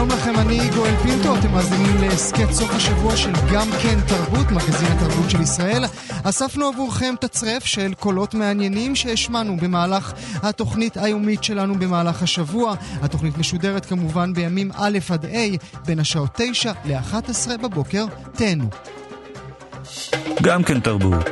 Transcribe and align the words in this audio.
שלום 0.00 0.12
לכם, 0.12 0.38
אני 0.38 0.60
גואל 0.74 0.96
פינטו, 1.02 1.36
אתם 1.36 1.52
מאזינים 1.52 1.96
להסכת 2.00 2.52
סוף 2.52 2.70
השבוע 2.70 3.16
של 3.16 3.32
גם 3.52 3.68
כן 3.82 3.98
תרבות, 4.08 4.50
מגזין 4.50 4.86
התרבות 4.92 5.30
של 5.30 5.40
ישראל. 5.40 5.84
אספנו 6.24 6.66
עבורכם 6.66 7.14
תצרף 7.20 7.64
של 7.64 7.94
קולות 7.94 8.34
מעניינים 8.34 8.96
שהשמענו 8.96 9.56
במהלך 9.56 10.12
התוכנית 10.42 10.96
היומית 10.96 11.44
שלנו 11.44 11.74
במהלך 11.74 12.22
השבוע. 12.22 12.74
התוכנית 13.02 13.38
משודרת 13.38 13.86
כמובן 13.86 14.34
בימים 14.34 14.70
א' 14.74 14.98
עד 15.10 15.24
ה', 15.24 15.56
בין 15.86 15.98
השעות 15.98 16.30
9 16.34 16.72
ל-11 16.84 17.56
בבוקר. 17.62 18.04
תהנו. 18.32 18.68
גם 20.42 20.62
כן 20.62 20.80
תרבות. 20.80 21.26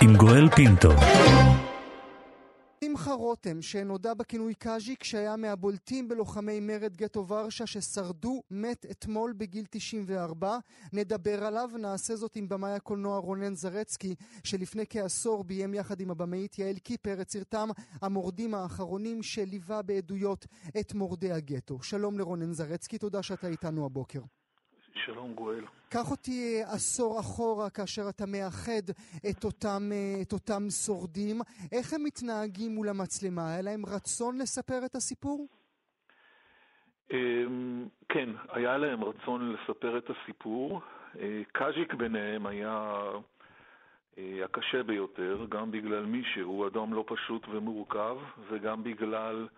עם 0.00 0.16
גואל 0.16 0.48
פינטו. 0.48 0.90
שמחה 3.04 3.16
רותם, 3.16 3.62
שנודע 3.62 4.14
בכינוי 4.14 4.54
קאז'יק, 4.54 5.04
שהיה 5.04 5.36
מהבולטים 5.36 6.08
בלוחמי 6.08 6.60
מרד 6.60 6.96
גטו 6.96 7.28
ורשה 7.28 7.66
ששרדו, 7.66 8.42
מת 8.50 8.86
אתמול 8.90 9.32
בגיל 9.32 9.64
94. 9.70 10.58
נדבר 10.92 11.44
עליו, 11.44 11.70
נעשה 11.78 12.16
זאת 12.16 12.36
עם 12.36 12.48
במאי 12.48 12.72
הקולנוע 12.72 13.18
רונן 13.18 13.54
זרצקי, 13.54 14.14
שלפני 14.44 14.84
כעשור 14.90 15.44
ביים 15.44 15.74
יחד 15.74 16.00
עם 16.00 16.10
הבמאית 16.10 16.58
יעל 16.58 16.78
קיפר 16.78 17.20
את 17.20 17.30
סרטם 17.30 17.68
המורדים 18.02 18.54
האחרונים, 18.54 19.22
שליווה 19.22 19.82
בעדויות 19.82 20.46
את 20.80 20.94
מורדי 20.94 21.32
הגטו. 21.32 21.82
שלום 21.82 22.18
לרונן 22.18 22.52
זרצקי, 22.52 22.98
תודה 22.98 23.22
שאתה 23.22 23.46
איתנו 23.46 23.86
הבוקר. 23.86 24.20
שלום 24.94 25.34
גואל. 25.34 25.64
קח 25.88 26.10
אותי 26.10 26.60
עשור 26.66 27.20
אחורה 27.20 27.70
כאשר 27.70 28.02
אתה 28.08 28.26
מאחד 28.26 28.90
את 29.30 29.44
אותם, 29.44 29.82
את 30.22 30.32
אותם 30.32 30.62
שורדים. 30.86 31.40
איך 31.72 31.92
הם 31.92 32.04
מתנהגים 32.04 32.74
מול 32.74 32.88
המצלמה? 32.88 33.50
היה 33.52 33.62
להם 33.62 33.86
רצון 33.86 34.38
לספר 34.38 34.86
את 34.86 34.94
הסיפור? 34.94 35.48
כן, 38.08 38.28
היה 38.48 38.76
להם 38.78 39.04
רצון 39.04 39.52
לספר 39.52 39.98
את 39.98 40.10
הסיפור. 40.10 40.80
קאז'יק 41.52 41.94
ביניהם 41.94 42.46
היה 42.46 43.00
הקשה 44.18 44.82
ביותר, 44.82 45.46
גם 45.48 45.70
בגלל 45.70 46.06
מי 46.06 46.22
שהוא 46.34 46.66
אדם 46.66 46.94
לא 46.94 47.04
פשוט 47.06 47.46
ומורכב, 47.48 48.16
וגם 48.50 48.84
בגלל... 48.84 49.48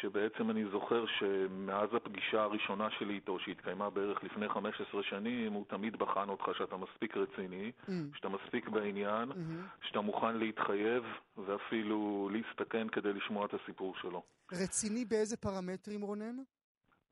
שבעצם 0.00 0.50
אני 0.50 0.64
זוכר 0.70 1.04
שמאז 1.06 1.88
הפגישה 1.94 2.42
הראשונה 2.42 2.90
שלי 2.90 3.14
איתו, 3.14 3.38
שהתקיימה 3.38 3.90
בערך 3.90 4.24
לפני 4.24 4.48
15 4.48 5.02
שנים, 5.02 5.52
הוא 5.52 5.64
תמיד 5.68 5.96
בחן 5.96 6.28
אותך 6.28 6.44
שאתה 6.58 6.76
מספיק 6.76 7.16
רציני, 7.16 7.72
mm. 7.86 7.92
שאתה 8.16 8.28
מספיק 8.28 8.68
בעניין, 8.68 9.30
mm-hmm. 9.30 9.86
שאתה 9.86 10.00
מוכן 10.00 10.36
להתחייב 10.36 11.04
ואפילו 11.36 12.30
להסתכן 12.32 12.88
כדי 12.88 13.12
לשמוע 13.12 13.46
את 13.46 13.54
הסיפור 13.54 13.94
שלו. 14.00 14.22
רציני 14.52 15.04
באיזה 15.04 15.36
פרמטרים, 15.36 16.00
רונן? 16.00 16.36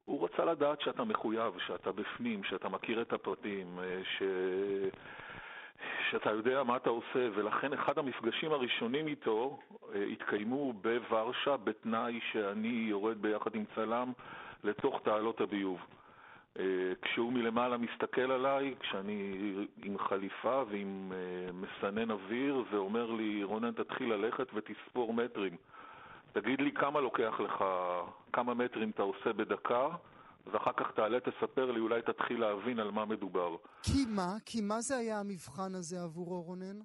הוא 0.04 0.24
רצה 0.24 0.44
לדעת 0.44 0.80
שאתה 0.80 1.04
מחויב, 1.04 1.54
שאתה 1.66 1.92
בפנים, 1.92 2.44
שאתה 2.44 2.68
מכיר 2.68 3.02
את 3.02 3.12
הפרטים, 3.12 3.78
ש... 4.04 4.22
שאתה 6.10 6.30
יודע 6.30 6.62
מה 6.62 6.76
אתה 6.76 6.90
עושה, 6.90 7.28
ולכן 7.34 7.72
אחד 7.72 7.98
המפגשים 7.98 8.52
הראשונים 8.52 9.06
איתו 9.06 9.58
אה, 9.94 10.04
התקיימו 10.04 10.72
בוורשה 10.72 11.56
בתנאי 11.56 12.20
שאני 12.32 12.86
יורד 12.88 13.22
ביחד 13.22 13.54
עם 13.54 13.64
צלם 13.74 14.12
לתוך 14.64 15.00
תעלות 15.04 15.40
הביוב. 15.40 15.80
אה, 16.58 16.64
כשהוא 17.02 17.32
מלמעלה 17.32 17.76
מסתכל 17.76 18.30
עליי, 18.30 18.74
כשאני 18.80 19.52
עם 19.84 19.98
חליפה 19.98 20.62
ועם 20.70 21.12
אה, 21.12 21.52
מסנן 21.52 22.10
אוויר, 22.10 22.64
ואומר 22.70 23.10
לי, 23.10 23.44
רונן, 23.44 23.72
תתחיל 23.72 24.12
ללכת 24.12 24.46
ותספור 24.54 25.14
מטרים. 25.14 25.56
תגיד 26.32 26.60
לי 26.60 26.72
כמה 26.72 27.00
לוקח 27.00 27.40
לך, 27.40 27.64
כמה 28.32 28.54
מטרים 28.54 28.90
אתה 28.90 29.02
עושה 29.02 29.32
בדקה, 29.32 29.88
ואחר 30.52 30.72
כך 30.76 30.90
תעלה, 30.90 31.20
תספר 31.20 31.70
לי, 31.70 31.80
אולי 31.80 32.02
תתחיל 32.02 32.40
להבין 32.40 32.78
על 32.78 32.90
מה 32.90 33.04
מדובר. 33.04 33.56
כי 33.82 34.04
מה? 34.08 34.32
כי 34.46 34.60
מה 34.60 34.80
זה 34.80 34.96
היה 34.96 35.20
המבחן 35.20 35.74
הזה 35.74 36.02
עבורו, 36.02 36.42
רונן? 36.42 36.78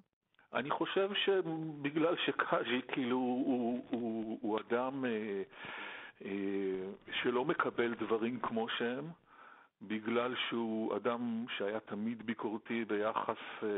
אני 0.54 0.70
חושב 0.70 1.10
שבגלל 1.24 2.16
שקאז'י, 2.26 2.80
כאילו, 2.88 3.16
הוא, 3.16 3.46
הוא, 3.46 3.84
הוא, 3.90 4.38
הוא 4.42 4.58
אדם 4.60 5.04
אה, 5.04 5.42
אה, 6.24 6.90
שלא 7.22 7.44
מקבל 7.44 7.94
דברים 7.94 8.40
כמו 8.40 8.68
שהם, 8.68 9.08
בגלל 9.82 10.34
שהוא 10.48 10.96
אדם 10.96 11.44
שהיה 11.56 11.80
תמיד 11.80 12.26
ביקורתי 12.26 12.84
ביחס 12.84 13.36
אה, 13.62 13.68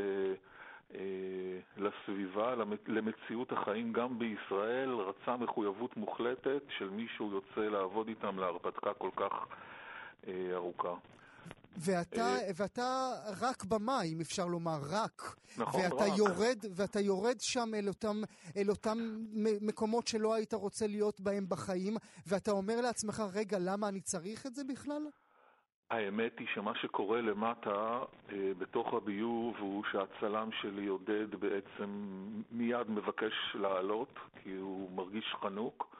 אה, 0.94 1.58
לסביבה, 1.76 2.54
למציאות 2.86 3.52
החיים 3.52 3.92
גם 3.92 4.18
בישראל, 4.18 4.90
רצה 4.90 5.36
מחויבות 5.36 5.96
מוחלטת 5.96 6.62
של 6.78 6.90
מי 6.90 7.06
שהוא 7.16 7.32
יוצא 7.32 7.60
לעבוד 7.60 8.08
איתם 8.08 8.38
להרפתקה 8.38 8.94
כל 8.94 9.10
כך 9.16 9.46
ארוכה. 10.52 10.94
ואתה, 11.76 12.20
אה, 12.20 12.50
ואתה 12.56 13.12
רק 13.40 13.64
במים, 13.64 14.20
אפשר 14.20 14.46
לומר, 14.46 14.78
רק. 14.90 15.22
נכון, 15.58 15.80
ואתה 15.80 15.94
רק. 15.94 16.18
יורד, 16.18 16.58
ואתה 16.76 17.00
יורד 17.00 17.40
שם 17.40 17.68
אל 17.74 17.88
אותם, 17.88 18.16
אל 18.56 18.70
אותם 18.70 18.98
מקומות 19.60 20.06
שלא 20.06 20.34
היית 20.34 20.54
רוצה 20.54 20.86
להיות 20.86 21.20
בהם 21.20 21.44
בחיים, 21.48 21.96
ואתה 22.26 22.50
אומר 22.50 22.80
לעצמך, 22.80 23.22
רגע, 23.34 23.58
למה 23.60 23.88
אני 23.88 24.00
צריך 24.00 24.46
את 24.46 24.54
זה 24.54 24.62
בכלל? 24.64 25.02
האמת 25.90 26.38
היא 26.38 26.46
שמה 26.54 26.72
שקורה 26.74 27.20
למטה 27.20 28.00
אה, 28.32 28.52
בתוך 28.58 28.94
הביוב 28.94 29.56
הוא 29.58 29.84
שהצלם 29.92 30.48
שלי 30.60 30.86
עודד 30.86 31.34
בעצם 31.34 32.10
מיד 32.50 32.90
מבקש 32.90 33.32
לעלות 33.54 34.18
כי 34.42 34.54
הוא 34.54 34.90
מרגיש 34.90 35.34
חנוק. 35.40 35.96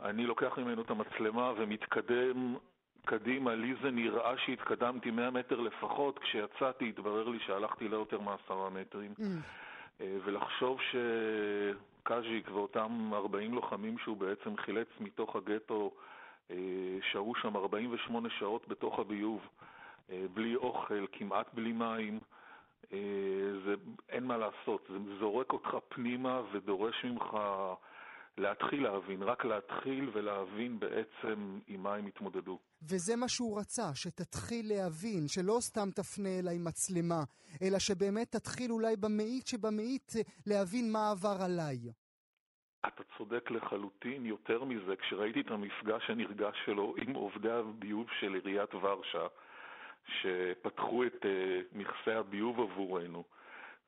אני 0.00 0.26
לוקח 0.26 0.58
ממנו 0.58 0.82
את 0.82 0.90
המצלמה 0.90 1.52
ומתקדם 1.56 2.56
קדימה. 3.06 3.54
לי 3.54 3.74
זה 3.82 3.90
נראה 3.90 4.38
שהתקדמתי 4.38 5.10
100 5.10 5.30
מטר 5.30 5.60
לפחות. 5.60 6.18
כשיצאתי 6.18 6.88
התברר 6.88 7.28
לי 7.28 7.38
שהלכתי 7.46 7.88
לא 7.88 7.96
יותר 7.96 8.20
מעשרה 8.20 8.70
מטרים. 8.70 9.14
Mm. 9.18 9.22
אה, 10.00 10.16
ולחשוב 10.24 10.78
שקאז'יק 10.80 12.50
ואותם 12.50 13.10
40 13.12 13.54
לוחמים 13.54 13.98
שהוא 13.98 14.16
בעצם 14.16 14.56
חילץ 14.56 14.88
מתוך 15.00 15.36
הגטו 15.36 15.90
אה, 16.50 16.56
שהו 17.12 17.34
שם 17.34 17.56
48 17.56 18.28
שעות 18.38 18.68
בתוך 18.68 18.98
הביוב, 18.98 19.40
אה, 20.10 20.24
בלי 20.34 20.56
אוכל, 20.56 21.06
כמעט 21.12 21.46
בלי 21.54 21.72
מים. 21.72 22.20
זה, 23.64 23.74
אין 24.08 24.24
מה 24.24 24.36
לעשות, 24.36 24.86
זה 24.88 25.18
זורק 25.18 25.52
אותך 25.52 25.76
פנימה 25.88 26.40
ודורש 26.52 27.04
ממך 27.04 27.36
להתחיל 28.38 28.82
להבין, 28.82 29.22
רק 29.22 29.44
להתחיל 29.44 30.10
ולהבין 30.12 30.78
בעצם 30.78 31.58
עם 31.66 31.82
מה 31.82 31.94
הם 31.94 32.06
התמודדו. 32.06 32.58
וזה 32.82 33.16
מה 33.16 33.28
שהוא 33.28 33.60
רצה, 33.60 33.94
שתתחיל 33.94 34.68
להבין, 34.68 35.28
שלא 35.28 35.56
סתם 35.60 35.88
תפנה 35.94 36.38
אליי 36.38 36.58
מצלמה, 36.58 37.22
אלא 37.62 37.78
שבאמת 37.78 38.32
תתחיל 38.36 38.72
אולי 38.72 38.96
במאית 38.96 39.46
שבמאית 39.46 40.12
להבין 40.46 40.92
מה 40.92 41.10
עבר 41.10 41.36
עליי. 41.44 41.78
אתה 42.86 43.02
צודק 43.18 43.50
לחלוטין. 43.50 44.26
יותר 44.26 44.64
מזה, 44.64 44.96
כשראיתי 44.96 45.40
את 45.40 45.50
המפגש 45.50 46.10
הנרגש 46.10 46.56
שלו 46.64 46.94
עם 46.96 47.14
עובדי 47.14 47.50
הביוב 47.50 48.06
של 48.20 48.34
עיריית 48.34 48.74
ורשה, 48.74 49.26
שפתחו 50.06 51.04
את 51.04 51.22
uh, 51.22 51.28
מכסי 51.72 52.12
הביוב 52.12 52.60
עבורנו, 52.60 53.24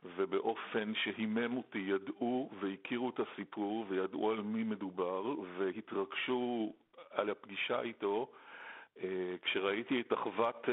ובאופן 0.03 0.93
שהימם 0.95 1.57
אותי, 1.57 1.79
ידעו 1.79 2.51
והכירו 2.61 3.11
את 3.11 3.21
הסיפור 3.21 3.87
וידעו 3.89 4.31
על 4.31 4.41
מי 4.41 4.65
מדובר, 4.65 5.35
והתרגשו 5.59 6.73
על 7.11 7.31
הפגישה 7.31 7.81
איתו, 7.81 8.31
uh, 8.97 9.01
כשראיתי 9.43 10.01
את 10.01 10.13
אחוות 10.13 10.65
uh, 10.65 10.71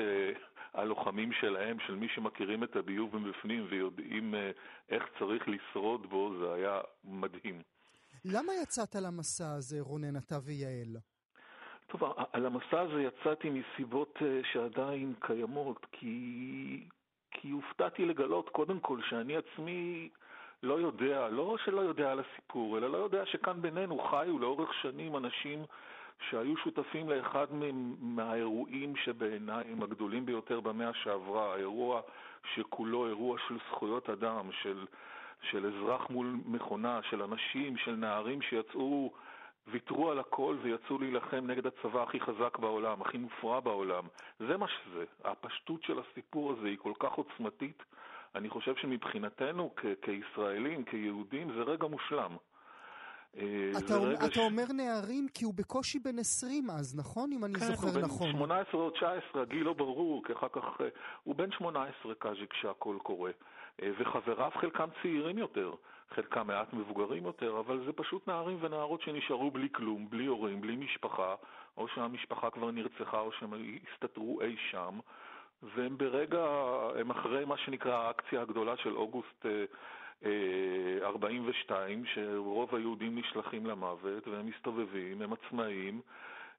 הלוחמים 0.73 1.31
שלהם, 1.31 1.77
של 1.79 1.95
מי 1.95 2.07
שמכירים 2.09 2.63
את 2.63 2.75
הביוב 2.75 3.17
מבפנים 3.17 3.65
ויודעים 3.69 4.33
uh, 4.33 4.37
איך 4.89 5.03
צריך 5.19 5.43
לשרוד 5.47 6.09
בו, 6.09 6.33
זה 6.39 6.53
היה 6.53 6.81
מדהים. 7.03 7.61
למה 8.25 8.53
יצאת 8.63 8.95
למסע 8.95 9.51
הזה, 9.51 9.77
רונן, 9.81 10.17
אתה 10.17 10.35
ויעל? 10.43 10.97
טוב, 11.87 12.01
על 12.33 12.45
המסע 12.45 12.79
הזה 12.79 13.01
יצאתי 13.01 13.49
מסיבות 13.49 14.17
אה, 14.21 14.41
שעדיין 14.53 15.13
קיימות, 15.19 15.85
כי, 15.91 16.87
כי 17.41 17.49
הופתעתי 17.49 18.05
לגלות 18.05 18.49
קודם 18.49 18.79
כל 18.79 18.99
שאני 19.09 19.37
עצמי 19.37 20.09
לא 20.63 20.79
יודע, 20.79 21.27
לא 21.29 21.57
שלא 21.65 21.81
יודע 21.81 22.11
על 22.11 22.19
הסיפור, 22.19 22.77
אלא 22.77 22.89
לא 22.89 22.97
יודע 22.97 23.25
שכאן 23.25 23.61
בינינו 23.61 23.99
חיו 23.99 24.39
לאורך 24.39 24.73
שנים 24.73 25.17
אנשים 25.17 25.63
שהיו 26.29 26.57
שותפים 26.57 27.09
לאחד 27.09 27.45
מהאירועים 27.99 28.95
שבעיניי 28.95 29.63
הם 29.71 29.83
הגדולים 29.83 30.25
ביותר 30.25 30.59
במאה 30.59 30.93
שעברה, 30.93 31.53
האירוע 31.53 32.01
שכולו 32.53 33.07
אירוע 33.07 33.37
של 33.47 33.57
זכויות 33.69 34.09
אדם, 34.09 34.51
של, 34.61 34.85
של 35.51 35.65
אזרח 35.65 36.09
מול 36.09 36.35
מכונה, 36.45 36.99
של 37.09 37.23
אנשים, 37.23 37.77
של 37.77 37.95
נערים 37.95 38.41
שיצאו, 38.41 39.13
ויתרו 39.67 40.11
על 40.11 40.19
הכל 40.19 40.57
ויצאו 40.61 40.97
להילחם 40.99 41.47
נגד 41.47 41.67
הצבא 41.67 42.03
הכי 42.03 42.19
חזק 42.19 42.57
בעולם, 42.57 43.01
הכי 43.01 43.17
מופרע 43.17 43.59
בעולם. 43.59 44.03
זה 44.39 44.57
מה 44.57 44.65
שזה. 44.67 45.03
הפשטות 45.23 45.83
של 45.83 45.99
הסיפור 45.99 46.51
הזה 46.51 46.67
היא 46.67 46.77
כל 46.77 46.93
כך 46.99 47.11
עוצמתית. 47.13 47.83
אני 48.35 48.49
חושב 48.49 48.75
שמבחינתנו 48.75 49.71
כ- 49.75 49.85
כישראלים, 50.01 50.83
כיהודים, 50.83 51.51
זה 51.55 51.61
רגע 51.61 51.87
מושלם. 51.87 52.37
אה, 53.37 53.71
אתה, 53.77 53.95
אומר, 53.95 54.13
אתה 54.25 54.39
אומר 54.39 54.63
נערים 54.73 55.27
כי 55.33 55.45
הוא 55.45 55.53
בקושי 55.53 55.99
בן 55.99 56.19
20 56.19 56.69
אז, 56.69 56.95
נכון? 56.99 57.31
אם 57.31 57.45
אני 57.45 57.53
כן, 57.53 57.65
זוכר 57.65 57.87
נכון. 57.87 58.31
כן, 58.31 58.37
הוא 58.37 58.47
בן 58.47 58.55
18 58.65 58.81
או 58.81 58.89
19, 58.89 59.41
הגיל 59.41 59.63
לא 59.63 59.73
ברור, 59.73 60.23
כי 60.25 60.33
אחר 60.33 60.47
כך... 60.51 60.63
אה, 60.81 60.87
הוא 61.23 61.35
בן 61.35 61.51
18 61.51 62.15
קאז'יק 62.15 62.51
כשהכול 62.51 62.99
קורה. 62.99 63.31
אה, 63.81 63.89
וחבריו 63.97 64.51
חלקם 64.55 64.89
צעירים 65.01 65.37
יותר, 65.37 65.73
חלקם 66.09 66.47
מעט 66.47 66.73
מבוגרים 66.73 67.25
יותר, 67.25 67.59
אבל 67.59 67.85
זה 67.85 67.93
פשוט 67.93 68.27
נערים 68.27 68.57
ונערות 68.61 69.01
שנשארו 69.01 69.51
בלי 69.51 69.67
כלום, 69.71 70.09
בלי 70.09 70.25
הורים, 70.25 70.61
בלי 70.61 70.75
משפחה, 70.75 71.35
או 71.77 71.87
שהמשפחה 71.87 72.49
כבר 72.49 72.71
נרצחה 72.71 73.19
או 73.19 73.31
שהם 73.31 73.53
הסתתרו 73.93 74.41
אי 74.41 74.55
שם. 74.71 74.99
והם 75.63 75.97
ברגע, 75.97 76.45
הם 76.99 77.11
אחרי 77.11 77.45
מה 77.45 77.57
שנקרא 77.57 77.93
האקציה 77.93 78.41
הגדולה 78.41 78.77
של 78.77 78.95
אוגוסט 78.95 79.45
42, 81.01 82.03
אה, 82.03 82.09
שרוב 82.13 82.75
היהודים 82.75 83.17
נשלחים 83.17 83.65
למוות, 83.65 84.27
והם 84.27 84.45
מסתובבים, 84.45 85.21
הם 85.21 85.33
עצמאים, 85.33 86.01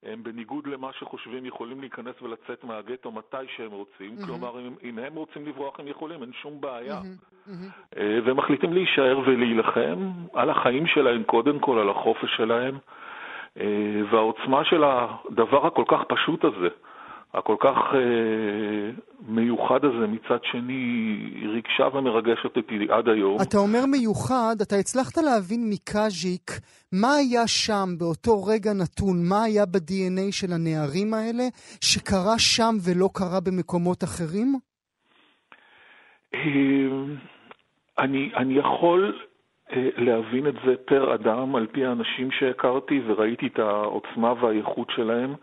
הם 0.02 0.22
בניגוד 0.22 0.66
למה 0.66 0.90
שחושבים 0.92 1.46
יכולים 1.46 1.80
להיכנס 1.80 2.22
ולצאת 2.22 2.64
מהגטו 2.64 3.12
מתי 3.12 3.36
שהם 3.56 3.70
רוצים, 3.70 4.16
mm-hmm. 4.18 4.26
כלומר 4.26 4.60
אם, 4.60 4.74
אם 4.82 4.98
הם 4.98 5.14
רוצים 5.14 5.46
לברוח 5.46 5.80
הם 5.80 5.88
יכולים, 5.88 6.22
אין 6.22 6.32
שום 6.32 6.60
בעיה. 6.60 7.00
Mm-hmm. 7.00 7.48
Mm-hmm. 7.48 7.96
והם 8.24 8.36
מחליטים 8.36 8.72
להישאר 8.72 9.18
ולהילחם 9.18 10.12
על 10.34 10.50
החיים 10.50 10.86
שלהם 10.86 11.22
קודם 11.22 11.58
כל, 11.58 11.78
על 11.78 11.90
החופש 11.90 12.36
שלהם, 12.36 12.78
אה, 13.60 14.02
והעוצמה 14.10 14.64
של 14.64 14.84
הדבר 14.84 15.66
הכל 15.66 15.84
כך 15.88 16.00
פשוט 16.08 16.44
הזה. 16.44 16.68
הכל 17.34 17.56
כך 17.60 17.76
אה, 17.94 18.90
מיוחד 19.28 19.84
הזה 19.84 20.06
מצד 20.06 20.38
שני 20.52 21.16
ריגשה 21.52 21.96
ומרגשת 21.96 22.56
אותי 22.56 22.86
עד 22.90 23.08
היום. 23.08 23.36
אתה 23.42 23.58
אומר 23.58 23.86
מיוחד, 23.86 24.56
אתה 24.62 24.76
הצלחת 24.76 25.16
להבין 25.16 25.70
מקאז'יק 25.70 26.50
מה 26.92 27.14
היה 27.14 27.46
שם 27.46 27.86
באותו 27.98 28.44
רגע 28.44 28.70
נתון, 28.72 29.16
מה 29.28 29.42
היה 29.44 29.66
ב-DNA 29.66 30.32
של 30.32 30.52
הנערים 30.52 31.14
האלה 31.14 31.44
שקרה 31.80 32.38
שם 32.38 32.74
ולא 32.84 33.08
קרה 33.14 33.40
במקומות 33.46 34.04
אחרים? 34.04 34.54
אה, 36.34 36.40
אני, 37.98 38.30
אני 38.36 38.54
יכול 38.58 39.18
אה, 39.72 39.88
להבין 39.96 40.46
את 40.46 40.54
זה 40.66 40.74
פר 40.84 41.14
אדם 41.14 41.56
על 41.56 41.66
פי 41.72 41.84
האנשים 41.84 42.30
שהכרתי 42.30 43.00
וראיתי 43.06 43.46
את 43.46 43.58
העוצמה 43.58 44.32
והאיכות 44.32 44.88
שלהם. 44.90 45.34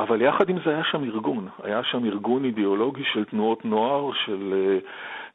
אבל 0.00 0.22
יחד 0.22 0.48
עם 0.48 0.56
זה 0.64 0.70
היה 0.70 0.84
שם 0.84 1.04
ארגון, 1.04 1.48
היה 1.62 1.82
שם 1.82 2.04
ארגון 2.04 2.44
אידיאולוגי 2.44 3.04
של 3.12 3.24
תנועות 3.24 3.64
נוער, 3.64 4.10
של 4.12 4.54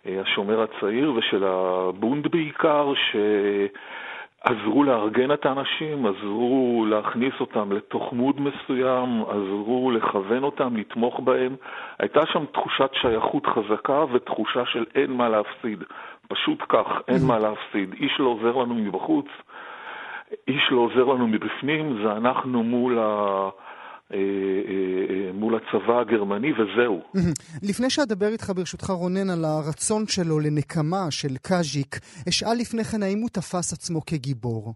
uh, 0.06 0.10
השומר 0.22 0.62
הצעיר 0.62 1.14
ושל 1.16 1.44
הבונד 1.44 2.28
בעיקר, 2.28 2.94
שעזרו 4.46 4.84
לארגן 4.84 5.32
את 5.32 5.46
האנשים, 5.46 6.06
עזרו 6.06 6.86
להכניס 6.90 7.34
אותם 7.40 7.72
לתוך 7.72 8.14
מוד 8.14 8.42
מסוים, 8.42 9.24
עזרו 9.30 9.92
לכוון 9.92 10.44
אותם, 10.44 10.78
לתמוך 10.78 11.20
בהם. 11.20 11.56
הייתה 12.00 12.26
שם 12.26 12.46
תחושת 12.46 12.90
שייכות 12.94 13.46
חזקה 13.46 14.06
ותחושה 14.12 14.66
של 14.66 14.86
אין 14.96 15.12
מה 15.12 15.30
להפסיד. 15.30 15.84
פשוט 16.28 16.64
כך, 16.70 16.88
אין 17.08 17.22
מה 17.28 17.40
להפסיד. 17.40 17.94
איש 17.94 18.20
לא 18.20 18.30
עוזר 18.30 18.58
לנו 18.58 18.76
מבחוץ, 18.76 19.28
איש 20.48 20.72
לא 20.72 20.80
עוזר 20.80 21.04
לנו 21.04 21.28
מבפנים, 21.28 22.04
זה 22.04 22.12
אנחנו 22.12 22.64
מול 22.64 23.00
ה... 23.00 23.50
אה, 24.14 24.18
אה, 24.18 25.16
אה, 25.16 25.32
מול 25.34 25.56
הצבא 25.56 26.00
הגרמני, 26.00 26.52
וזהו. 26.54 27.02
לפני 27.70 27.90
שאדבר 27.90 28.28
איתך 28.28 28.50
ברשותך 28.56 28.90
רונן 28.90 29.30
על 29.30 29.46
הרצון 29.46 30.04
שלו 30.08 30.40
לנקמה 30.40 31.12
של 31.12 31.38
קאז'יק, 31.48 31.96
אשאל 32.30 32.58
לפני 32.62 32.84
כן 32.84 33.04
האם 33.04 33.20
הוא 33.20 33.30
תפס 33.30 33.74
עצמו 33.74 34.02
כגיבור. 34.06 34.74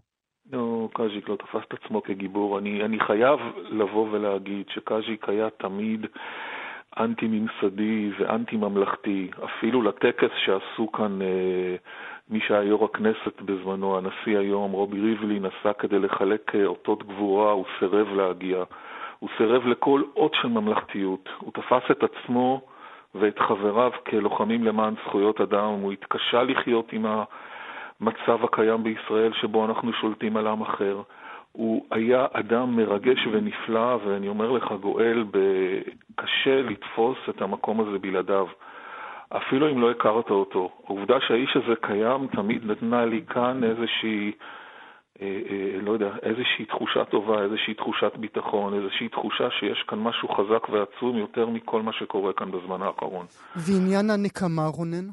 לא, 0.52 0.88
קאז'יק 0.94 1.28
לא 1.28 1.36
תפס 1.36 1.62
את 1.68 1.74
עצמו 1.74 2.02
כגיבור. 2.02 2.58
אני, 2.58 2.84
אני 2.84 3.00
חייב 3.00 3.40
לבוא 3.70 4.08
ולהגיד 4.10 4.66
שקאז'יק 4.68 5.28
היה 5.28 5.48
תמיד 5.50 6.06
אנטי-ממסדי 6.98 8.10
ואנטי-ממלכתי. 8.18 9.30
אפילו 9.44 9.82
לטקס 9.82 10.30
שעשו 10.44 10.92
כאן 10.92 11.22
אה, 11.22 11.76
מי 12.30 12.40
שהיה 12.46 12.62
יו"ר 12.62 12.84
הכנסת 12.84 13.42
בזמנו, 13.42 13.98
הנשיא 13.98 14.38
היום, 14.38 14.72
רובי 14.72 15.00
ריבלין, 15.00 15.46
נסע 15.46 15.72
כדי 15.72 15.98
לחלק 15.98 16.52
אותות 16.64 17.02
גבורה, 17.02 17.52
הוא 17.52 17.64
סירב 17.78 18.08
להגיע. 18.08 18.64
הוא 19.20 19.28
סירב 19.36 19.66
לכל 19.66 20.02
אות 20.16 20.34
של 20.34 20.48
ממלכתיות. 20.48 21.28
הוא 21.38 21.52
תפס 21.52 21.90
את 21.90 22.02
עצמו 22.02 22.60
ואת 23.14 23.38
חבריו 23.38 23.90
כלוחמים 24.10 24.64
למען 24.64 24.94
זכויות 25.04 25.40
אדם. 25.40 25.64
הוא 25.64 25.92
התקשה 25.92 26.42
לחיות 26.42 26.92
עם 26.92 27.06
המצב 27.06 28.44
הקיים 28.44 28.82
בישראל 28.82 29.32
שבו 29.32 29.64
אנחנו 29.64 29.92
שולטים 29.92 30.36
על 30.36 30.46
עם 30.46 30.60
אחר. 30.60 31.02
הוא 31.52 31.86
היה 31.90 32.26
אדם 32.32 32.76
מרגש 32.76 33.26
ונפלא, 33.32 33.98
ואני 34.04 34.28
אומר 34.28 34.50
לך, 34.50 34.72
גואל, 34.80 35.24
קשה 36.16 36.62
לתפוס 36.62 37.18
את 37.28 37.42
המקום 37.42 37.80
הזה 37.80 37.98
בלעדיו. 37.98 38.46
אפילו 39.36 39.70
אם 39.70 39.80
לא 39.80 39.90
הכרת 39.90 40.30
אותו. 40.30 40.70
העובדה 40.86 41.20
שהאיש 41.20 41.56
הזה 41.56 41.74
קיים 41.80 42.26
תמיד 42.26 42.70
נתנה 42.70 43.04
לי 43.04 43.22
כאן 43.28 43.64
איזושהי 43.64 44.32
לא 45.82 45.92
יודע, 45.92 46.10
איזושהי 46.22 46.64
תחושה 46.64 47.04
טובה, 47.04 47.42
איזושהי 47.42 47.74
תחושת 47.74 48.16
ביטחון, 48.16 48.74
איזושהי 48.74 49.08
תחושה 49.08 49.50
שיש 49.50 49.82
כאן 49.88 49.98
משהו 49.98 50.28
חזק 50.28 50.68
ועצום 50.68 51.16
יותר 51.16 51.46
מכל 51.46 51.82
מה 51.82 51.92
שקורה 51.92 52.32
כאן 52.32 52.50
בזמן 52.50 52.82
האחרון. 52.82 53.26
ועניין 53.56 54.10
הנקמה, 54.10 54.66
רונן? 54.66 55.08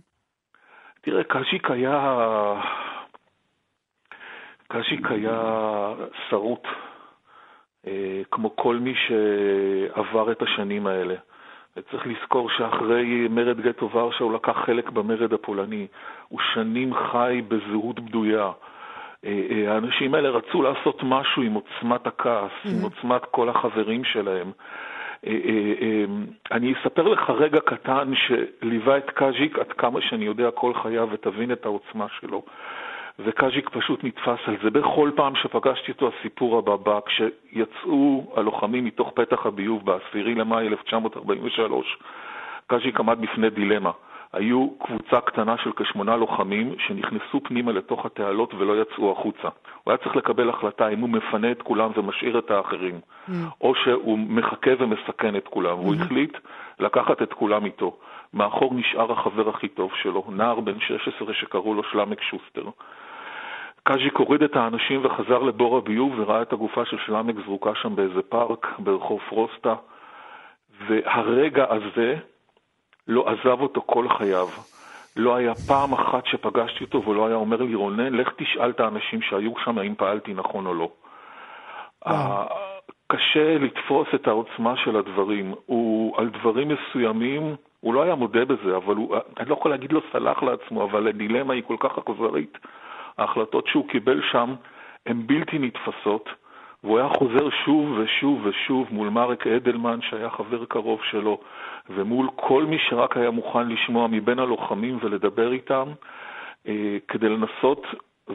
תראה, 1.01 1.24
קאז'יק 1.24 1.71
היה... 1.71 2.21
קאז'יק 4.68 5.12
היה 5.12 5.94
שרוט, 6.30 6.68
אה, 7.88 8.21
כמו 8.31 8.56
כל 8.56 8.75
מי 8.75 8.94
שעבר 8.95 10.31
את 10.31 10.42
השנים 10.42 10.88
האלה. 10.88 11.15
צריך 11.92 12.07
לזכור 12.07 12.50
שאחרי 12.57 13.27
מרד 13.30 13.62
גטו 13.62 13.92
ורשה 13.92 14.24
הוא 14.24 14.33
לקח 14.33 14.56
חלק 14.65 14.89
במרד 14.89 15.34
הפולני. 15.34 15.88
הוא 16.27 16.39
שנים 16.53 16.93
חי 16.93 17.41
בזהות 17.48 18.00
בדויה. 18.00 18.51
אה, 19.27 19.41
אה, 19.51 19.74
האנשים 19.74 20.13
האלה 20.13 20.29
רצו 20.29 20.62
לעשות 20.62 21.00
משהו 21.03 21.41
עם 21.41 21.53
עוצמת 21.53 22.07
הכעס, 22.07 22.51
mm-hmm. 22.51 22.69
עם 22.69 22.81
עוצמת 22.81 23.25
כל 23.31 23.50
החברים 23.50 24.03
שלהם. 24.03 24.51
אה, 25.27 25.34
אני 26.51 26.74
אספר 26.74 27.07
לך 27.07 27.29
רגע 27.29 27.60
קטן 27.60 28.13
שליווה 28.15 28.98
את 28.98 29.10
קאז'יק 29.10 29.60
עד 29.60 29.72
כמה 29.72 30.01
שאני 30.01 30.25
יודע 30.25 30.51
כל 30.51 30.74
חייו 30.74 31.07
ותבין 31.12 31.51
את 31.51 31.65
העוצמה 31.65 32.05
שלו. 32.19 32.43
וקאז'יק 33.19 33.69
פשוט 33.69 34.03
נתפס 34.03 34.39
על 34.48 34.55
זה. 34.63 34.69
בכל 34.69 35.12
פעם 35.15 35.36
שפגשתי 35.36 35.91
אותו 35.91 36.10
הסיפור 36.19 36.57
הבא 36.57 36.75
בא, 36.75 37.00
כשיצאו 37.05 38.34
הלוחמים 38.36 38.86
מתוך 38.86 39.12
פתח 39.15 39.46
הביוב 39.46 39.86
ב-10 39.86 40.17
למאי 40.17 40.67
1943, 40.67 41.98
קאז'יק 42.67 43.00
עמד 43.00 43.22
בפני 43.22 43.50
דילמה. 43.50 43.91
היו 44.34 44.69
קבוצה 44.79 45.22
קטנה 45.22 45.57
של 45.57 45.72
כשמונה 45.75 46.15
לוחמים 46.15 46.75
שנכנסו 46.79 47.43
פנימה 47.43 47.72
לתוך 47.72 48.05
התעלות 48.05 48.53
ולא 48.53 48.81
יצאו 48.81 49.12
החוצה. 49.12 49.48
הוא 49.84 49.91
היה 49.91 49.98
צריך 49.98 50.15
לקבל 50.15 50.50
החלטה 50.50 50.88
אם 50.88 51.00
הוא 51.00 51.10
מפנה 51.10 51.51
את 51.51 51.62
כולם 51.62 51.91
ומשאיר 51.96 52.39
את 52.39 52.51
האחרים, 52.51 53.00
mm. 53.00 53.31
או 53.62 53.75
שהוא 53.75 54.19
מחכה 54.19 54.72
ומסכן 54.79 55.36
את 55.36 55.48
כולם. 55.48 55.77
Mm. 55.79 55.84
hmm 55.84 56.03
החליט 56.03 56.38
לקחת 56.79 57.22
את 57.22 57.34
כולם 57.34 57.65
איתו. 57.65 57.98
מאחור 58.34 58.74
נשאר 58.74 59.12
החבר 59.12 59.50
הכי 59.50 59.67
טוב 59.67 59.91
שלו, 60.01 60.24
נער 60.29 60.60
בן 60.60 60.79
16 60.79 61.34
שקראו 61.34 61.74
לו 61.74 61.84
שלמק 61.84 62.22
שוסטר. 62.22 62.69
קאז'יק 63.84 64.17
הוריד 64.17 64.43
את 64.43 64.55
האנשים 64.55 65.05
וחזר 65.05 65.43
לבור 65.43 65.77
הביוב 65.77 66.13
וראה 66.19 66.41
את 66.41 66.53
הגופה 66.53 66.86
של 66.86 66.98
שלמק 67.05 67.36
זרוקה 67.46 67.75
שם 67.75 67.96
באיזה 67.96 68.22
פארק 68.29 68.67
ברחוב 68.79 69.19
פרוסטה. 69.29 69.75
והרגע 70.88 71.65
הזה 71.69 72.15
לא 73.07 73.29
עזב 73.29 73.61
אותו 73.61 73.81
כל 73.85 74.09
חייו. 74.17 74.47
לא 75.15 75.35
היה 75.35 75.53
פעם 75.67 75.93
אחת 75.93 76.25
שפגשתי 76.25 76.83
אותו 76.83 77.05
ולא 77.05 77.27
היה 77.27 77.35
אומר 77.35 77.61
לי, 77.61 77.75
רונן, 77.75 78.13
לך 78.13 78.29
תשאל 78.37 78.69
את 78.69 78.79
האנשים 78.79 79.21
שהיו 79.21 79.51
שם 79.65 79.77
האם 79.77 79.95
פעלתי 79.95 80.33
נכון 80.33 80.65
או 80.65 80.73
לא. 80.73 80.89
קשה 83.07 83.57
לתפוס 83.57 84.07
את 84.15 84.27
העוצמה 84.27 84.73
של 84.77 84.95
הדברים. 84.95 85.53
הוא, 85.65 86.17
על 86.17 86.29
דברים 86.29 86.67
מסוימים, 86.67 87.55
הוא 87.79 87.93
לא 87.93 88.03
היה 88.03 88.15
מודה 88.15 88.45
בזה, 88.45 88.75
אבל 88.75 88.95
הוא, 88.95 89.15
אני 89.39 89.49
לא 89.49 89.53
יכול 89.53 89.71
להגיד 89.71 89.91
לו 89.91 90.01
סלח 90.11 90.43
לעצמו, 90.43 90.83
אבל 90.83 91.07
הדילמה 91.07 91.53
היא 91.53 91.63
כל 91.67 91.75
כך 91.79 91.97
אכזרית. 91.97 92.57
ההחלטות 93.17 93.67
שהוא 93.67 93.87
קיבל 93.87 94.21
שם 94.31 94.55
הן 95.05 95.27
בלתי 95.27 95.59
נתפסות. 95.59 96.29
והוא 96.83 96.99
היה 96.99 97.09
חוזר 97.09 97.49
שוב 97.65 97.97
ושוב 97.97 98.45
ושוב 98.45 98.87
מול 98.91 99.09
מרק 99.09 99.47
אדלמן, 99.47 99.99
שהיה 100.01 100.29
חבר 100.29 100.65
קרוב 100.65 100.99
שלו, 101.11 101.39
ומול 101.89 102.29
כל 102.36 102.65
מי 102.65 102.77
שרק 102.89 103.17
היה 103.17 103.32
מוכן 103.32 103.67
לשמוע 103.67 104.08
מבין 104.08 104.39
הלוחמים 104.39 105.00
ולדבר 105.01 105.51
איתם, 105.51 105.91
אה, 106.67 106.98
כדי 107.08 107.29
לנסות 107.29 107.82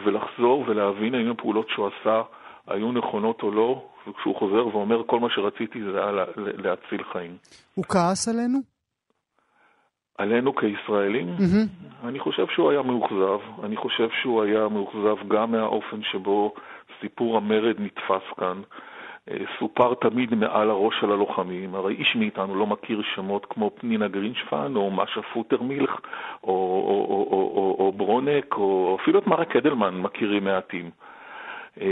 ולחזור 0.05 0.65
ולהבין 0.69 1.15
האם 1.15 1.31
הפעולות 1.31 1.69
שהוא 1.69 1.87
עשה 1.87 2.23
היו 2.67 2.93
נכונות 2.93 3.43
או 3.43 3.51
לא, 3.51 3.89
וכשהוא 4.09 4.37
חוזר 4.37 4.67
ואומר 4.67 5.03
כל 5.07 5.21
מה 5.21 5.31
שרציתי 5.31 5.83
זה 5.83 6.03
היה 6.03 6.13
להציל 6.37 7.05
חיים. 7.13 7.37
הוא 7.75 7.85
כעס 7.85 8.29
עלינו? 8.29 8.59
עלינו 10.19 10.55
כישראלים? 10.55 11.37
Mm-hmm. 11.39 12.07
אני 12.09 12.21
חושב 12.21 12.47
שהוא 12.55 12.71
היה 12.71 12.83
מאוכזב. 12.83 13.39
אני 13.65 13.77
חושב 13.77 14.09
שהוא 14.23 14.43
היה 14.43 14.69
מאוכזב 14.69 15.29
גם 15.29 15.51
מהאופן 15.51 16.03
שבו 16.03 16.55
סיפור 17.01 17.37
המרד 17.37 17.77
נתפס 17.79 18.23
כאן. 18.37 18.63
סופר 19.59 19.95
תמיד 19.95 20.35
מעל 20.35 20.71
הראש 20.71 20.95
של 21.01 21.13
הלוחמים, 21.13 21.75
הרי 21.75 21.95
איש 21.95 22.17
מאיתנו 22.17 22.55
לא 22.55 22.67
מכיר 22.67 23.03
שמות 23.15 23.47
כמו 23.47 23.71
פנינה 23.75 24.09
גרינשפן 24.09 24.73
או 24.77 24.91
משה 24.91 25.23
פוטרמילך 25.23 25.91
או, 26.45 26.49
או, 26.49 27.07
או, 27.09 27.29
או, 27.31 27.53
או, 27.57 27.77
או 27.79 27.93
ברונק 27.93 28.57
או 28.57 28.99
אפילו 29.03 29.19
את 29.19 29.27
מרק 29.27 29.53
קדלמן 29.53 30.01
מכירים 30.01 30.45
מעטים. 30.45 30.91
אה, 31.81 31.87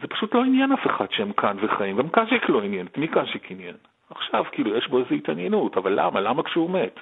זה 0.00 0.08
פשוט 0.08 0.34
לא 0.34 0.44
עניין 0.44 0.72
אף 0.72 0.86
אחד 0.86 1.06
שהם 1.10 1.32
כאן 1.32 1.56
וחיים, 1.60 1.96
גם 1.96 2.08
קאז'יק 2.08 2.48
לא 2.48 2.62
עניין, 2.62 2.86
את 2.86 2.98
מי 2.98 3.08
קאז'יק 3.08 3.50
עניין? 3.50 3.74
עכשיו 4.10 4.44
כאילו 4.52 4.76
יש 4.76 4.88
בו 4.88 4.98
איזו 4.98 5.14
התעניינות, 5.14 5.76
אבל 5.76 6.00
למה? 6.00 6.20
למה 6.20 6.42
כשהוא 6.42 6.70
מת? 6.70 7.00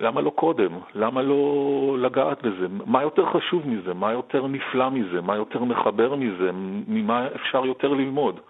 למה 0.00 0.20
לא 0.20 0.30
קודם? 0.30 0.78
למה 0.94 1.22
לא 1.22 1.96
לגעת 1.98 2.42
בזה? 2.42 2.66
מה 2.86 3.02
יותר 3.02 3.26
חשוב 3.26 3.68
מזה? 3.68 3.94
מה 3.94 4.12
יותר 4.12 4.46
נפלא 4.46 4.90
מזה? 4.90 5.20
מה 5.20 5.36
יותר 5.36 5.64
מחבר 5.64 6.14
מזה? 6.14 6.50
ממה 6.88 7.26
אפשר 7.34 7.66
יותר 7.66 7.88
ללמוד? 7.88 8.40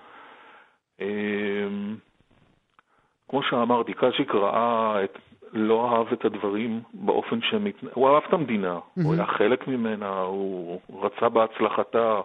אמ, 1.00 1.96
כמו 3.28 3.42
שאמרתי, 3.42 3.92
קאז'יק 3.94 4.34
ראה 4.34 5.04
את, 5.04 5.18
לא 5.52 5.90
אהב 5.90 6.12
את 6.12 6.24
הדברים 6.24 6.80
באופן 6.94 7.40
שהם... 7.42 7.66
הוא 7.94 8.08
אהב 8.08 8.22
את 8.28 8.32
המדינה, 8.32 8.76
mm-hmm. 8.76 9.04
הוא 9.04 9.14
היה 9.14 9.26
חלק 9.26 9.68
ממנה, 9.68 10.20
הוא 10.20 10.80
רצה 11.02 11.28
בהצלחתה, 11.28 12.20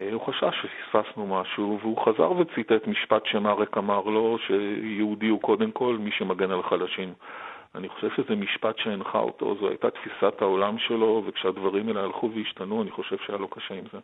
אה, 0.00 0.12
הוא 0.12 0.26
חשש 0.26 0.54
שפספסנו 0.62 1.26
משהו, 1.26 1.78
והוא 1.82 1.98
חזר 2.04 2.32
וציטט 2.32 2.86
משפט 2.86 3.26
שמרק 3.26 3.78
אמר 3.78 4.00
לו, 4.00 4.38
שיהודי 4.46 5.28
הוא 5.28 5.40
קודם 5.40 5.70
כל 5.70 5.96
מי 6.00 6.10
שמגן 6.10 6.50
על 6.50 6.62
חלשים. 6.62 7.12
אני 7.74 7.88
חושב 7.88 8.08
שזה 8.16 8.34
משפט 8.34 8.74
שהנחה 8.78 9.18
אותו, 9.18 9.56
זו 9.60 9.68
הייתה 9.68 9.88
תפיסת 9.90 10.42
העולם 10.42 10.78
שלו, 10.78 11.24
וכשהדברים 11.26 11.88
האלה 11.88 12.00
הלכו 12.00 12.30
והשתנו, 12.34 12.82
אני 12.82 12.90
חושב 12.90 13.16
שהיה 13.26 13.38
לו 13.38 13.48
קשה 13.48 13.74
עם 13.74 13.84
זה. 13.92 13.98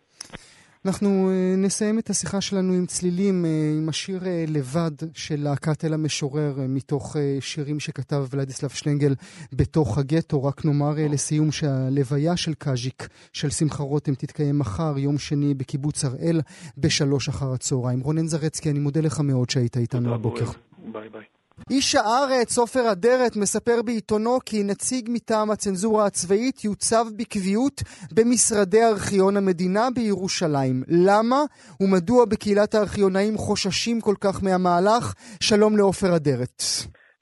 אנחנו 0.86 1.30
אה, 1.30 1.54
נסיים 1.56 1.98
את 1.98 2.10
השיחה 2.10 2.40
שלנו 2.40 2.72
עם 2.72 2.86
צלילים, 2.86 3.44
אה, 3.44 3.50
עם 3.78 3.88
השיר 3.88 4.20
אה, 4.26 4.44
לבד 4.48 4.90
של 5.14 5.34
להקת 5.38 5.84
אל 5.84 5.94
המשורר, 5.94 6.54
מתוך 6.68 7.16
שירים 7.40 7.80
שכתב 7.80 8.24
ולדיסלב 8.30 8.70
שלנגל 8.70 9.14
בתוך 9.52 9.98
הגטו. 9.98 10.44
רק 10.44 10.64
נאמר 10.64 10.92
לסיום 11.10 11.52
שהלוויה 11.52 12.36
של 12.36 12.54
קאז'יק, 12.54 13.08
של 13.32 13.50
שמחה 13.50 13.82
רותם, 13.82 14.14
תתקיים 14.14 14.58
מחר, 14.58 14.98
יום 14.98 15.18
שני, 15.18 15.54
בקיבוץ 15.54 16.04
הראל, 16.04 16.40
בשלוש 16.78 17.28
אחר 17.28 17.52
הצהריים. 17.54 18.00
רונן 18.00 18.26
זרצקי, 18.26 18.70
אני 18.70 18.78
מודה 18.78 19.00
לך 19.00 19.20
מאוד 19.20 19.50
שהיית 19.50 19.76
איתנו 19.76 20.14
הבוקר. 20.14 20.44
ביי 20.92 21.08
ביי. 21.08 21.33
איש 21.70 21.94
הארץ, 21.94 22.58
עופר 22.58 22.92
אדרת, 22.92 23.36
מספר 23.36 23.82
בעיתונו 23.82 24.38
כי 24.46 24.62
נציג 24.62 25.08
מטעם 25.12 25.50
הצנזורה 25.50 26.06
הצבאית 26.06 26.64
יוצב 26.64 27.06
בקביעות 27.16 27.82
במשרדי 28.12 28.84
ארכיון 28.84 29.36
המדינה 29.36 29.88
בירושלים. 29.94 30.82
למה 30.88 31.42
ומדוע 31.80 32.24
בקהילת 32.24 32.74
הארכיונאים 32.74 33.36
חוששים 33.38 34.00
כל 34.00 34.14
כך 34.20 34.42
מהמהלך? 34.42 35.14
שלום 35.40 35.76
לעופר 35.76 36.16
אדרת. 36.16 36.62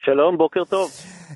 שלום, 0.05 0.39
בוקר 0.39 0.65
טוב. 0.65 0.91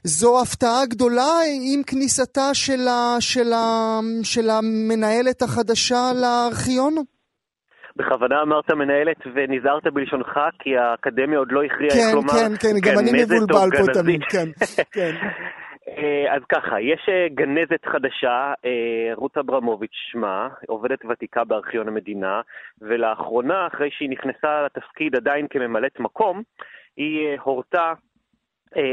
זו 0.04 0.40
הפתעה 0.42 0.86
גדולה 0.86 1.32
עם 1.74 1.82
כניסתה 1.82 2.54
של, 2.54 2.88
ה, 2.88 3.16
של, 3.20 3.52
ה, 3.52 4.00
של 4.22 4.50
המנהלת 4.50 5.42
החדשה 5.42 6.12
לארכיון? 6.14 6.94
בכוונה 7.96 8.42
אמרת 8.42 8.70
מנהלת 8.70 9.16
ונזהרת 9.34 9.86
בלשונך, 9.86 10.40
כי 10.58 10.76
האקדמיה 10.76 11.38
עוד 11.38 11.52
לא 11.52 11.62
הכריעה 11.64 11.90
כן, 11.90 11.98
איך 12.06 12.14
לומר 12.14 12.32
כן, 12.32 12.52
כן, 12.60 12.68
כן, 12.82 12.92
גם 12.92 12.98
אני 12.98 13.10
מבולבל 13.22 13.68
פה 13.76 14.00
תמיד, 14.02 14.22
כן, 14.24 14.48
כן. 14.94 15.10
אה, 15.88 16.34
אז 16.34 16.42
ככה, 16.48 16.80
יש 16.80 17.08
אה, 17.08 17.26
גנזת 17.28 17.84
חדשה, 17.84 18.54
אה, 18.64 19.14
רות 19.14 19.38
אברמוביץ' 19.38 19.96
שמה, 20.12 20.48
עובדת 20.66 21.04
ותיקה 21.04 21.44
בארכיון 21.44 21.88
המדינה, 21.88 22.40
ולאחרונה, 22.80 23.66
אחרי 23.66 23.90
שהיא 23.90 24.10
נכנסה 24.10 24.62
לתפקיד 24.62 25.16
עדיין 25.16 25.46
כממלאת 25.50 26.00
מקום, 26.00 26.42
היא 26.96 27.38
הורתה 27.42 27.92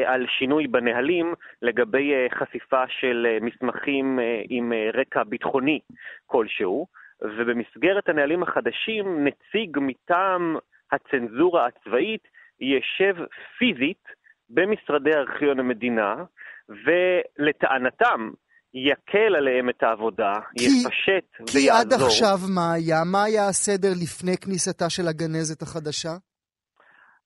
על 0.06 0.26
שינוי 0.40 0.68
בנהלים 0.68 1.34
לגבי 1.62 2.14
חשיפה 2.34 2.84
של 2.88 3.28
מסמכים 3.42 4.20
עם 4.50 4.74
רקע 4.94 5.24
ביטחוני 5.24 5.80
כלשהו. 6.26 6.88
ובמסגרת 7.24 8.10
הנהלים 8.10 8.44
החדשים, 8.44 9.28
נציג 9.28 9.78
מטעם 9.82 10.56
הצנזורה 10.92 11.68
הצבאית 11.68 12.28
יישב 12.60 13.16
פיזית 13.58 14.04
במשרדי 14.50 15.14
ארכיון 15.14 15.60
המדינה, 15.60 16.16
ולטענתם 16.70 18.30
יקל 18.74 19.36
עליהם 19.36 19.70
את 19.70 19.84
העבודה, 19.84 20.34
כי, 20.58 20.66
יפשט 20.66 21.48
כי 21.48 21.58
ויעזור. 21.58 21.62
כי 21.62 21.70
עד 21.70 21.94
עכשיו 21.94 22.38
מה 22.56 22.74
היה? 22.74 23.04
מה 23.12 23.24
היה 23.24 23.48
הסדר 23.48 23.92
לפני 24.04 24.38
כניסתה 24.38 24.90
של 24.90 25.08
הגנזת 25.08 25.62
החדשה? 25.62 26.14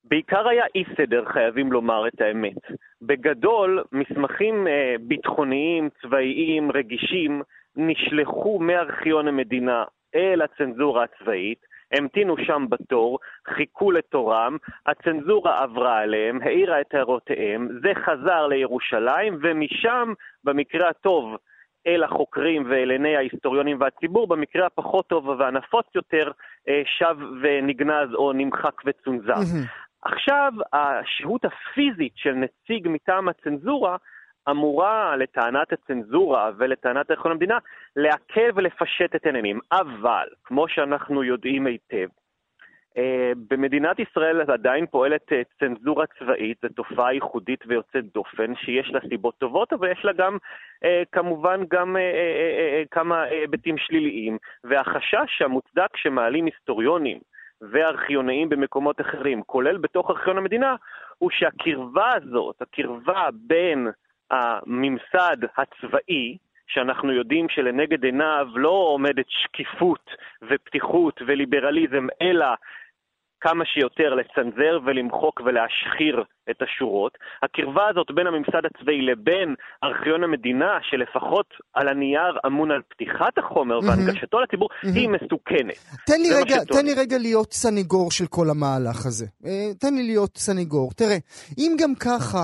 בעיקר 0.03 0.47
היה 0.47 0.63
אי 0.75 0.83
סדר, 0.97 1.25
חייבים 1.33 1.71
לומר 1.71 2.07
את 2.07 2.21
האמת. 2.21 2.79
בגדול, 3.01 3.83
מסמכים 3.91 4.67
אה, 4.67 4.95
ביטחוניים, 5.07 5.89
צבאיים, 6.01 6.71
רגישים, 6.71 7.41
נשלחו 7.77 8.60
מארכיון 8.60 9.27
המדינה 9.27 9.84
אל 10.15 10.41
הצנזורה 10.41 11.03
הצבאית, 11.03 11.65
המתינו 11.91 12.36
שם 12.38 12.65
בתור, 12.69 13.19
חיכו 13.48 13.91
לתורם, 13.91 14.57
הצנזורה 14.86 15.63
עברה 15.63 16.00
עליהם, 16.00 16.39
העירה 16.41 16.81
את 16.81 16.93
הערותיהם, 16.93 17.67
זה 17.81 17.91
חזר 18.05 18.48
לירושלים, 18.48 19.39
ומשם, 19.41 20.13
במקרה 20.43 20.89
הטוב, 20.89 21.36
אל 21.88 22.03
החוקרים 22.03 22.63
ואל 22.69 22.91
עיני 22.91 23.15
ההיסטוריונים 23.15 23.81
והציבור, 23.81 24.27
במקרה 24.27 24.65
הפחות 24.65 25.07
טוב 25.07 25.27
והנפוץ 25.27 25.86
יותר, 25.96 26.31
אה, 26.69 26.81
שב 26.86 27.17
ונגנז 27.41 28.13
או 28.13 28.34
נמחק 28.34 28.81
וצונזר. 28.86 29.34
עכשיו, 30.01 30.53
השהות 30.74 31.46
הפיזית 31.46 32.13
של 32.15 32.34
נציג 32.34 32.88
מטעם 32.88 33.29
הצנזורה 33.29 33.98
אמורה, 34.49 35.15
לטענת 35.15 35.73
הצנזורה 35.73 36.51
ולטענת 36.57 37.11
ערכון 37.11 37.31
המדינה, 37.31 37.57
לעכב 37.95 38.51
ולפשט 38.55 39.15
את 39.15 39.25
העניינים. 39.25 39.59
אבל, 39.71 40.27
כמו 40.43 40.67
שאנחנו 40.67 41.23
יודעים 41.23 41.67
היטב, 41.67 42.07
אה, 42.97 43.31
במדינת 43.49 43.99
ישראל 43.99 44.41
עדיין 44.41 44.85
פועלת 44.85 45.33
אה, 45.33 45.41
צנזורה 45.59 46.05
צבאית, 46.19 46.57
זו 46.61 46.67
תופעה 46.69 47.13
ייחודית 47.13 47.63
ויוצאת 47.67 48.13
דופן, 48.13 48.55
שיש 48.55 48.89
לה 48.89 48.99
סיבות 49.09 49.37
טובות, 49.37 49.73
אבל 49.73 49.91
יש 49.91 50.05
לה 50.05 50.13
גם, 50.13 50.37
אה, 50.83 51.03
כמובן, 51.11 51.61
גם 51.69 51.95
כמה 52.91 53.21
היבטים 53.23 53.77
שליליים. 53.77 54.37
והחשש 54.63 55.41
המוצדק 55.41 55.97
שמעלים 55.97 56.45
היסטוריונים 56.45 57.19
וארכיונאים 57.61 58.49
במקומות 58.49 59.01
אחרים, 59.01 59.41
כולל 59.43 59.77
בתוך 59.77 60.09
ארכיון 60.09 60.37
המדינה, 60.37 60.75
הוא 61.17 61.29
שהקרבה 61.31 62.13
הזאת, 62.13 62.61
הקרבה 62.61 63.29
בין 63.33 63.87
הממסד 64.31 65.38
הצבאי, 65.57 66.38
שאנחנו 66.67 67.13
יודעים 67.13 67.46
שלנגד 67.50 68.03
עיניו 68.03 68.48
לא 68.55 68.69
עומדת 68.69 69.25
שקיפות 69.29 70.05
ופתיחות 70.50 71.22
וליברליזם, 71.27 72.07
אלא 72.22 72.46
כמה 73.41 73.63
שיותר 73.65 74.13
לצנזר 74.13 74.79
ולמחוק 74.86 75.41
ולהשחיר 75.46 76.24
את 76.50 76.62
השורות. 76.62 77.17
הקרבה 77.43 77.88
הזאת 77.89 78.07
בין 78.15 78.27
הממסד 78.27 78.63
הצבאי 78.65 79.01
לבין 79.01 79.55
ארכיון 79.84 80.24
המדינה, 80.24 80.72
שלפחות 80.81 81.46
על 81.74 81.88
הנייר 81.88 82.38
אמון 82.46 82.72
על 82.72 82.81
פתיחת 82.88 83.38
החומר. 83.38 83.79
והנגשתו 83.79 84.39
לציבור. 84.39 84.69
היא 84.84 85.10
מסוכנת. 85.10 85.77
תן 86.05 86.22
לי, 86.22 86.29
רגע, 86.41 86.63
תן 86.63 86.86
לי 86.86 86.93
רגע 86.98 87.17
להיות 87.17 87.53
סניגור 87.53 88.12
של 88.12 88.27
כל 88.27 88.48
המהלך 88.50 89.05
הזה. 89.05 89.25
אה, 89.46 89.74
תן 89.79 89.93
לי 89.96 90.03
להיות 90.03 90.38
סניגור. 90.38 90.91
תראה, 90.96 91.17
אם 91.57 91.72
גם 91.79 91.96
ככה... 91.96 92.39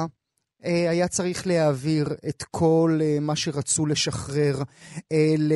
אה, 0.65 0.89
היה 0.89 1.07
צריך 1.07 1.47
להעביר 1.47 2.07
את 2.29 2.43
כל 2.51 2.99
אה, 3.01 3.17
מה 3.21 3.35
שרצו 3.35 3.85
לשחרר 3.85 4.63
אל, 5.11 5.51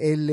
אל 0.00 0.30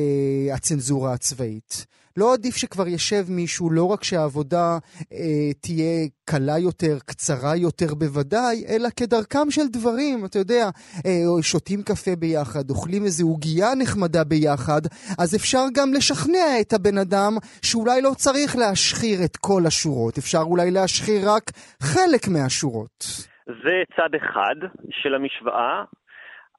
הצנזורה 0.53 1.13
הצבאית. 1.13 1.85
לא 2.17 2.33
עדיף 2.33 2.55
שכבר 2.55 2.87
ישב 2.87 3.25
מישהו, 3.29 3.69
לא 3.69 3.83
רק 3.83 4.03
שהעבודה 4.03 4.77
אה, 5.13 5.51
תהיה 5.59 6.07
קלה 6.25 6.57
יותר, 6.57 6.97
קצרה 7.05 7.55
יותר 7.55 7.93
בוודאי, 7.93 8.63
אלא 8.67 8.89
כדרכם 8.95 9.51
של 9.51 9.67
דברים, 9.67 10.25
אתה 10.25 10.39
יודע, 10.39 10.69
אה, 11.05 11.23
שותים 11.41 11.83
קפה 11.83 12.15
ביחד, 12.15 12.69
אוכלים 12.69 13.05
איזו 13.05 13.25
עוגייה 13.25 13.75
נחמדה 13.75 14.23
ביחד, 14.23 14.81
אז 15.17 15.35
אפשר 15.35 15.65
גם 15.73 15.93
לשכנע 15.93 16.61
את 16.61 16.73
הבן 16.73 16.97
אדם 16.97 17.37
שאולי 17.61 18.01
לא 18.01 18.13
צריך 18.17 18.55
להשחיר 18.55 19.23
את 19.23 19.37
כל 19.37 19.65
השורות, 19.65 20.17
אפשר 20.17 20.41
אולי 20.41 20.71
להשחיר 20.71 21.31
רק 21.31 21.51
חלק 21.79 22.27
מהשורות. 22.27 23.27
זה 23.47 23.83
צד 23.95 24.15
אחד 24.15 24.55
של 24.89 25.15
המשוואה. 25.15 25.83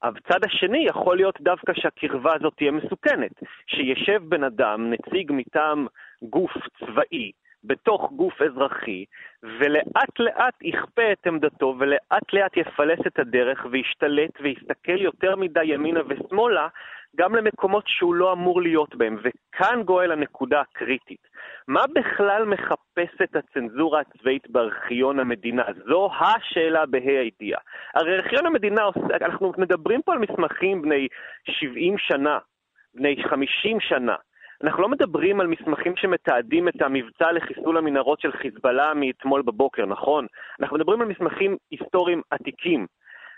הצד 0.03 0.45
השני 0.45 0.85
יכול 0.89 1.15
להיות 1.15 1.41
דווקא 1.41 1.73
שהקרבה 1.75 2.35
הזאת 2.35 2.53
תהיה 2.57 2.71
מסוכנת. 2.71 3.31
שישב 3.67 4.21
בן 4.23 4.43
אדם, 4.43 4.93
נציג 4.93 5.31
מטעם 5.31 5.87
גוף 6.21 6.51
צבאי, 6.79 7.31
בתוך 7.63 8.11
גוף 8.11 8.41
אזרחי, 8.41 9.05
ולאט 9.43 10.19
לאט 10.19 10.53
יכפה 10.61 11.11
את 11.11 11.27
עמדתו, 11.27 11.75
ולאט 11.79 12.33
לאט 12.33 12.57
יפלס 12.57 12.99
את 13.07 13.19
הדרך, 13.19 13.65
וישתלט 13.71 14.41
ויסתכל 14.41 15.01
יותר 15.01 15.35
מדי 15.35 15.65
ימינה 15.65 15.99
ושמאלה, 16.07 16.67
גם 17.17 17.35
למקומות 17.35 17.83
שהוא 17.87 18.15
לא 18.15 18.33
אמור 18.33 18.61
להיות 18.61 18.95
בהם. 18.95 19.17
וכאן 19.23 19.83
גואל 19.85 20.11
הנקודה 20.11 20.61
הקריטית. 20.61 21.27
מה 21.67 21.83
בכלל 21.95 22.45
מחפשת 22.45 23.35
הצנזורה 23.35 24.01
הצבאית 24.01 24.49
בארכיון 24.49 25.19
המדינה? 25.19 25.63
זו 25.87 26.09
השאלה 26.19 26.85
בה"א 26.85 27.19
הידיעה. 27.19 27.59
הרי 27.95 28.15
ארכיון 28.15 28.45
המדינה, 28.45 28.81
אנחנו 29.21 29.53
מדברים 29.57 30.01
פה 30.01 30.13
על 30.13 30.19
מסמכים 30.19 30.81
בני 30.81 31.07
70 31.49 31.97
שנה, 31.97 32.37
בני 32.93 33.23
50 33.29 33.79
שנה. 33.79 34.15
אנחנו 34.63 34.81
לא 34.81 34.89
מדברים 34.89 35.41
על 35.41 35.47
מסמכים 35.47 35.95
שמתעדים 35.95 36.67
את 36.67 36.81
המבצע 36.81 37.31
לחיסול 37.31 37.77
המנהרות 37.77 38.19
של 38.19 38.31
חיזבאללה 38.31 38.93
מאתמול 38.93 39.41
בבוקר, 39.41 39.85
נכון? 39.85 40.27
אנחנו 40.59 40.77
מדברים 40.77 41.01
על 41.01 41.07
מסמכים 41.07 41.57
היסטוריים 41.71 42.21
עתיקים. 42.29 42.87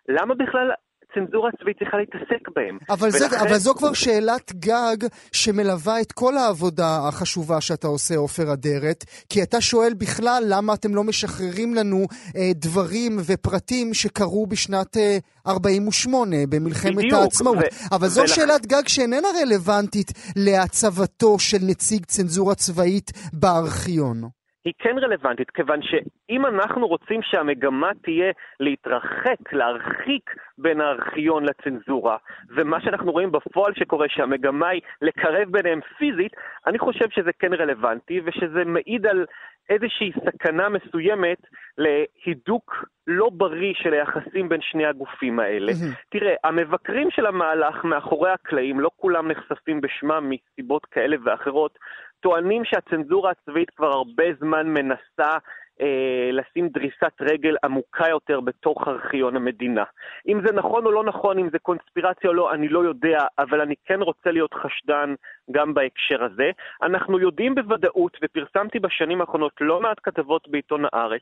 למה 0.09 0.35
בכלל 0.35 0.71
הצנזורה 1.11 1.49
הצבאית 1.53 1.77
צריכה 1.79 1.97
להתעסק 1.97 2.49
בהם. 2.55 2.77
אבל, 2.89 3.07
ולכן... 3.07 3.29
זה, 3.29 3.41
אבל 3.41 3.57
זו 3.57 3.75
כבר 3.75 3.93
שאלת 3.93 4.51
גג 4.55 5.07
שמלווה 5.31 6.01
את 6.01 6.11
כל 6.11 6.37
העבודה 6.37 7.07
החשובה 7.07 7.61
שאתה 7.61 7.87
עושה, 7.87 8.15
עופר 8.15 8.53
אדרת, 8.53 9.03
כי 9.29 9.43
אתה 9.43 9.61
שואל 9.61 9.93
בכלל 9.93 10.43
למה 10.47 10.73
אתם 10.73 10.95
לא 10.95 11.03
משחררים 11.03 11.75
לנו 11.75 12.05
אה, 12.35 12.51
דברים 12.55 13.17
ופרטים 13.25 13.93
שקרו 13.93 14.47
בשנת 14.47 14.97
אה, 14.97 15.17
48 15.47 16.37
במלחמת 16.49 16.95
בדיוק, 16.95 17.13
העצמאות. 17.13 17.57
ו- 17.57 17.95
אבל 17.95 18.07
זו 18.07 18.21
ולכ... 18.21 18.35
שאלת 18.35 18.65
גג 18.65 18.87
שאיננה 18.87 19.27
רלוונטית 19.41 20.11
להצבתו 20.35 21.39
של 21.39 21.57
נציג 21.61 22.05
צנזורה 22.05 22.55
צבאית 22.55 23.11
בארכיון. 23.33 24.40
היא 24.65 24.73
כן 24.79 24.97
רלוונטית, 24.97 25.51
כיוון 25.51 25.79
שאם 25.81 26.45
אנחנו 26.45 26.87
רוצים 26.87 27.21
שהמגמה 27.23 27.91
תהיה 28.01 28.31
להתרחק, 28.59 29.53
להרחיק 29.53 30.35
בין 30.57 30.81
הארכיון 30.81 31.45
לצנזורה, 31.45 32.17
ומה 32.55 32.81
שאנחנו 32.81 33.11
רואים 33.11 33.31
בפועל 33.31 33.73
שקורה, 33.73 34.05
שהמגמה 34.09 34.67
היא 34.67 34.81
לקרב 35.01 35.51
ביניהם 35.51 35.79
פיזית, 35.97 36.31
אני 36.67 36.79
חושב 36.79 37.09
שזה 37.09 37.31
כן 37.39 37.53
רלוונטי, 37.53 38.21
ושזה 38.25 38.65
מעיד 38.65 39.07
על 39.07 39.25
איזושהי 39.69 40.11
סכנה 40.25 40.69
מסוימת 40.69 41.37
להידוק 41.77 42.85
לא 43.07 43.29
בריא 43.33 43.73
של 43.75 43.93
היחסים 43.93 44.49
בין 44.49 44.61
שני 44.61 44.85
הגופים 44.85 45.39
האלה. 45.39 45.71
תראה, 46.09 46.33
המבקרים 46.43 47.11
של 47.11 47.25
המהלך 47.25 47.83
מאחורי 47.83 48.31
הקלעים, 48.31 48.79
לא 48.79 48.89
כולם 48.95 49.31
נחשפים 49.31 49.81
בשמם 49.81 50.29
מסיבות 50.29 50.85
כאלה 50.85 51.17
ואחרות, 51.23 51.79
טוענים 52.21 52.65
שהצנזורה 52.65 53.31
הצבאית 53.31 53.69
כבר 53.69 53.87
הרבה 53.87 54.23
זמן 54.39 54.67
מנסה 54.67 55.37
אה, 55.81 56.29
לשים 56.31 56.67
דריסת 56.67 57.21
רגל 57.21 57.55
עמוקה 57.63 58.09
יותר 58.09 58.39
בתוך 58.39 58.87
ארכיון 58.87 59.35
המדינה. 59.35 59.83
אם 60.27 60.41
זה 60.45 60.53
נכון 60.53 60.85
או 60.85 60.91
לא 60.91 61.03
נכון, 61.03 61.39
אם 61.39 61.49
זה 61.49 61.59
קונספירציה 61.59 62.29
או 62.29 62.33
לא, 62.33 62.53
אני 62.53 62.67
לא 62.67 62.79
יודע, 62.79 63.19
אבל 63.39 63.61
אני 63.61 63.75
כן 63.85 64.01
רוצה 64.01 64.31
להיות 64.31 64.53
חשדן 64.53 65.13
גם 65.51 65.73
בהקשר 65.73 66.23
הזה. 66.23 66.51
אנחנו 66.83 67.19
יודעים 67.19 67.55
בוודאות, 67.55 68.17
ופרסמתי 68.23 68.79
בשנים 68.79 69.21
האחרונות 69.21 69.53
לא 69.61 69.81
מעט 69.81 69.97
כתבות 70.03 70.47
בעיתון 70.47 70.85
הארץ, 70.93 71.21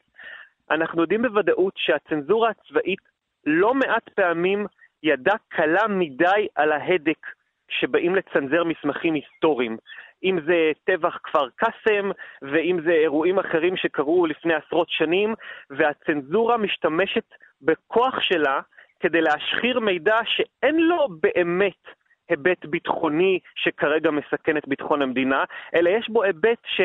אנחנו 0.72 1.02
יודעים 1.02 1.22
בוודאות 1.22 1.74
שהצנזורה 1.78 2.50
הצבאית 2.50 3.00
לא 3.46 3.74
מעט 3.74 4.10
פעמים 4.10 4.66
ידה 5.04 5.36
קלה 5.48 5.88
מדי 5.88 6.48
על 6.56 6.72
ההדק 6.72 7.28
כשבאים 7.68 8.16
לצנזר 8.16 8.64
מסמכים 8.64 9.14
היסטוריים. 9.14 9.78
אם 10.24 10.40
זה 10.46 10.72
טבח 10.84 11.18
כפר 11.24 11.48
קאסם, 11.56 12.12
ואם 12.42 12.80
זה 12.86 12.92
אירועים 12.92 13.40
אחרים 13.40 13.78
שקרו 13.78 14.26
לפני 14.26 14.54
עשרות 14.54 14.88
שנים, 14.90 15.34
והצנזורה 15.70 16.58
משתמשת 16.58 17.26
בכוח 17.62 18.16
שלה 18.20 18.60
כדי 19.00 19.22
להשחיר 19.22 19.80
מידע 19.80 20.16
שאין 20.26 20.76
לו 20.76 21.08
באמת 21.24 21.84
היבט 22.30 22.66
ביטחוני 22.66 23.40
שכרגע 23.56 24.12
מסכן 24.12 24.58
את 24.58 24.68
ביטחון 24.68 25.02
המדינה, 25.02 25.44
אלא 25.76 25.90
יש 25.90 26.10
בו 26.10 26.24
היבט 26.24 26.60
ש... 26.66 26.82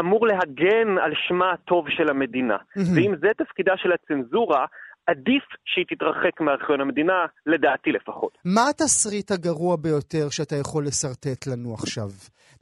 אמור 0.00 0.26
להגן 0.26 0.98
על 1.04 1.12
שמה 1.28 1.52
הטוב 1.52 1.84
של 1.88 2.08
המדינה. 2.10 2.56
ואם 2.76 3.14
זה 3.20 3.28
תפקידה 3.38 3.72
של 3.76 3.92
הצנזורה, 3.92 4.66
עדיף 5.06 5.42
שהיא 5.64 5.84
תתרחק 5.88 6.40
מארכיון 6.40 6.80
המדינה, 6.80 7.26
לדעתי 7.46 7.92
לפחות. 7.92 8.38
מה 8.44 8.60
התסריט 8.70 9.30
הגרוע 9.30 9.76
ביותר 9.76 10.30
שאתה 10.30 10.56
יכול 10.56 10.84
לשרטט 10.86 11.46
לנו 11.46 11.74
עכשיו? 11.74 12.08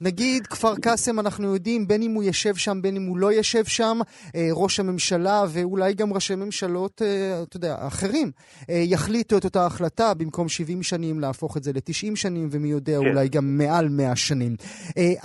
נגיד 0.02 0.46
כפר 0.46 0.74
קאסם, 0.84 1.20
אנחנו 1.20 1.54
יודעים, 1.54 1.86
בין 1.88 2.02
אם 2.02 2.12
הוא 2.14 2.22
יושב 2.22 2.54
שם, 2.54 2.82
בין 2.82 2.96
אם 2.96 3.02
הוא 3.08 3.18
לא 3.18 3.32
יושב 3.32 3.64
שם, 3.64 3.96
אה, 4.36 4.48
ראש 4.62 4.80
הממשלה 4.80 5.38
ואולי 5.52 5.94
גם 5.94 6.12
ראשי 6.14 6.34
ממשלות, 6.34 7.02
אה, 7.02 7.42
אתה 7.48 7.56
יודע, 7.56 7.74
אחרים, 7.88 8.28
אה, 8.70 8.82
יחליטו 8.94 9.38
את 9.38 9.44
אותה 9.44 9.66
החלטה, 9.66 10.08
במקום 10.18 10.48
70 10.48 10.82
שנים 10.82 11.20
להפוך 11.20 11.56
את 11.56 11.62
זה 11.62 11.70
ל-90 11.74 12.16
שנים, 12.16 12.48
ומי 12.52 12.68
יודע, 12.68 12.98
כן. 13.00 13.08
אולי 13.08 13.28
גם 13.28 13.44
מעל 13.58 13.86
100 13.88 14.16
שנים. 14.16 14.52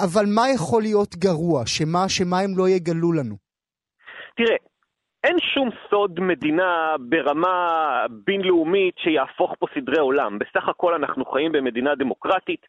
אבל 0.06 0.26
מה 0.36 0.46
יכול 0.56 0.82
להיות 0.82 1.16
גרוע? 1.16 1.66
שמה, 1.66 2.10
שמה 2.10 2.40
הם 2.40 2.58
לא 2.58 2.70
יגלו 2.70 3.12
לנו? 3.14 3.36
תראה, 4.38 4.56
אין 5.24 5.38
שום 5.54 5.70
סוד 5.90 6.20
מדינה 6.20 6.96
ברמה 7.00 7.56
בינלאומית 8.10 8.96
שיהפוך 8.98 9.54
פה 9.60 9.66
סדרי 9.76 10.00
עולם. 10.00 10.40
בסך 10.40 10.70
הכל 10.70 10.94
אנחנו 10.94 11.26
חיים 11.26 11.52
במדינה 11.52 11.96
דמוקרטית, 11.96 12.66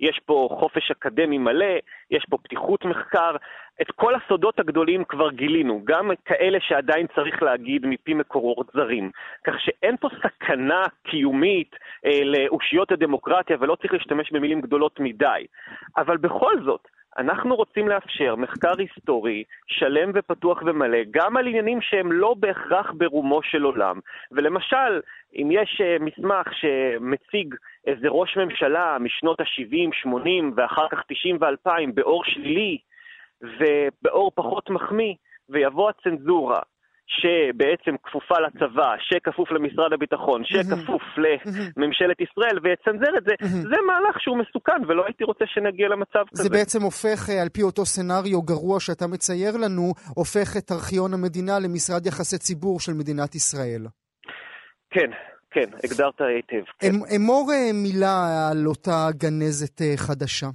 יש 0.00 0.20
פה 0.26 0.48
חופש 0.50 0.90
אקדמי 0.90 1.38
מלא, 1.38 1.74
יש 2.10 2.26
פה 2.30 2.38
פתיחות 2.38 2.84
מחקר. 2.84 3.36
את 3.82 3.90
כל 3.90 4.14
הסודות 4.14 4.60
הגדולים 4.60 5.04
כבר 5.04 5.30
גילינו, 5.30 5.80
גם 5.84 6.10
כאלה 6.24 6.58
שעדיין 6.60 7.06
צריך 7.14 7.42
להגיד 7.42 7.86
מפי 7.86 8.14
מקורות 8.14 8.66
זרים. 8.74 9.10
כך 9.44 9.54
שאין 9.60 9.96
פה 9.96 10.08
סכנה 10.22 10.82
קיומית 11.02 11.76
אה, 12.06 12.20
לאושיות 12.24 12.92
הדמוקרטיה, 12.92 13.56
ולא 13.60 13.74
צריך 13.74 13.92
להשתמש 13.92 14.32
במילים 14.32 14.60
גדולות 14.60 15.00
מדי. 15.00 15.46
אבל 15.96 16.16
בכל 16.16 16.52
זאת, 16.64 16.88
אנחנו 17.18 17.56
רוצים 17.56 17.88
לאפשר 17.88 18.36
מחקר 18.36 18.72
היסטורי 18.78 19.44
שלם 19.66 20.10
ופתוח 20.14 20.62
ומלא, 20.66 20.98
גם 21.10 21.36
על 21.36 21.46
עניינים 21.46 21.80
שהם 21.80 22.12
לא 22.12 22.34
בהכרח 22.38 22.92
ברומו 22.92 23.42
של 23.42 23.62
עולם. 23.62 24.00
ולמשל, 24.32 25.00
אם 25.34 25.48
יש 25.52 25.80
אה, 25.80 25.96
מסמך 26.00 26.46
שמציג 26.52 27.54
איזה 27.86 28.08
ראש 28.08 28.36
ממשלה 28.36 28.96
משנות 29.00 29.40
ה-70, 29.40 29.92
80 29.92 30.52
ואחר 30.56 30.88
כך 30.88 31.02
90 31.08 31.38
ו-2000 31.40 31.92
באור 31.94 32.24
שלילי 32.24 32.78
ובאור 33.42 34.32
פחות 34.34 34.70
מחמיא, 34.70 35.14
ויבוא 35.48 35.90
הצנזורה 35.90 36.60
שבעצם 37.18 37.94
כפופה 38.02 38.34
לצבא, 38.40 38.94
שכפוף 38.98 39.50
למשרד 39.50 39.92
הביטחון, 39.92 40.42
שכפוף 40.44 41.02
לממשלת 41.76 42.20
ישראל, 42.20 42.58
ויצנזר 42.62 43.18
את 43.18 43.24
זה, 43.24 43.34
זה 43.70 43.76
מהלך 43.86 44.20
שהוא 44.20 44.38
מסוכן, 44.38 44.80
ולא 44.88 45.04
הייתי 45.06 45.24
רוצה 45.24 45.44
שנגיע 45.46 45.88
למצב 45.88 46.24
כזה. 46.30 46.42
זה 46.42 46.50
בעצם 46.50 46.82
הופך, 46.82 47.30
אה, 47.30 47.42
על 47.42 47.48
פי 47.48 47.62
אותו 47.62 47.86
סצנריו 47.86 48.42
גרוע 48.42 48.80
שאתה 48.80 49.06
מצייר 49.06 49.56
לנו, 49.64 49.92
הופך 50.16 50.56
את 50.58 50.72
ארכיון 50.72 51.14
המדינה 51.14 51.58
למשרד 51.58 52.06
יחסי 52.06 52.38
ציבור 52.38 52.80
של 52.80 52.92
מדינת 52.92 53.34
ישראל. 53.34 53.82
כן, 54.90 55.10
כן, 55.50 55.68
הגדרת 55.84 56.20
היטב. 56.20 56.64
כן. 56.78 56.94
אמור 57.16 57.50
אה, 57.52 57.72
מילה 57.84 58.48
על 58.50 58.66
אותה 58.66 59.08
גנזת 59.22 59.82
אה, 59.82 59.96
חדשה. 59.96 60.46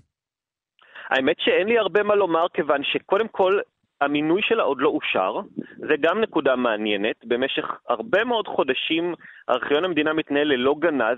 האמת 1.10 1.36
שאין 1.40 1.68
לי 1.68 1.78
הרבה 1.78 2.04
מה 2.04 2.16
לומר, 2.16 2.46
כיוון 2.54 2.82
שקודם 2.84 3.28
כל 3.28 3.60
המינוי 4.06 4.42
שלה 4.42 4.64
עוד 4.64 4.82
לא 4.82 4.90
אושר, 4.90 5.40
זה 5.78 5.96
גם 6.00 6.22
נקודה 6.22 6.56
מעניינת. 6.56 7.26
במשך 7.26 7.66
הרבה 7.90 8.24
מאוד 8.24 8.48
חודשים 8.48 9.14
ארכיון 9.50 9.86
המדינה 9.86 10.14
מתנהל 10.14 10.48
ללא 10.48 10.76
גנז. 10.80 11.18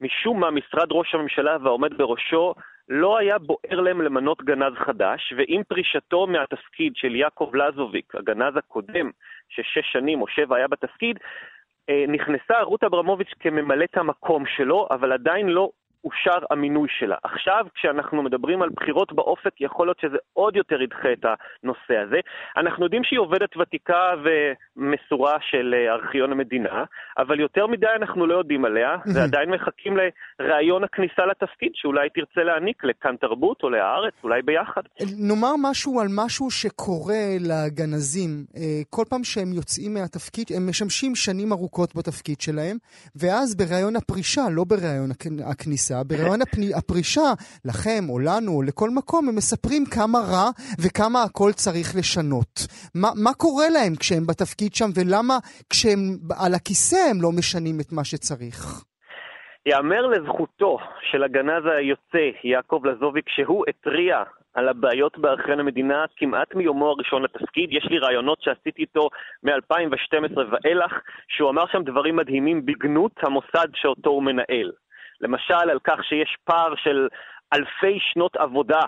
משום 0.00 0.40
מה 0.40 0.50
משרד 0.50 0.88
ראש 0.92 1.14
הממשלה 1.14 1.56
והעומד 1.62 1.98
בראשו 1.98 2.54
לא 2.88 3.18
היה 3.18 3.38
בוער 3.38 3.80
להם 3.80 4.02
למנות 4.02 4.42
גנז 4.42 4.72
חדש, 4.86 5.32
ועם 5.36 5.62
פרישתו 5.68 6.26
מהתפקיד 6.26 6.92
של 6.96 7.16
יעקב 7.16 7.50
לזוביק, 7.54 8.14
הגנז 8.14 8.56
הקודם, 8.56 9.10
ששש 9.48 9.92
שנים 9.92 10.22
או 10.22 10.28
שבע 10.28 10.56
היה 10.56 10.68
בתפקיד, 10.68 11.18
אה, 11.88 12.04
נכנסה 12.08 12.62
רות 12.62 12.84
אברמוביץ' 12.84 13.34
כממלאת 13.40 13.96
המקום 13.96 14.46
שלו, 14.46 14.88
אבל 14.90 15.12
עדיין 15.12 15.48
לא 15.48 15.70
אושר 16.04 16.44
המינוי 16.50 16.88
שלה. 16.98 17.16
עכשיו, 17.22 17.66
כשאנחנו 17.74 18.22
מדברים 18.22 18.62
על 18.62 18.68
בחירות 18.76 19.12
באופק, 19.12 19.60
יכול 19.60 19.86
להיות 19.86 20.00
שזה 20.00 20.16
עוד 20.32 20.56
יותר 20.56 20.82
ידחה 20.82 21.12
את 21.12 21.24
הנושא 21.24 21.96
הזה. 22.06 22.20
אנחנו 22.56 22.84
יודעים 22.84 23.04
שהיא 23.04 23.18
עובדת 23.18 23.56
ותיקה 23.56 24.02
ומסורה 24.24 25.36
של 25.40 25.74
אה, 25.74 25.92
ארכיון 25.92 26.32
המדינה, 26.32 26.84
אבל 27.18 27.40
יותר 27.40 27.66
מדי 27.66 27.86
אנחנו 27.96 28.26
לא 28.26 28.34
יודעים 28.34 28.64
עליה, 28.64 28.96
ועדיין 29.14 29.50
מחכים 29.50 29.96
לראיון 30.40 30.84
הכניסה 30.84 31.26
לתפקיד, 31.26 31.72
שאולי 31.74 32.08
תרצה 32.10 32.40
להעניק 32.44 32.84
לכאן 32.84 33.16
תרבות 33.16 33.62
או 33.62 33.70
להארץ, 33.70 34.14
אולי 34.24 34.42
ביחד. 34.42 34.82
נאמר 35.18 35.54
משהו 35.70 36.00
על 36.00 36.06
משהו 36.24 36.50
שקורה 36.50 37.24
לגנזים. 37.40 38.30
אה, 38.56 38.62
כל 38.90 39.04
פעם 39.10 39.24
שהם 39.24 39.52
יוצאים 39.52 39.94
מהתפקיד, 39.94 40.46
הם 40.56 40.68
משמשים 40.68 41.14
שנים 41.14 41.52
ארוכות 41.52 41.96
בתפקיד 41.96 42.40
שלהם, 42.40 42.76
ואז 43.16 43.56
בראיון 43.56 43.96
הפרישה, 43.96 44.42
לא 44.50 44.64
בראיון 44.64 45.10
הכניסה, 45.50 45.89
הכניסה, 45.90 46.04
ברעיון 46.04 46.42
הפני, 46.42 46.74
הפרישה, 46.74 47.28
לכם 47.64 48.02
או 48.08 48.18
לנו 48.18 48.52
או 48.56 48.62
לכל 48.62 48.90
מקום, 48.90 49.28
הם 49.28 49.36
מספרים 49.36 49.84
כמה 49.96 50.18
רע 50.18 50.46
וכמה 50.82 51.22
הכל 51.22 51.52
צריך 51.52 51.88
לשנות. 51.98 52.52
מה, 52.94 53.08
מה 53.24 53.32
קורה 53.34 53.68
להם 53.74 53.94
כשהם 54.00 54.26
בתפקיד 54.26 54.74
שם 54.74 54.90
ולמה 54.96 55.36
כשהם 55.70 55.98
על 56.44 56.54
הכיסא 56.54 57.10
הם 57.10 57.18
לא 57.22 57.30
משנים 57.38 57.76
את 57.80 57.92
מה 57.92 58.04
שצריך? 58.04 58.84
יאמר 59.66 60.06
לזכותו 60.06 60.78
של 61.10 61.22
הגנז 61.22 61.64
היוצא, 61.66 62.26
יעקב 62.44 62.80
לזוביק, 62.84 63.28
שהוא 63.28 63.64
התריע 63.68 64.22
על 64.54 64.68
הבעיות 64.68 65.18
בארכיון 65.18 65.60
המדינה 65.60 66.04
כמעט 66.16 66.54
מיומו 66.54 66.86
הראשון 66.86 67.22
לתפקיד. 67.22 67.72
יש 67.72 67.86
לי 67.90 67.98
רעיונות 67.98 68.42
שעשיתי 68.42 68.82
איתו 68.82 69.08
מ-2012 69.42 70.38
ואילך, 70.50 70.92
שהוא 71.28 71.50
אמר 71.50 71.64
שם 71.72 71.82
דברים 71.82 72.16
מדהימים 72.16 72.66
בגנות 72.66 73.12
המוסד 73.22 73.68
שאותו 73.74 74.10
הוא 74.10 74.22
מנהל. 74.22 74.72
למשל 75.20 75.70
על 75.70 75.78
כך 75.84 76.04
שיש 76.04 76.36
פער 76.44 76.74
של 76.76 77.08
אלפי 77.52 77.98
שנות 78.00 78.36
עבודה 78.36 78.80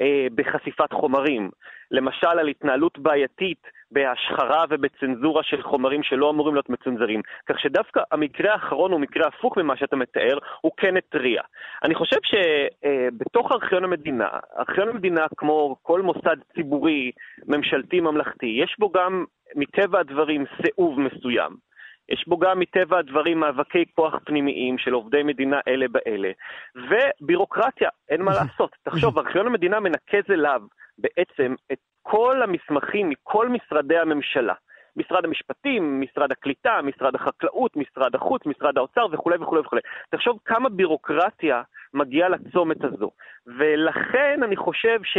אה, 0.00 0.26
בחשיפת 0.34 0.92
חומרים, 0.92 1.50
למשל 1.90 2.38
על 2.38 2.48
התנהלות 2.48 2.98
בעייתית 2.98 3.62
בהשחרה 3.90 4.64
ובצנזורה 4.70 5.42
של 5.42 5.62
חומרים 5.62 6.02
שלא 6.02 6.30
אמורים 6.30 6.54
להיות 6.54 6.70
מצונזרים. 6.70 7.20
כך 7.48 7.60
שדווקא 7.60 8.00
המקרה 8.12 8.52
האחרון 8.52 8.92
הוא 8.92 9.00
מקרה 9.00 9.26
הפוך 9.28 9.58
ממה 9.58 9.76
שאתה 9.76 9.96
מתאר, 9.96 10.38
הוא 10.60 10.72
כן 10.76 10.96
התריע. 10.96 11.42
אני 11.84 11.94
חושב 11.94 12.18
שבתוך 12.22 13.52
אה, 13.52 13.56
ארכיון 13.56 13.84
המדינה, 13.84 14.28
ארכיון 14.58 14.88
המדינה, 14.88 15.26
כמו 15.36 15.76
כל 15.82 16.02
מוסד 16.02 16.36
ציבורי, 16.54 17.10
ממשלתי, 17.46 18.00
ממלכתי, 18.00 18.46
יש 18.46 18.76
בו 18.78 18.90
גם, 18.90 19.24
מטבע 19.54 20.00
הדברים, 20.00 20.44
סיאוב 20.62 21.00
מסוים. 21.00 21.65
יש 22.08 22.24
בו 22.28 22.38
גם 22.38 22.58
מטבע 22.60 22.98
הדברים 22.98 23.40
מאבקי 23.40 23.84
כוח 23.94 24.14
פנימיים 24.24 24.78
של 24.78 24.92
עובדי 24.92 25.22
מדינה 25.22 25.60
אלה 25.68 25.86
באלה, 25.88 26.30
ובירוקרטיה, 26.74 27.88
אין 28.08 28.22
מה 28.22 28.30
לעשות. 28.40 28.76
תחשוב, 28.82 29.18
ארכיון 29.18 29.46
המדינה 29.46 29.80
מנקז 29.80 30.30
אליו 30.30 30.62
בעצם 30.98 31.54
את 31.72 31.78
כל 32.02 32.42
המסמכים 32.42 33.08
מכל 33.08 33.48
משרדי 33.48 33.98
הממשלה. 33.98 34.54
משרד 34.96 35.24
המשפטים, 35.24 36.00
משרד 36.00 36.32
הקליטה, 36.32 36.80
משרד 36.82 37.14
החקלאות, 37.14 37.76
משרד 37.76 38.14
החוץ, 38.14 38.46
משרד 38.46 38.78
האוצר 38.78 39.06
וכולי 39.12 39.36
וכולי 39.40 39.60
וכולי. 39.60 39.82
תחשוב 40.10 40.38
כמה 40.44 40.68
בירוקרטיה 40.68 41.62
מגיעה 41.94 42.28
לצומת 42.28 42.84
הזו. 42.84 43.10
ולכן 43.46 44.42
אני 44.42 44.56
חושב 44.56 44.98
ש... 45.04 45.16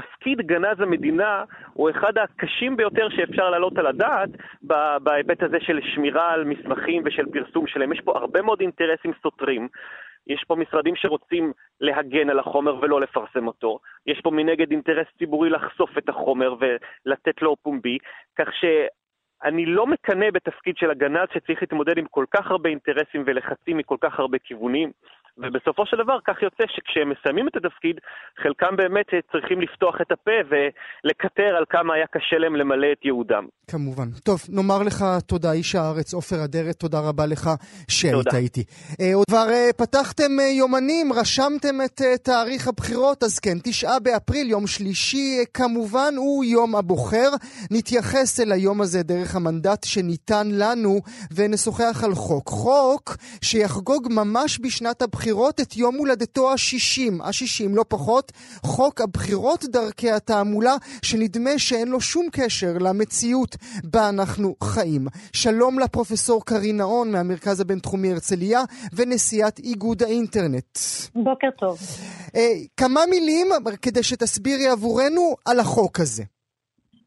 תפקיד 0.00 0.40
גנז 0.40 0.80
המדינה 0.80 1.44
הוא 1.72 1.90
אחד 1.90 2.18
הקשים 2.18 2.76
ביותר 2.76 3.08
שאפשר 3.08 3.50
להעלות 3.50 3.78
על 3.78 3.86
הדעת 3.86 4.28
בהיבט 5.02 5.42
הזה 5.42 5.56
של 5.60 5.80
שמירה 5.94 6.32
על 6.32 6.44
מסמכים 6.44 7.02
ושל 7.04 7.26
פרסום 7.32 7.66
שלהם. 7.66 7.92
יש 7.92 8.00
פה 8.00 8.18
הרבה 8.18 8.42
מאוד 8.42 8.60
אינטרסים 8.60 9.12
סותרים. 9.22 9.68
יש 10.26 10.44
פה 10.48 10.56
משרדים 10.56 10.96
שרוצים 10.96 11.52
להגן 11.80 12.30
על 12.30 12.38
החומר 12.38 12.74
ולא 12.80 13.00
לפרסם 13.00 13.46
אותו. 13.46 13.78
יש 14.06 14.20
פה 14.20 14.30
מנגד 14.30 14.70
אינטרס 14.70 15.06
ציבורי 15.18 15.50
לחשוף 15.50 15.98
את 15.98 16.08
החומר 16.08 16.54
ולתת 16.60 17.42
לו 17.42 17.56
פומבי, 17.62 17.98
כך 18.38 18.48
שאני 18.52 19.66
לא 19.66 19.86
מקנא 19.86 20.30
בתפקיד 20.30 20.76
של 20.76 20.90
הגנז 20.90 21.28
שצריך 21.34 21.62
להתמודד 21.62 21.98
עם 21.98 22.06
כל 22.10 22.24
כך 22.30 22.50
הרבה 22.50 22.68
אינטרסים 22.68 23.22
ולחצים 23.26 23.76
מכל 23.76 23.96
כך 24.00 24.20
הרבה 24.20 24.38
כיוונים. 24.38 24.90
ובסופו 25.38 25.86
של 25.86 25.96
דבר 25.96 26.18
כך 26.24 26.42
יוצא 26.42 26.64
שכשהם 26.66 27.12
מסיימים 27.12 27.48
את 27.48 27.56
התפקיד, 27.56 27.96
חלקם 28.42 28.76
באמת 28.76 29.06
צריכים 29.32 29.60
לפתוח 29.60 29.94
את 30.00 30.12
הפה 30.12 30.38
ולקטר 30.50 31.56
על 31.58 31.64
כמה 31.70 31.94
היה 31.94 32.06
קשה 32.06 32.38
להם 32.38 32.56
למלא 32.56 32.86
את 32.92 33.04
ייעודם. 33.04 33.46
כמובן. 33.70 34.08
טוב, 34.24 34.40
נאמר 34.48 34.82
לך 34.82 35.04
תודה, 35.26 35.52
איש 35.52 35.74
הארץ, 35.74 36.14
עופר 36.14 36.44
אדרת, 36.44 36.76
תודה 36.76 37.00
רבה 37.00 37.26
לך 37.26 37.50
שהיית 37.88 38.34
איתי. 38.34 38.64
אה, 39.00 39.12
כבר 39.28 39.46
אה, 39.50 39.70
פתחתם 39.76 40.40
אה, 40.40 40.44
יומנים, 40.44 41.12
רשמתם 41.12 41.74
את 41.84 42.00
תאריך 42.22 42.68
הבחירות, 42.68 43.22
אז 43.22 43.38
כן, 43.38 43.58
תשעה 43.64 43.98
באפריל, 44.00 44.50
יום 44.50 44.66
שלישי, 44.66 45.44
כמובן, 45.54 46.14
הוא 46.16 46.44
יום 46.44 46.76
הבוחר. 46.76 47.30
נתייחס 47.70 48.40
אל 48.40 48.52
היום 48.52 48.80
הזה 48.80 49.02
דרך 49.02 49.36
המנדט 49.36 49.84
שניתן 49.84 50.46
לנו, 50.50 51.00
ונשוחח 51.34 52.04
על 52.04 52.14
חוק. 52.14 52.48
חוק 52.48 53.16
שיחגוג 53.42 54.08
ממש 54.10 54.60
בשנת 54.62 55.02
הבחירות. 55.02 55.19
הבחירות 55.20 55.60
את 55.60 55.76
יום 55.76 55.96
הולדתו 55.96 56.52
השישים, 56.52 57.22
השישים 57.22 57.76
לא 57.76 57.84
פחות, 57.88 58.32
חוק 58.62 59.00
הבחירות 59.00 59.64
דרכי 59.64 60.10
התעמולה, 60.10 60.76
שנדמה 61.02 61.58
שאין 61.58 61.88
לו 61.88 62.00
שום 62.00 62.26
קשר 62.32 62.72
למציאות 62.80 63.56
בה 63.84 64.08
אנחנו 64.08 64.54
חיים. 64.62 65.06
שלום 65.32 65.78
לפרופסור 65.78 66.44
קרין 66.44 66.76
נאון 66.76 67.12
מהמרכז 67.12 67.60
הבינתחומי 67.60 68.12
הרצליה 68.12 68.62
ונשיאת 68.92 69.58
איגוד 69.58 70.02
האינטרנט. 70.02 70.78
בוקר 71.14 71.48
טוב. 71.58 71.78
אה, 72.36 72.52
כמה 72.76 73.00
מילים 73.10 73.48
כדי 73.82 74.02
שתסבירי 74.02 74.68
עבורנו 74.68 75.34
על 75.44 75.60
החוק 75.60 76.00
הזה. 76.00 76.22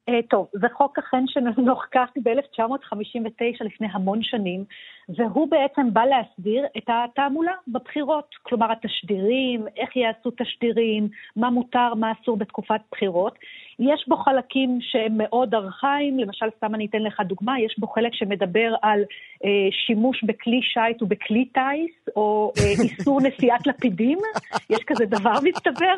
Uh, 0.10 0.14
טוב, 0.30 0.48
זה 0.54 0.68
חוק 0.74 1.00
אכן 1.00 1.24
שנחקק 1.28 2.18
ב-1959 2.24 3.66
לפני 3.66 3.88
המון 3.92 4.20
שנים, 4.24 4.64
והוא 5.10 5.48
בעצם 5.52 5.94
בא 5.94 6.06
להסדיר 6.06 6.66
את 6.78 6.84
התעמולה 6.88 7.52
בבחירות. 7.68 8.36
כלומר, 8.44 8.72
התשדירים, 8.72 9.66
איך 9.78 9.96
יעשו 9.96 10.32
תשדירים, 10.38 11.08
מה 11.36 11.50
מותר, 11.50 11.94
מה 11.94 12.12
אסור 12.12 12.38
בתקופת 12.38 12.82
בחירות. 12.92 13.40
יש 13.80 14.06
בו 14.08 14.18
חלקים 14.18 14.80
שהם 14.82 15.18
מאוד 15.18 15.56
ארכאיים, 15.56 16.20
למשל, 16.20 16.46
סתם 16.58 16.76
אני 16.76 16.86
אתן 16.86 17.02
לך 17.02 17.22
דוגמה, 17.26 17.60
יש 17.60 17.76
בו 17.80 17.88
חלק 17.88 18.14
שמדבר 18.14 18.76
על 18.82 19.02
uh, 19.02 19.48
שימוש 19.86 20.24
בכלי 20.24 20.62
שיט 20.62 21.02
ובכלי 21.02 21.46
טיס, 21.46 22.16
או 22.16 22.52
uh, 22.58 22.82
איסור 22.82 23.22
נשיאת 23.28 23.68
לפידים, 23.68 24.20
יש 24.70 24.80
כזה 24.88 25.06
דבר 25.06 25.36
מסתבר. 25.44 25.96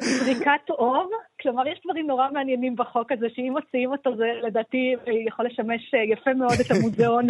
זריקת 0.00 0.70
אור, 0.70 1.10
כלומר 1.40 1.68
יש 1.68 1.80
דברים 1.84 2.06
נורא 2.06 2.28
מעניינים 2.32 2.76
בחוק 2.76 3.12
הזה, 3.12 3.26
שאם 3.34 3.52
מוציאים 3.52 3.92
אותו 3.92 4.16
זה 4.16 4.24
לדעתי 4.42 4.94
יכול 5.26 5.46
לשמש 5.46 5.94
אה, 5.94 6.02
יפה 6.02 6.34
מאוד 6.34 6.52
את 6.60 6.70
המוזיאון 6.70 7.26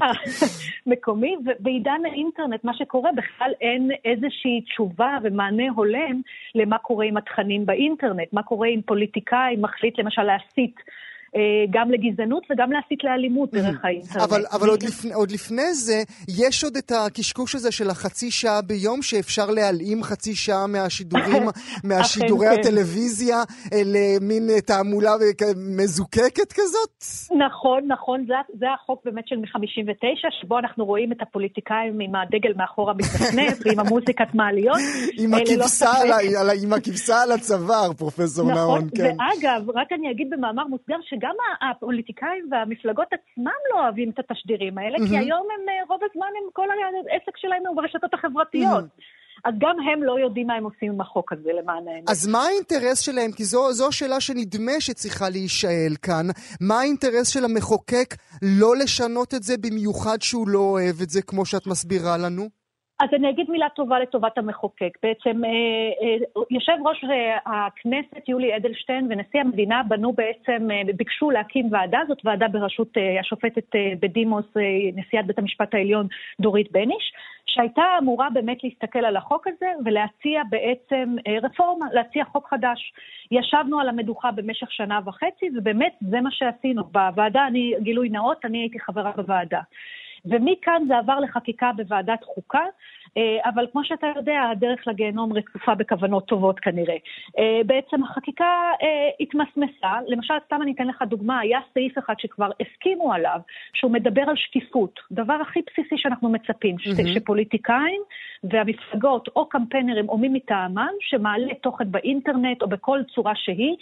המקומי, 0.86 1.36
ובעידן 1.44 2.00
האינטרנט 2.04 2.64
מה 2.64 2.74
שקורה 2.74 3.10
בכלל 3.12 3.50
אין 3.60 3.90
איזושהי 4.04 4.60
תשובה 4.60 5.18
ומענה 5.22 5.70
הולם 5.74 6.20
למה 6.54 6.78
קורה 6.78 7.06
עם 7.06 7.16
התכנים 7.16 7.66
באינטרנט, 7.66 8.32
מה 8.32 8.42
קורה 8.42 8.68
אם 8.68 8.80
פוליטיקאי 8.86 9.56
מחליט 9.58 9.98
למשל 9.98 10.22
להסית 10.22 10.76
אה, 10.78 10.92
גם 11.70 11.90
לגזענות 11.90 12.42
וגם 12.50 12.72
להסית 12.72 13.04
לאלימות 13.04 13.50
דרך 13.50 13.84
האינטרנט. 13.84 14.24
אבל, 14.24 14.44
אבל 14.52 14.68
עוד, 14.68 14.82
לפני, 14.82 15.12
עוד 15.12 15.30
לפני 15.30 15.74
זה, 15.74 16.02
יש 16.28 16.64
עוד 16.64 16.76
את 16.76 16.92
הקשקוש 17.06 17.54
הזה 17.54 17.72
של 17.72 17.90
החצי 17.90 18.30
שעה 18.30 18.62
ביום, 18.62 19.02
שאפשר 19.02 19.50
להלאים 19.50 20.02
חצי 20.02 20.34
שעה 20.34 20.66
מהשידורים, 20.66 21.42
מהשידורי 21.88 22.46
כן. 22.46 22.60
הטלוויזיה 22.60 23.36
אה, 23.72 23.82
למין 23.84 24.50
אה, 24.50 24.60
תעמולה 24.60 25.10
מזוקקת 25.56 26.52
כזאת? 26.52 26.94
נכון, 27.38 27.80
נכון, 27.88 28.24
זה, 28.26 28.34
זה 28.58 28.66
החוק 28.74 29.02
באמת 29.04 29.28
של 29.28 29.36
מ-59, 29.36 30.30
שבו 30.40 30.58
אנחנו 30.58 30.84
רואים 30.84 31.12
את 31.12 31.22
הפוליטיקאים 31.22 32.00
עם 32.00 32.14
הדגל 32.14 32.52
מאחורה 32.56 32.94
מתכנס, 32.94 33.60
ועם 33.64 33.80
המוזיקת 33.80 34.34
מעליות. 34.34 34.78
עם 35.18 35.34
הכבשה, 35.34 35.90
על, 36.02 36.10
על, 36.36 36.50
עם 36.62 36.72
הכבשה 36.72 37.22
על 37.22 37.32
הצוואר, 37.32 37.92
פרופסור 37.92 38.50
נכון, 38.50 38.62
נאון, 38.62 38.88
כן. 38.96 39.02
ואגב, 39.04 39.70
רק 39.74 39.92
אני 39.92 40.10
אגיד 40.10 40.30
במאמר 40.30 40.66
מוסגר, 40.66 40.96
שגם 41.08 41.23
הפוליטיקאים 41.70 42.48
והמפלגות 42.50 43.08
עצמם 43.12 43.60
לא 43.70 43.80
אוהבים 43.80 44.10
את 44.10 44.18
התשדירים 44.18 44.78
האלה, 44.78 44.96
mm-hmm. 44.96 45.08
כי 45.08 45.18
היום 45.18 45.46
הם, 45.54 45.68
אה, 45.68 45.84
רוב 45.88 46.00
הזמן, 46.10 46.26
הם, 46.26 46.50
כל 46.52 46.68
העסק 47.10 47.36
שלהם 47.36 47.66
הוא 47.66 47.76
ברשתות 47.76 48.14
החברתיות. 48.14 48.84
Mm-hmm. 48.84 49.24
אז 49.44 49.54
גם 49.58 49.76
הם 49.80 50.02
לא 50.02 50.18
יודעים 50.18 50.46
מה 50.46 50.54
הם 50.54 50.64
עושים 50.64 50.92
עם 50.92 51.00
החוק 51.00 51.32
הזה, 51.32 51.50
למען 51.60 51.88
האמת. 51.88 52.10
אז 52.10 52.26
מה 52.26 52.42
האינטרס 52.42 53.00
שלהם? 53.00 53.32
כי 53.32 53.44
זו, 53.44 53.72
זו 53.72 53.92
שאלה 53.92 54.20
שנדמה 54.20 54.80
שצריכה 54.80 55.28
להישאל 55.28 55.94
כאן. 56.02 56.26
מה 56.60 56.80
האינטרס 56.80 57.28
של 57.28 57.44
המחוקק 57.44 58.14
לא 58.42 58.76
לשנות 58.76 59.34
את 59.34 59.42
זה, 59.42 59.56
במיוחד 59.56 60.22
שהוא 60.22 60.48
לא 60.48 60.58
אוהב 60.58 60.96
את 61.02 61.10
זה, 61.10 61.22
כמו 61.22 61.46
שאת 61.46 61.66
מסבירה 61.66 62.16
לנו? 62.18 62.63
אז 62.98 63.08
אני 63.12 63.30
אגיד 63.30 63.50
מילה 63.50 63.68
טובה 63.68 63.98
לטובת 63.98 64.38
המחוקק. 64.38 64.98
בעצם 65.02 65.44
אה, 65.44 65.50
אה, 65.50 66.42
יושב 66.50 66.72
ראש 66.84 67.04
אה, 67.04 67.38
הכנסת 67.66 68.28
יולי 68.28 68.56
אדלשטיין 68.56 69.06
ונשיא 69.10 69.40
המדינה 69.40 69.82
בנו 69.88 70.12
בעצם, 70.12 70.68
ביקשו 70.96 71.30
להקים 71.30 71.68
ועדה, 71.72 72.00
זאת 72.08 72.18
ועדה 72.24 72.48
בראשות 72.48 72.88
השופטת 73.20 73.76
בדימוס, 74.00 74.44
נשיאת 74.94 75.26
בית 75.26 75.38
המשפט 75.38 75.74
העליון 75.74 76.06
דורית 76.40 76.72
בניש, 76.72 77.12
שהייתה 77.46 77.82
אמורה 77.98 78.30
באמת 78.30 78.64
להסתכל 78.64 79.04
על 79.04 79.16
החוק 79.16 79.46
הזה 79.46 79.66
ולהציע 79.84 80.42
בעצם 80.50 81.16
רפורמה, 81.42 81.86
להציע 81.92 82.24
חוק 82.24 82.48
חדש. 82.48 82.92
ישבנו 83.30 83.80
על 83.80 83.88
המדוכה 83.88 84.30
במשך 84.30 84.72
שנה 84.72 85.00
וחצי, 85.04 85.50
ובאמת 85.56 85.92
זה 86.00 86.20
מה 86.20 86.30
שעשינו. 86.30 86.84
בוועדה, 86.84 87.46
אני, 87.46 87.74
גילוי 87.82 88.08
נאות, 88.08 88.44
אני 88.44 88.58
הייתי 88.58 88.80
חברה 88.80 89.10
בוועדה. 89.16 89.60
ומכאן 90.26 90.82
זה 90.88 90.98
עבר 90.98 91.20
לחקיקה 91.20 91.70
בוועדת 91.76 92.24
חוקה, 92.24 92.64
אה, 93.16 93.50
אבל 93.50 93.66
כמו 93.72 93.84
שאתה 93.84 94.06
יודע, 94.16 94.42
הדרך 94.52 94.86
לגיהנום 94.86 95.32
רצופה 95.32 95.74
בכוונות 95.74 96.26
טובות 96.26 96.60
כנראה. 96.60 96.96
אה, 97.38 97.60
בעצם 97.66 98.04
החקיקה 98.04 98.44
אה, 98.82 99.10
התמסמסה, 99.20 99.92
למשל, 100.06 100.34
סתם 100.46 100.62
אני 100.62 100.72
אתן 100.72 100.86
לך 100.86 101.02
דוגמה, 101.08 101.38
היה 101.38 101.58
סעיף 101.74 101.98
אחד 101.98 102.14
שכבר 102.18 102.50
הסכימו 102.60 103.12
עליו, 103.12 103.40
שהוא 103.74 103.92
מדבר 103.92 104.22
על 104.22 104.36
שקיפות, 104.36 105.00
דבר 105.12 105.34
הכי 105.42 105.60
בסיסי 105.66 105.94
שאנחנו 105.98 106.28
מצפים, 106.28 106.76
mm-hmm. 106.76 107.14
שפוליטיקאים 107.14 108.02
והמפלגות 108.44 109.28
או 109.36 109.48
קמפיינרים 109.48 110.08
או 110.08 110.18
מי 110.18 110.28
מטעמם, 110.28 110.92
שמעלה 111.00 111.54
תוכן 111.54 111.90
באינטרנט 111.90 112.62
או 112.62 112.68
בכל 112.68 113.00
צורה 113.14 113.32
שהיא, 113.34 113.76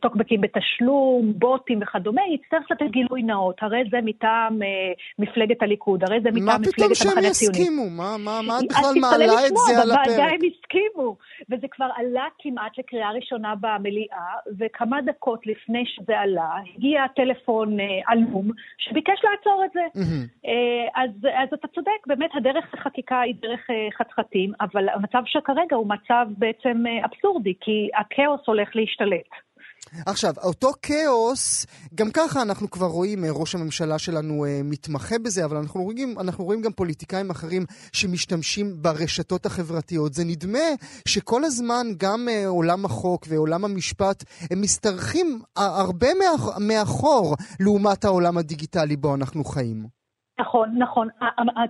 טוקבקים 0.00 0.40
בתשלום, 0.40 1.32
בוטים 1.36 1.82
וכדומה, 1.82 2.22
יצטרך 2.34 2.70
לתת 2.70 2.90
גילוי 2.90 3.22
נאות. 3.22 3.56
הרי 3.62 3.82
זה 3.90 3.96
מטעם 4.04 4.62
אה, 4.62 4.68
מפלגת 5.18 5.62
הליכוד, 5.62 6.04
הרי 6.04 6.20
זה 6.22 6.30
מטעם 6.30 6.60
מפלגת 6.60 6.78
המחנה 6.78 6.88
הציוני. 6.88 6.88
מה 6.88 6.92
פתאום 6.92 6.94
שהם 6.94 7.30
יסכימו? 7.30 7.90
מה, 7.90 8.16
מה, 8.18 8.40
מה 8.46 8.58
את 8.58 8.64
בכלל 8.68 8.92
מעלה 9.00 9.46
את 9.46 9.52
זה 9.66 9.82
על 9.82 9.90
הפרק? 9.90 10.06
בוועדה 10.06 10.24
הם 10.24 10.40
הסכימו, 10.50 11.16
וזה 11.50 11.66
כבר 11.70 11.88
עלה 11.96 12.24
כמעט 12.38 12.78
לקריאה 12.78 13.10
ראשונה 13.10 13.54
במליאה, 13.60 14.32
וכמה 14.58 15.02
דקות 15.02 15.46
לפני 15.46 15.84
שזה 15.86 16.18
עלה, 16.18 16.50
הגיע 16.76 17.06
טלפון 17.16 17.80
אה, 17.80 17.86
עלום 18.06 18.50
שביקש 18.78 19.20
לעצור 19.24 19.64
את 19.64 19.70
זה. 19.72 19.80
אז, 20.94 21.10
אז 21.42 21.48
אתה 21.54 21.68
צודק, 21.68 22.00
באמת 22.06 22.30
הדרך 22.34 22.64
לחקיקה 22.74 23.20
היא 23.20 23.34
דרך 23.42 23.60
חתחתים, 23.98 24.52
אבל 24.60 24.88
המצב 24.88 25.22
שכרגע 25.26 25.76
הוא 25.76 25.86
מצב 25.88 26.26
בעצם 26.38 26.84
אבסורדי, 27.04 27.54
כי 27.60 27.88
הכאוס 27.94 28.40
הולך 28.46 28.68
להשתלט. 28.74 29.49
עכשיו, 30.06 30.32
אותו 30.44 30.68
כאוס, 30.82 31.66
גם 31.94 32.06
ככה 32.14 32.42
אנחנו 32.42 32.70
כבר 32.70 32.86
רואים, 32.86 33.24
אה, 33.24 33.30
ראש 33.32 33.54
הממשלה 33.54 33.98
שלנו 33.98 34.44
uh, 34.44 34.48
מתמחה 34.64 35.14
בזה, 35.24 35.44
אבל 35.44 35.56
אנחנו 35.56 35.82
רואים, 35.82 36.14
אנחנו 36.20 36.44
רואים 36.44 36.62
גם 36.62 36.72
פוליטיקאים 36.72 37.30
אחרים 37.30 37.62
שמשתמשים 37.92 38.66
ברשתות 38.82 39.46
החברתיות. 39.46 40.14
זה 40.14 40.24
נדמה 40.26 40.68
שכל 41.08 41.44
הזמן 41.44 41.86
גם 41.96 42.28
uh, 42.28 42.48
עולם 42.48 42.84
החוק 42.84 43.26
ועולם 43.28 43.64
המשפט, 43.64 44.24
הם 44.50 44.62
משתרכים 44.62 45.42
הרבה 45.56 46.08
מאחור 46.68 47.34
לעומת 47.60 48.04
העולם 48.04 48.38
הדיגיטלי 48.38 48.96
בו 48.96 49.14
אנחנו 49.14 49.44
חיים. 49.44 50.00
נכון, 50.40 50.68
נכון. 50.78 51.08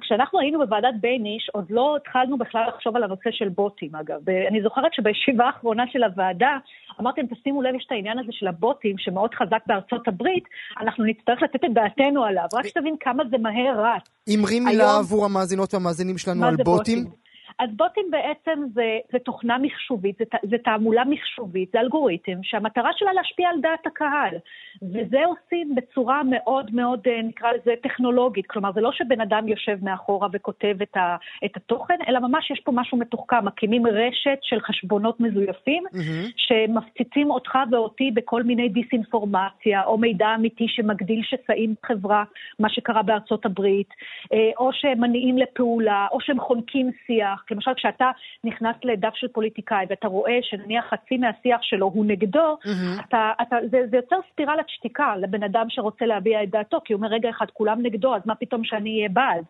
כשאנחנו 0.01 0.41
היינו 0.41 0.59
בוועדת 0.59 0.95
בייניש, 1.01 1.51
עוד 1.53 1.67
לא 1.71 1.97
התחלנו 1.97 2.39
בכלל 2.39 2.65
לחשוב 2.69 2.97
על 2.97 3.03
הנושא 3.03 3.31
של 3.31 3.49
בוטים, 3.49 3.95
אגב. 3.95 4.21
אני 4.49 4.63
זוכרת 4.63 4.95
שבישיבה 4.95 5.47
האחרונה 5.47 5.85
של 5.93 6.03
הוועדה, 6.05 6.59
אמרתם, 7.01 7.23
תשימו 7.27 7.63
לב, 7.63 7.75
יש 7.75 7.85
את 7.87 7.93
העניין 7.93 8.19
הזה 8.19 8.33
של 8.33 8.47
הבוטים, 8.47 8.99
שמאוד 8.99 9.35
חזק 9.35 9.63
בארצות 9.67 10.09
הברית, 10.09 10.45
אנחנו 10.81 11.05
נצטרך 11.05 11.43
לתת 11.43 11.65
את 11.65 11.75
דעתנו 11.75 12.25
עליו. 12.25 12.45
רק 12.55 12.67
שתבין 12.67 12.97
כמה 13.01 13.23
זה 13.31 13.39
מהר 13.39 13.85
רץ. 13.85 14.03
אמרי 14.35 14.61
מילה 14.61 14.97
עבור 14.99 15.25
המאזינות 15.25 15.75
והמאזינים 15.75 16.19
שלנו 16.19 16.47
על 16.47 16.57
בוטים. 16.57 17.05
בוטים? 17.05 17.21
אז 17.61 17.71
בוטים 17.77 18.11
בעצם 18.11 18.61
זה, 18.75 18.99
זה 19.13 19.19
תוכנה 19.19 19.59
מחשובית, 19.59 20.17
זה, 20.19 20.25
זה 20.43 20.57
תעמולה 20.65 21.05
מחשובית, 21.05 21.71
זה 21.73 21.81
אלגוריתם 21.81 22.43
שהמטרה 22.43 22.91
שלה 22.97 23.13
להשפיע 23.13 23.49
על 23.49 23.61
דעת 23.61 23.87
הקהל. 23.87 24.35
וזה 24.83 25.19
עושים 25.25 25.75
בצורה 25.75 26.23
מאוד 26.31 26.75
מאוד, 26.75 27.01
אה, 27.07 27.23
נקרא 27.23 27.53
לזה, 27.53 27.75
טכנולוגית. 27.83 28.47
כלומר, 28.47 28.73
זה 28.73 28.81
לא 28.81 28.93
שבן 28.93 29.21
אדם 29.21 29.49
יושב 29.49 29.79
מאחורה 29.83 30.29
וכותב 30.33 30.77
את, 30.83 30.97
ה, 30.97 31.17
את 31.45 31.57
התוכן, 31.57 31.99
אלא 32.09 32.19
ממש 32.19 32.51
יש 32.51 32.61
פה 32.61 32.73
משהו 32.75 32.99
מתוחכם. 32.99 33.21
מקימים 33.43 33.87
רשת 33.87 34.39
של 34.43 34.61
חשבונות 34.61 35.21
מזויפים, 35.21 35.85
mm-hmm. 35.87 36.33
שמפציצים 36.37 37.31
אותך 37.31 37.59
ואותי 37.71 38.11
בכל 38.15 38.43
מיני 38.43 38.69
דיסאינפורמציה, 38.69 39.85
או 39.85 39.99
מידע 39.99 40.35
אמיתי 40.35 40.67
שמגדיל 40.69 41.23
שסעים 41.23 41.75
בחברה, 41.83 42.25
מה 42.59 42.69
שקרה 42.69 43.03
בארצות 43.03 43.47
הברית, 43.47 43.89
אה, 44.33 44.51
או 44.59 44.71
שהם 44.73 45.01
מניעים 45.01 45.39
לפעולה, 45.39 46.07
או 46.13 46.21
שהם 46.21 46.41
חונקים 46.41 46.91
שיח. 47.07 47.45
למשל, 47.51 47.71
כשאתה 47.77 48.11
נכנס 48.45 48.77
לדף 48.85 49.15
של 49.15 49.29
פוליטיקאי 49.29 49.87
ואתה 49.91 50.09
רואה 50.09 50.39
שנניח 50.43 50.85
חצי 50.91 51.17
מהשיח 51.17 51.63
שלו 51.63 51.87
הוא 51.87 52.07
נגדו, 52.07 52.57
mm-hmm. 52.65 53.05
אתה, 53.09 53.33
אתה, 53.43 53.57
זה, 53.71 53.79
זה 53.91 53.97
יוצר 53.97 54.17
ספירלת 54.33 54.69
שתיקה 54.69 55.17
לבן 55.17 55.43
אדם 55.43 55.67
שרוצה 55.69 56.05
להביע 56.07 56.43
את 56.43 56.51
דעתו, 56.51 56.79
כי 56.85 56.93
הוא 56.93 56.99
אומר, 56.99 57.09
רגע 57.09 57.31
אחד, 57.31 57.47
כולם 57.53 57.83
נגדו, 57.83 58.15
אז 58.15 58.23
מה 58.27 58.35
פתאום 58.35 58.65
שאני 58.65 58.97
אהיה 58.97 59.09
בעד? 59.09 59.45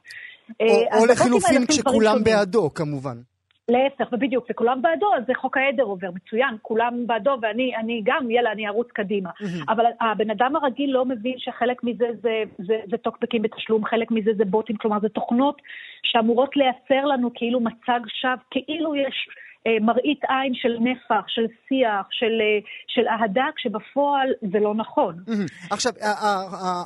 או, 0.61 0.67
אה, 0.67 0.99
או 0.99 1.07
לחילופין 1.07 1.67
כשכולם 1.67 2.25
בעדו, 2.25 2.75
כמובן. 2.75 3.17
להפך, 3.69 4.13
ובדיוק, 4.13 4.47
וכולם 4.51 4.83
בעדו, 4.83 5.15
אז 5.15 5.23
זה 5.27 5.33
חוק 5.35 5.57
העדר 5.57 5.83
עובר, 5.83 6.11
מצוין, 6.15 6.57
כולם 6.63 7.07
בעדו, 7.07 7.37
ואני 7.43 7.77
אני 7.77 8.03
גם, 8.05 8.31
יאללה, 8.31 8.53
אני 8.53 8.69
ארוץ 8.69 8.89
קדימה. 8.91 9.31
Mm-hmm. 9.31 9.65
אבל 9.69 9.85
הבן 10.01 10.31
אדם 10.31 10.57
הרגיל 10.57 10.91
לא 10.91 11.05
מבין 11.05 11.35
שחלק 11.39 11.85
מזה 11.85 12.07
זה, 12.23 12.43
זה, 12.59 12.81
זה 12.91 12.97
טוקבקים 12.97 13.43
בתשלום, 13.43 13.85
חלק 13.85 14.11
מזה 14.11 14.31
זה 14.37 14.45
בוטים, 14.45 14.77
כלומר, 14.77 15.01
זה 15.01 15.09
תוכנות 15.09 15.63
שאמורות 16.03 16.57
לייצר 16.57 17.07
לנו 17.07 17.31
כאילו 17.35 17.61
מצג 17.61 18.01
שווא, 18.09 18.35
כאילו 18.51 18.97
יש... 18.97 19.29
אה, 19.67 19.77
מראית 19.81 20.21
עין 20.29 20.55
של 20.55 20.77
נפח, 20.81 21.25
של 21.29 21.47
שיח, 21.69 22.07
של, 22.11 22.41
אה, 22.41 22.59
של 22.89 23.09
אהדה, 23.09 23.47
כשבפועל 23.57 24.29
זה 24.53 24.59
לא 24.61 24.75
נכון. 24.75 25.15
עכשיו, 25.71 25.93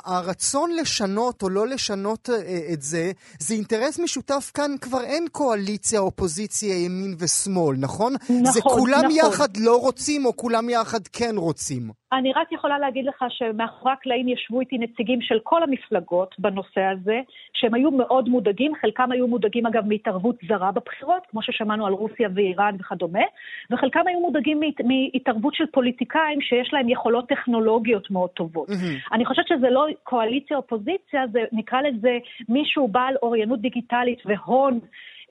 הרצון 0.06 0.70
לשנות 0.80 1.42
או 1.42 1.48
לא 1.48 1.66
לשנות 1.66 2.28
אה, 2.30 2.34
את 2.72 2.82
זה, 2.82 3.12
זה 3.38 3.54
אינטרס 3.54 4.00
משותף 4.00 4.50
כאן, 4.54 4.70
כבר 4.80 5.04
אין 5.04 5.24
קואליציה, 5.32 6.00
אופוזיציה, 6.00 6.84
ימין 6.84 7.14
ושמאל, 7.20 7.76
נכון? 7.80 8.12
נכון, 8.12 8.44
זה 8.44 8.60
כולם 8.62 9.04
נכון. 9.04 9.32
יחד 9.32 9.56
לא 9.56 9.76
רוצים 9.76 10.24
או 10.26 10.36
כולם 10.36 10.68
יחד 10.68 11.06
כן 11.12 11.34
רוצים? 11.36 11.90
אני 12.12 12.32
רק 12.32 12.52
יכולה 12.52 12.78
להגיד 12.78 13.04
לך 13.04 13.24
שמאחורי 13.28 13.92
הקלעים 13.92 14.28
ישבו 14.28 14.60
איתי 14.60 14.78
נציגים 14.78 15.20
של 15.22 15.38
כל 15.42 15.62
המפלגות 15.62 16.34
בנושא 16.38 16.80
הזה, 16.80 17.20
שהם 17.52 17.74
היו 17.74 17.90
מאוד 17.90 18.28
מודאגים, 18.28 18.72
חלקם 18.80 19.12
היו 19.12 19.26
מודאגים 19.26 19.66
אגב 19.66 19.86
מהתערבות 19.86 20.36
זרה 20.48 20.72
בבחירות, 20.72 21.22
כמו 21.30 21.42
ששמענו 21.42 21.86
על 21.86 21.92
רוסיה 21.92 22.28
ואיראן 22.34 22.63
וכדומה, 22.78 23.24
וחלקם 23.70 24.00
היו 24.06 24.20
מודאגים 24.20 24.60
מהתערבות 24.60 25.54
של 25.54 25.64
פוליטיקאים 25.72 26.40
שיש 26.40 26.72
להם 26.72 26.88
יכולות 26.88 27.28
טכנולוגיות 27.28 28.10
מאוד 28.10 28.30
טובות. 28.30 28.68
Mm-hmm. 28.68 29.12
אני 29.12 29.24
חושבת 29.24 29.48
שזה 29.48 29.70
לא 29.70 29.86
קואליציה-אופוזיציה, 30.02 31.26
זה 31.32 31.40
נקרא 31.52 31.80
לזה 31.80 32.18
מישהו 32.48 32.88
בעל 32.88 33.14
אוריינות 33.22 33.60
דיגיטלית 33.60 34.18
והון. 34.26 34.80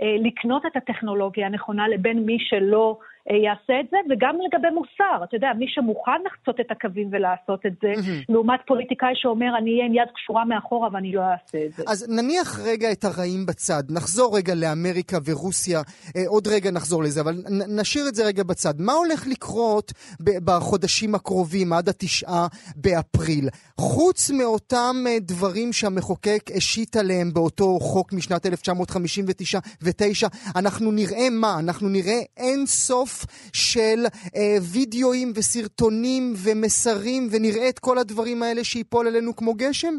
אה, 0.02 0.16
לקנות 0.20 0.66
את 0.66 0.76
הטכנולוגיה 0.76 1.46
הנכונה 1.46 1.88
לבין 1.88 2.26
מי 2.26 2.38
שלא 2.40 2.98
יעשה 3.30 3.80
את 3.80 3.86
זה, 3.92 3.98
וגם 4.10 4.36
לגבי 4.46 4.68
מוסר, 4.70 5.24
אתה 5.24 5.36
יודע, 5.36 5.48
מי 5.60 5.66
שמוכן 5.68 6.22
לחצות 6.26 6.60
את 6.60 6.72
הקווים 6.72 7.10
ולעשות 7.12 7.66
את 7.66 7.74
זה. 7.82 7.94
לעומת 8.30 8.60
פוליטיקאי 8.68 9.12
שאומר, 9.16 9.58
אני 9.58 9.72
אהיה 9.72 9.86
עם 9.86 9.94
יד 9.96 10.08
קשורה 10.16 10.46
מאחורה 10.46 10.90
ואני 10.94 11.12
לא 11.12 11.22
אעשה 11.22 11.66
את 11.66 11.74
זה. 11.74 11.84
אז 11.88 12.10
נניח 12.10 12.60
רגע 12.66 12.92
את 12.92 13.04
הרעים 13.04 13.46
בצד, 13.46 13.84
נחזור 13.90 14.38
רגע 14.38 14.56
לאמריקה 14.56 15.18
ורוסיה, 15.26 15.82
אה, 16.16 16.22
עוד 16.28 16.48
רגע 16.48 16.72
נחזור 16.72 17.04
לזה, 17.04 17.22
אבל 17.22 17.34
נ- 17.50 17.80
נשאיר 17.80 18.08
את 18.08 18.16
זה 18.16 18.26
רגע 18.26 18.44
בצד. 18.44 18.74
מה 18.80 18.94
הולך 18.94 19.28
לקרות 19.28 19.92
ב- 20.24 20.46
בחודשים 20.46 21.16
הקרובים, 21.16 21.74
עד 21.74 21.90
התשעה 21.90 22.48
באפריל? 22.76 23.50
חוץ 23.80 24.32
מאותם 24.32 24.96
אה, 25.08 25.18
דברים 25.22 25.74
שהמחוקק 25.74 26.50
השית 26.56 26.96
עליהם 26.96 27.34
באותו 27.34 27.80
חוק 27.80 28.14
משנת 28.14 28.46
1959, 28.46 30.28
אנחנו 30.56 30.92
נראה 30.92 31.30
מה? 31.32 31.60
אנחנו 31.60 31.90
נראה 31.90 32.20
אין 32.38 32.66
סוף 32.66 33.13
של 33.54 34.00
אה, 34.36 34.58
וידאוים 34.74 35.32
וסרטונים 35.36 36.34
ומסרים, 36.46 37.28
ונראה 37.32 37.70
את 37.70 37.80
כל 37.80 37.98
הדברים 37.98 38.44
האלה 38.44 38.64
שיפול 38.64 39.08
עלינו 39.08 39.36
כמו 39.36 39.54
גשם? 39.54 39.96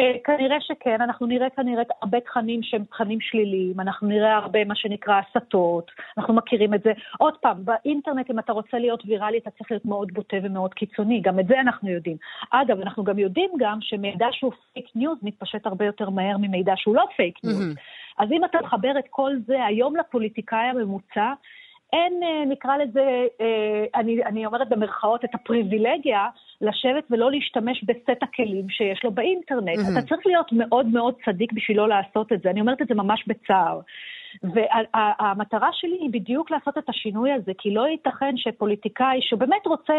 Uh, 0.00 0.18
כנראה 0.24 0.56
שכן, 0.60 1.00
אנחנו 1.00 1.26
נראה 1.26 1.50
כנראה 1.50 1.82
הרבה 2.02 2.20
תכנים 2.20 2.62
שהם 2.62 2.84
תכנים 2.84 3.20
שליליים, 3.20 3.80
אנחנו 3.80 4.08
נראה 4.08 4.36
הרבה 4.36 4.64
מה 4.64 4.74
שנקרא 4.76 5.20
הסתות, 5.20 5.90
אנחנו 6.18 6.34
מכירים 6.34 6.74
את 6.74 6.82
זה. 6.82 6.92
עוד 7.18 7.34
פעם, 7.40 7.64
באינטרנט 7.64 8.30
אם 8.30 8.38
אתה 8.38 8.52
רוצה 8.52 8.78
להיות 8.78 9.02
ויראלי 9.06 9.38
אתה 9.38 9.50
צריך 9.50 9.70
להיות 9.70 9.84
מאוד 9.84 10.12
בוטה 10.12 10.36
ומאוד 10.42 10.74
קיצוני, 10.74 11.20
גם 11.20 11.40
את 11.40 11.46
זה 11.46 11.60
אנחנו 11.60 11.90
יודעים. 11.90 12.16
אגב, 12.50 12.80
אנחנו 12.80 13.04
גם 13.04 13.18
יודעים 13.18 13.50
גם 13.58 13.78
שמידע 13.80 14.26
שהוא 14.32 14.52
fake 14.72 14.86
news 14.94 15.18
מתפשט 15.22 15.66
הרבה 15.66 15.84
יותר 15.84 16.10
מהר 16.10 16.36
ממידע 16.38 16.72
שהוא 16.76 16.96
לא 16.96 17.04
fake 17.16 17.34
news. 17.44 17.60
Mm-hmm. 17.60 18.22
אז 18.22 18.32
אם 18.32 18.44
אתה 18.44 18.58
מחבר 18.62 18.98
את 18.98 19.04
כל 19.10 19.32
זה 19.46 19.64
היום 19.64 19.96
לפוליטיקאי 19.96 20.66
הממוצע, 20.66 21.32
אין, 21.92 22.20
אה, 22.22 22.44
נקרא 22.46 22.76
לזה, 22.76 23.26
אה, 23.40 23.84
אני, 23.94 24.24
אני 24.24 24.46
אומרת 24.46 24.68
במרכאות, 24.68 25.24
את 25.24 25.34
הפריבילגיה 25.34 26.28
לשבת 26.60 27.04
ולא 27.10 27.30
להשתמש 27.30 27.84
בסט 27.84 28.22
הכלים 28.22 28.68
שיש 28.68 29.04
לו 29.04 29.10
באינטרנט. 29.10 29.78
Mm-hmm. 29.78 29.98
אתה 29.98 30.08
צריך 30.08 30.26
להיות 30.26 30.52
מאוד 30.52 30.86
מאוד 30.86 31.14
צדיק 31.24 31.52
בשביל 31.52 31.76
לא 31.76 31.88
לעשות 31.88 32.32
את 32.32 32.42
זה. 32.42 32.50
אני 32.50 32.60
אומרת 32.60 32.82
את 32.82 32.88
זה 32.88 32.94
ממש 32.94 33.24
בצער. 33.26 33.80
והמטרה 34.42 35.68
שלי 35.72 35.98
היא 36.00 36.10
בדיוק 36.12 36.50
לעשות 36.50 36.78
את 36.78 36.88
השינוי 36.88 37.32
הזה, 37.32 37.52
כי 37.58 37.74
לא 37.74 37.86
ייתכן 37.88 38.34
שפוליטיקאי 38.36 39.18
שבאמת 39.20 39.66
רוצה, 39.66 39.92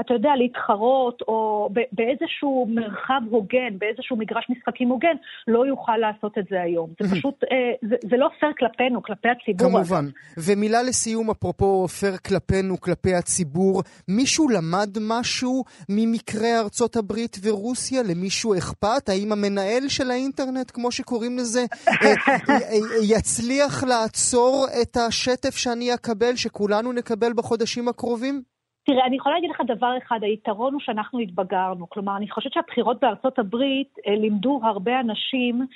אתה 0.00 0.14
יודע, 0.14 0.30
להתחרות, 0.36 1.22
או 1.28 1.68
באיזשהו 1.92 2.66
מרחב 2.70 3.20
הוגן, 3.30 3.78
באיזשהו 3.78 4.16
מגרש 4.16 4.46
משחקים 4.50 4.88
הוגן, 4.88 5.16
לא 5.48 5.66
יוכל 5.66 5.96
לעשות 5.96 6.38
את 6.38 6.44
זה 6.50 6.62
היום. 6.62 6.90
זה 7.00 7.16
פשוט, 7.16 7.44
אה, 7.44 7.88
זה, 7.88 7.96
זה 8.10 8.16
לא 8.16 8.28
פייר 8.40 8.52
כלפינו, 8.58 9.02
כלפי 9.02 9.28
הציבור. 9.28 9.68
כמובן. 9.68 10.04
ומילה 10.46 10.82
לסיום, 10.82 11.30
אפרופו 11.30 11.88
פייר 11.88 12.16
כלפינו, 12.16 12.80
כלפי 12.80 13.14
הציבור, 13.14 13.82
מישהו 14.08 14.48
למד 14.48 14.98
משהו 15.00 15.64
ממקרה 16.12 16.60
ארצות 16.60 16.96
הברית 16.96 17.36
ורוסיה? 17.42 18.02
למישהו 18.10 18.54
אכפת? 18.54 19.08
האם 19.08 19.32
המנהל 19.32 19.88
של 19.88 20.10
האינטרנט, 20.10 20.70
כמו 20.74 20.92
שקוראים 20.92 21.36
לזה, 21.36 21.64
אה, 21.88 22.08
אה, 22.48 22.78
יצליח 23.16 23.84
לעצור 23.84 24.66
את 24.82 24.96
השטף 24.96 25.56
שאני 25.56 25.94
אקבל, 25.94 26.36
שכולנו 26.36 26.92
נקבל 26.92 27.32
בחודשים 27.36 27.88
הקרובים? 27.88 28.42
תראה, 28.86 29.06
אני 29.06 29.16
יכולה 29.16 29.34
להגיד 29.34 29.50
לך 29.50 29.60
דבר 29.66 29.92
אחד, 29.98 30.18
היתרון 30.22 30.72
הוא 30.72 30.80
שאנחנו 30.80 31.18
התבגרנו. 31.18 31.88
כלומר, 31.88 32.16
אני 32.16 32.30
חושבת 32.30 32.52
שהבחירות 32.52 33.00
בארצות 33.00 33.38
הברית 33.38 33.94
אה, 34.06 34.14
לימדו 34.14 34.60
הרבה 34.64 35.00
אנשים 35.00 35.66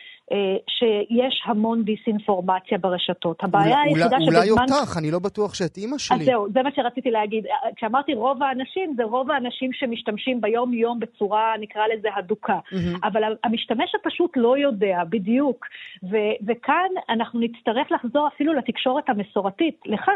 שיש 0.68 1.42
המון 1.44 1.82
דיסאינפורמציה 1.82 2.78
ברשתות. 2.78 3.44
הבעיה 3.44 3.80
היחידה 3.80 4.16
שבזמן... 4.20 4.36
אולי 4.36 4.50
אותך, 4.50 4.96
אני 4.98 5.10
לא 5.10 5.18
בטוח 5.18 5.54
שאת 5.54 5.76
אימא 5.76 5.98
שלי. 5.98 6.16
אז 6.16 6.24
זהו, 6.24 6.46
זה 6.52 6.62
מה 6.62 6.70
שרציתי 6.76 7.10
להגיד. 7.10 7.46
אה, 7.46 7.52
כשאמרתי 7.76 8.14
רוב 8.14 8.42
האנשים, 8.42 8.94
זה 8.96 9.04
רוב 9.04 9.30
האנשים 9.30 9.70
שמשתמשים 9.72 10.40
ביום-יום 10.40 11.00
בצורה, 11.00 11.54
נקרא 11.60 11.82
לזה, 11.94 12.08
הדוקה. 12.16 12.58
Mm-hmm. 12.72 13.06
אבל 13.06 13.22
המשתמש 13.44 13.94
הפשוט 13.94 14.32
לא 14.36 14.58
יודע, 14.58 14.98
בדיוק. 15.08 15.66
ו- 16.10 16.36
וכאן 16.46 16.88
אנחנו 17.08 17.40
נצטרך 17.40 17.86
לחזור 17.90 18.28
אפילו 18.34 18.52
לתקשורת 18.52 19.08
המסורתית, 19.08 19.80
לך 19.86 20.10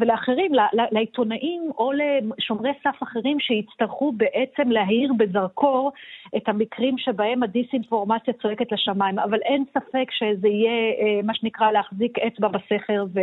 ולאחרים, 0.00 0.52
לעיתונאים 0.92 1.70
או 1.78 1.90
לשומרי 1.92 2.70
סף 2.82 3.02
אחרים 3.02 3.40
שיצטרכו 3.40 4.12
בעצם 4.12 4.70
להאיר 4.70 5.12
בזרקור 5.18 5.92
את 6.36 6.48
המקרים 6.48 6.98
שבהם 6.98 7.42
הדיסאינפורמציה 7.42 8.34
צועקת 8.42 8.72
לשמיים. 8.72 9.18
אבל 9.24 9.38
אין 9.44 9.64
ספק 9.70 10.08
שזה 10.10 10.48
יהיה 10.48 10.78
אה, 11.00 11.22
מה 11.22 11.34
שנקרא 11.34 11.70
להחזיק 11.70 12.18
אצבע 12.18 12.48
בסכר 12.48 13.04
ו... 13.14 13.18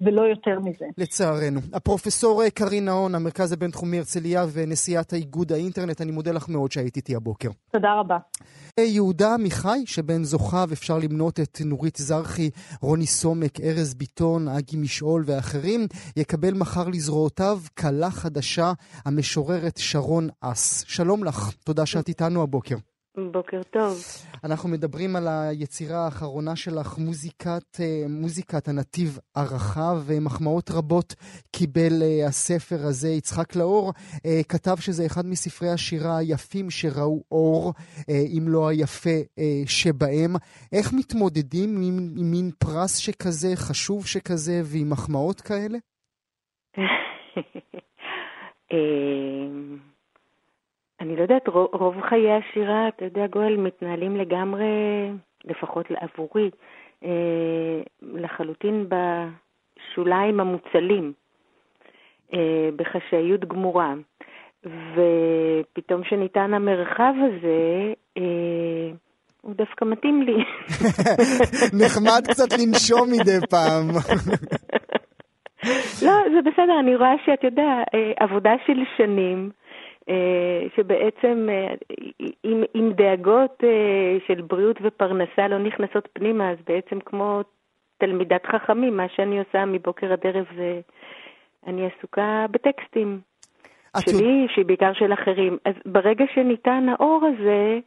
ולא 0.00 0.22
יותר 0.22 0.60
מזה. 0.60 0.86
לצערנו. 0.98 1.60
הפרופסור 1.72 2.42
אה, 2.42 2.50
קרין 2.50 2.84
נהון, 2.84 3.14
המרכז 3.14 3.52
הבינתחומי 3.52 3.98
הרצליה 3.98 4.44
ונשיאת 4.52 5.12
האיגוד 5.12 5.52
האינטרנט, 5.52 6.00
אני 6.00 6.12
מודה 6.12 6.32
לך 6.32 6.48
מאוד 6.48 6.72
שהיית 6.72 6.96
איתי 6.96 7.16
הבוקר. 7.16 7.48
תודה 7.72 7.94
רבה. 7.94 8.18
יהודה 8.80 9.34
עמיחי, 9.34 9.86
שבין 9.86 10.24
זוכיו 10.24 10.68
אפשר 10.72 10.98
למנות 10.98 11.40
את 11.40 11.58
נורית 11.64 11.96
זרחי, 11.96 12.50
רוני 12.80 13.06
סומק, 13.06 13.60
ארז 13.60 13.94
ביטון, 13.94 14.48
אגי 14.48 14.76
משעול 14.76 15.22
ואחרים, 15.26 15.80
יקבל 16.16 16.54
מחר 16.54 16.88
לזרועותיו 16.88 17.58
כלה 17.80 18.10
חדשה, 18.10 18.72
המשוררת 19.06 19.76
שרון 19.76 20.28
אס. 20.40 20.84
שלום 20.88 21.24
לך, 21.24 21.50
תודה 21.64 21.86
שאת 21.86 22.08
איתנו 22.08 22.42
הבוקר. 22.42 22.76
בוקר 23.16 23.62
טוב. 23.62 23.98
אנחנו 24.44 24.68
מדברים 24.68 25.16
על 25.16 25.28
היצירה 25.28 26.04
האחרונה 26.04 26.56
שלך, 26.56 26.98
מוזיקת, 26.98 27.80
אה, 27.80 28.04
מוזיקת 28.08 28.68
הנתיב 28.68 29.18
הרחב, 29.34 29.96
ומחמאות 30.06 30.70
רבות 30.70 31.14
קיבל 31.52 32.02
אה, 32.02 32.26
הספר 32.26 32.86
הזה. 32.86 33.08
יצחק 33.08 33.56
לאור 33.56 33.92
אה, 34.26 34.40
כתב 34.48 34.76
שזה 34.80 35.06
אחד 35.06 35.26
מספרי 35.26 35.68
השירה 35.68 36.18
היפים 36.18 36.70
שראו 36.70 37.22
אור, 37.32 37.72
אם 38.08 38.44
לא 38.48 38.68
היפה 38.68 39.18
שבהם. 39.66 40.36
איך 40.72 40.92
מתמודדים 40.92 41.82
עם, 41.82 42.14
עם 42.18 42.30
מין 42.30 42.50
פרס 42.58 42.96
שכזה, 42.96 43.56
חשוב 43.56 44.06
שכזה, 44.06 44.60
ועם 44.64 44.90
מחמאות 44.90 45.40
כאלה? 45.40 45.78
אני 51.00 51.16
לא 51.16 51.22
יודעת, 51.22 51.48
רוב, 51.48 51.68
רוב 51.72 51.94
חיי 52.08 52.32
השירה, 52.32 52.88
אתה 52.88 53.04
יודע, 53.04 53.26
גואל, 53.26 53.56
מתנהלים 53.56 54.16
לגמרי, 54.16 54.64
לפחות 55.44 55.86
עבורי, 55.90 56.50
אה, 57.04 57.80
לחלוטין 58.02 58.86
בשוליים 58.88 60.40
המוצלים, 60.40 61.12
אה, 62.34 62.68
בחשאיות 62.76 63.44
גמורה. 63.44 63.94
ופתאום 64.64 66.04
שניתן 66.04 66.54
המרחב 66.54 67.12
הזה, 67.18 67.92
אה, 68.16 68.90
הוא 69.40 69.54
דווקא 69.54 69.84
מתאים 69.84 70.22
לי. 70.22 70.36
נחמד 71.84 72.22
קצת 72.28 72.52
לנשום 72.52 73.08
מדי 73.12 73.46
פעם. 73.50 73.90
לא, 76.06 76.12
זה 76.34 76.50
בסדר, 76.50 76.80
אני 76.80 76.96
רואה 76.96 77.14
שאת 77.26 77.44
יודע, 77.44 77.82
עבודה 78.20 78.52
של 78.66 78.78
שנים, 78.96 79.50
שבעצם 80.76 81.48
אם, 82.44 82.62
אה, 82.62 82.66
אם 82.74 82.92
דאגות 82.92 83.64
אה, 83.64 84.18
של 84.26 84.40
בריאות 84.40 84.76
ופרנסה 84.82 85.48
לא 85.48 85.58
נכנסות 85.58 86.08
פנימה, 86.12 86.50
אז 86.50 86.58
בעצם 86.66 86.98
כמו 87.00 87.40
תלמידת 87.98 88.46
חכמים, 88.46 88.96
מה 88.96 89.06
שאני 89.16 89.38
עושה 89.38 89.64
מבוקר 89.64 90.12
עד 90.12 90.20
ערב 90.22 90.44
זה, 90.56 90.80
אני 91.66 91.86
עסוקה 91.86 92.46
בטקסטים. 92.50 93.20
שלי, 93.98 94.46
שהיא 94.54 94.64
בעיקר 94.64 94.92
של 94.92 95.12
אחרים. 95.12 95.58
אז 95.64 95.74
ברגע 95.86 96.24
שניתן 96.34 96.86
האור 96.88 97.20
הזה, 97.26 97.78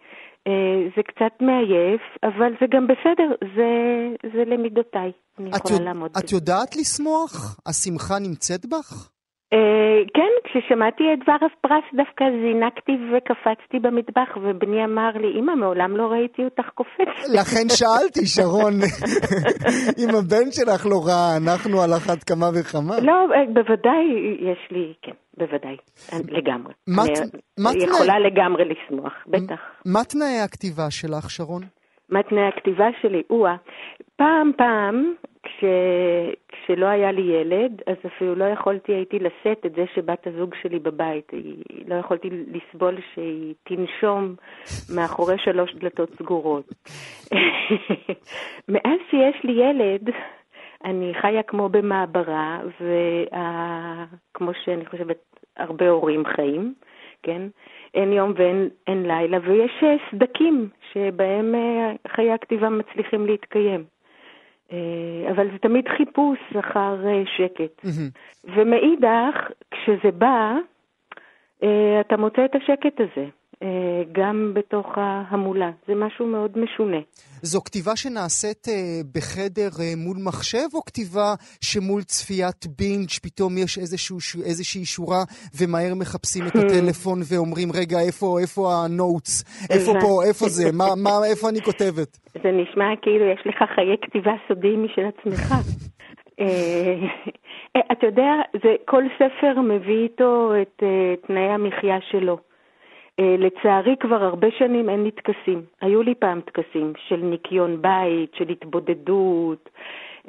זה 0.95 1.03
קצת 1.03 1.41
מעייף, 1.41 2.01
אבל 2.23 2.51
זה 2.61 2.65
גם 2.69 2.87
בסדר, 2.87 3.35
זה, 3.55 3.71
זה 4.33 4.43
למידותיי. 4.45 5.11
אני 5.39 5.49
יכולה 5.49 5.85
לעמוד 5.85 6.11
בזה. 6.11 6.25
את 6.25 6.31
יודעת 6.31 6.75
לשמוח? 6.75 7.59
השמחה 7.65 8.19
נמצאת 8.19 8.65
בך? 8.65 9.16
אה, 9.53 9.99
כן, 10.13 10.33
כששמעתי 10.43 11.03
את 11.13 11.19
דבר 11.23 11.35
הפרס 11.45 11.83
דווקא 11.95 12.25
זינקתי 12.43 12.91
וקפצתי 13.11 13.79
במטבח, 13.79 14.37
ובני 14.37 14.85
אמר 14.85 15.11
לי, 15.21 15.39
אמא, 15.39 15.55
מעולם 15.55 15.97
לא 15.97 16.03
ראיתי 16.11 16.43
אותך 16.43 16.69
קופצת. 16.73 17.17
לכן 17.39 17.65
שאלתי, 17.69 18.25
שרון, 18.25 18.73
אם 20.01 20.09
הבן 20.15 20.51
שלך 20.51 20.85
לא 20.85 20.99
ראה, 21.07 21.37
אנחנו 21.37 21.81
על 21.81 21.93
אחת 21.93 22.23
כמה 22.23 22.45
וכמה. 22.55 22.95
לא, 23.01 23.13
אה, 23.13 23.45
בוודאי 23.53 24.05
יש 24.51 24.71
לי, 24.71 24.93
כן, 25.01 25.17
בוודאי, 25.37 25.77
לגמרי. 26.29 26.73
אני 27.59 27.83
יכולה 27.83 28.19
לגמרי 28.19 28.63
לשמוח, 28.65 29.13
בטח. 29.27 29.59
מה 29.85 30.03
תנאי 30.03 30.39
הכתיבה 30.45 30.91
שלך, 30.91 31.29
שרון? 31.29 31.76
מה 32.09 32.23
תנאי 32.23 32.43
הכתיבה 32.43 32.87
שלי? 33.01 33.23
או-אה. 33.29 33.55
פעם 34.15 34.51
פעם, 34.57 35.13
כש... 35.43 35.63
כשלא 36.67 36.85
היה 36.85 37.11
לי 37.11 37.21
ילד, 37.21 37.81
אז 37.87 37.95
אפילו 38.05 38.35
לא 38.35 38.45
יכולתי, 38.45 38.93
הייתי 38.93 39.19
לשאת 39.19 39.65
את 39.65 39.75
זה 39.75 39.85
שבת 39.95 40.27
הזוג 40.27 40.55
שלי 40.61 40.79
בבית. 40.79 41.31
לא 41.87 41.95
יכולתי 41.95 42.29
לסבול 42.29 42.97
שהיא 43.13 43.53
תנשום 43.63 44.35
מאחורי 44.95 45.37
שלוש 45.37 45.75
דלתות 45.75 46.09
סגורות. 46.19 46.73
מאז 48.71 48.99
שיש 49.09 49.43
לי 49.43 49.53
ילד, 49.53 50.09
אני 50.85 51.13
חיה 51.21 51.43
כמו 51.43 51.69
במעברה, 51.69 52.59
וכמו 52.81 54.51
שאני 54.63 54.85
חושבת, 54.85 55.17
הרבה 55.57 55.89
הורים 55.89 56.25
חיים, 56.25 56.73
כן? 57.23 57.41
אין 57.93 58.13
יום 58.13 58.33
ואין 58.35 58.69
לילה, 59.03 59.37
ויש 59.43 59.83
סדקים 60.11 60.69
שבהם 60.93 61.55
אה, 61.55 61.93
חיי 62.07 62.31
הכתיבה 62.31 62.69
מצליחים 62.69 63.25
להתקיים. 63.25 63.83
אה, 64.71 65.31
אבל 65.31 65.51
זה 65.51 65.57
תמיד 65.57 65.87
חיפוש 65.87 66.39
אחר 66.59 67.07
אה, 67.07 67.23
שקט. 67.37 67.85
ומאידך, 68.55 69.51
כשזה 69.71 70.11
בא, 70.11 70.55
אתה 71.99 72.17
מוצא 72.17 72.45
את 72.45 72.55
השקט 72.55 73.01
הזה. 73.01 73.27
אה, 73.63 74.03
גם 74.11 74.51
בתוך 74.53 74.87
ההמולה. 74.95 75.71
זה 75.87 75.95
משהו 75.95 76.27
מאוד 76.27 76.57
משונה. 76.57 76.97
זו 77.41 77.61
כתיבה 77.61 77.95
שנעשית 77.95 78.67
אה, 78.67 78.73
בחדר 79.13 79.69
אה, 79.79 79.93
מול 79.97 80.17
מחשב, 80.25 80.67
או 80.73 80.85
כתיבה 80.85 81.33
שמול 81.61 82.01
צפיית 82.01 82.65
בינג' 82.77 83.09
פתאום 83.23 83.57
יש 83.57 83.77
איזשהו, 83.77 84.17
איזושהי 84.45 84.85
שורה 84.85 85.23
ומהר 85.59 85.93
מחפשים 85.95 86.43
את 86.47 86.55
הטלפון 86.61 87.19
ואומרים, 87.29 87.69
רגע, 87.73 87.97
איפה, 88.07 88.37
איפה 88.41 88.73
ה 88.73 88.83
notes? 88.83 89.43
איפה 89.73 89.91
פה, 90.01 90.23
איפה 90.27 90.45
זה? 90.47 90.63
מה, 90.73 90.85
מה, 91.03 91.11
איפה 91.31 91.49
אני 91.49 91.61
כותבת? 91.61 92.17
זה 92.43 92.51
נשמע 92.51 92.85
כאילו 93.01 93.25
יש 93.25 93.41
לך 93.45 93.63
חיי 93.75 93.97
כתיבה 94.01 94.33
סודיים 94.47 94.83
משל 94.83 95.05
עצמך. 95.05 95.51
אתה 97.91 98.05
יודע, 98.05 98.31
זה, 98.63 98.75
כל 98.85 99.03
ספר 99.15 99.61
מביא 99.61 100.03
איתו 100.03 100.53
את 100.61 100.83
תנאי 101.27 101.49
המחיה 101.49 101.97
שלו. 102.11 102.46
אה, 103.19 103.35
לצערי 103.37 103.95
כבר 103.99 104.23
הרבה 104.23 104.47
שנים 104.51 104.89
אין 104.89 105.03
לי 105.03 105.11
טקסים. 105.11 105.61
היו 105.81 106.03
לי 106.03 106.15
פעם 106.15 106.41
טקסים 106.41 106.93
של 107.07 107.15
ניקיון 107.15 107.81
בית, 107.81 108.35
של 108.35 108.49
התבודדות, 108.49 109.69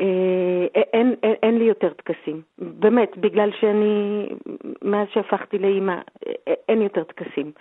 אה, 0.00 0.66
אין, 0.74 1.14
אין, 1.22 1.34
אין 1.42 1.58
לי 1.58 1.64
יותר 1.64 1.92
טקסים. 1.92 2.42
באמת, 2.58 3.18
בגלל 3.18 3.50
שאני, 3.60 4.26
מאז 4.82 5.08
שהפכתי 5.12 5.58
לאימא, 5.58 5.96
אה, 6.26 6.54
אין 6.68 6.82
יותר 6.82 7.02
טקסים. 7.04 7.52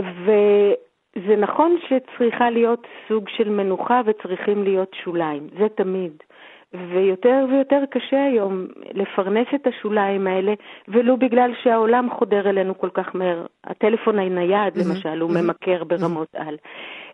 וזה 0.00 1.36
נכון 1.36 1.76
שצריכה 1.88 2.50
להיות 2.50 2.86
סוג 3.08 3.28
של 3.28 3.48
מנוחה 3.48 4.00
וצריכים 4.06 4.64
להיות 4.64 4.94
שוליים, 5.04 5.48
זה 5.58 5.68
תמיד. 5.68 6.12
ויותר 6.74 7.44
ויותר 7.50 7.82
קשה 7.90 8.24
היום 8.24 8.66
לפרנס 8.94 9.46
את 9.54 9.66
השוליים 9.66 10.26
האלה, 10.26 10.54
ולו 10.88 11.16
בגלל 11.16 11.50
שהעולם 11.62 12.08
חודר 12.18 12.50
אלינו 12.50 12.78
כל 12.78 12.90
כך 12.94 13.06
מהר. 13.14 13.46
הטלפון 13.64 14.18
הנייד, 14.18 14.76
mm-hmm. 14.76 14.88
למשל, 14.88 15.20
הוא 15.20 15.30
mm-hmm. 15.30 15.40
ממכר 15.42 15.84
ברמות 15.84 16.34
mm-hmm. 16.34 16.42
על. 16.42 16.56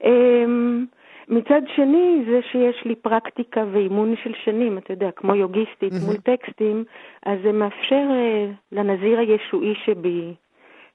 אמ, 0.04 0.86
מצד 1.28 1.60
שני, 1.76 2.24
זה 2.26 2.40
שיש 2.52 2.84
לי 2.84 2.94
פרקטיקה 2.94 3.64
ואימון 3.72 4.14
של 4.24 4.32
שנים, 4.44 4.78
אתה 4.78 4.92
יודע, 4.92 5.10
כמו 5.16 5.34
יוגיסטית. 5.34 5.92
מול 6.06 6.16
טקסטים, 6.16 6.84
אז 7.26 7.38
זה 7.44 7.52
מאפשר 7.52 8.06
uh, 8.08 8.54
לנזיר 8.72 9.18
הישועי 9.18 9.74
שבי 9.84 10.34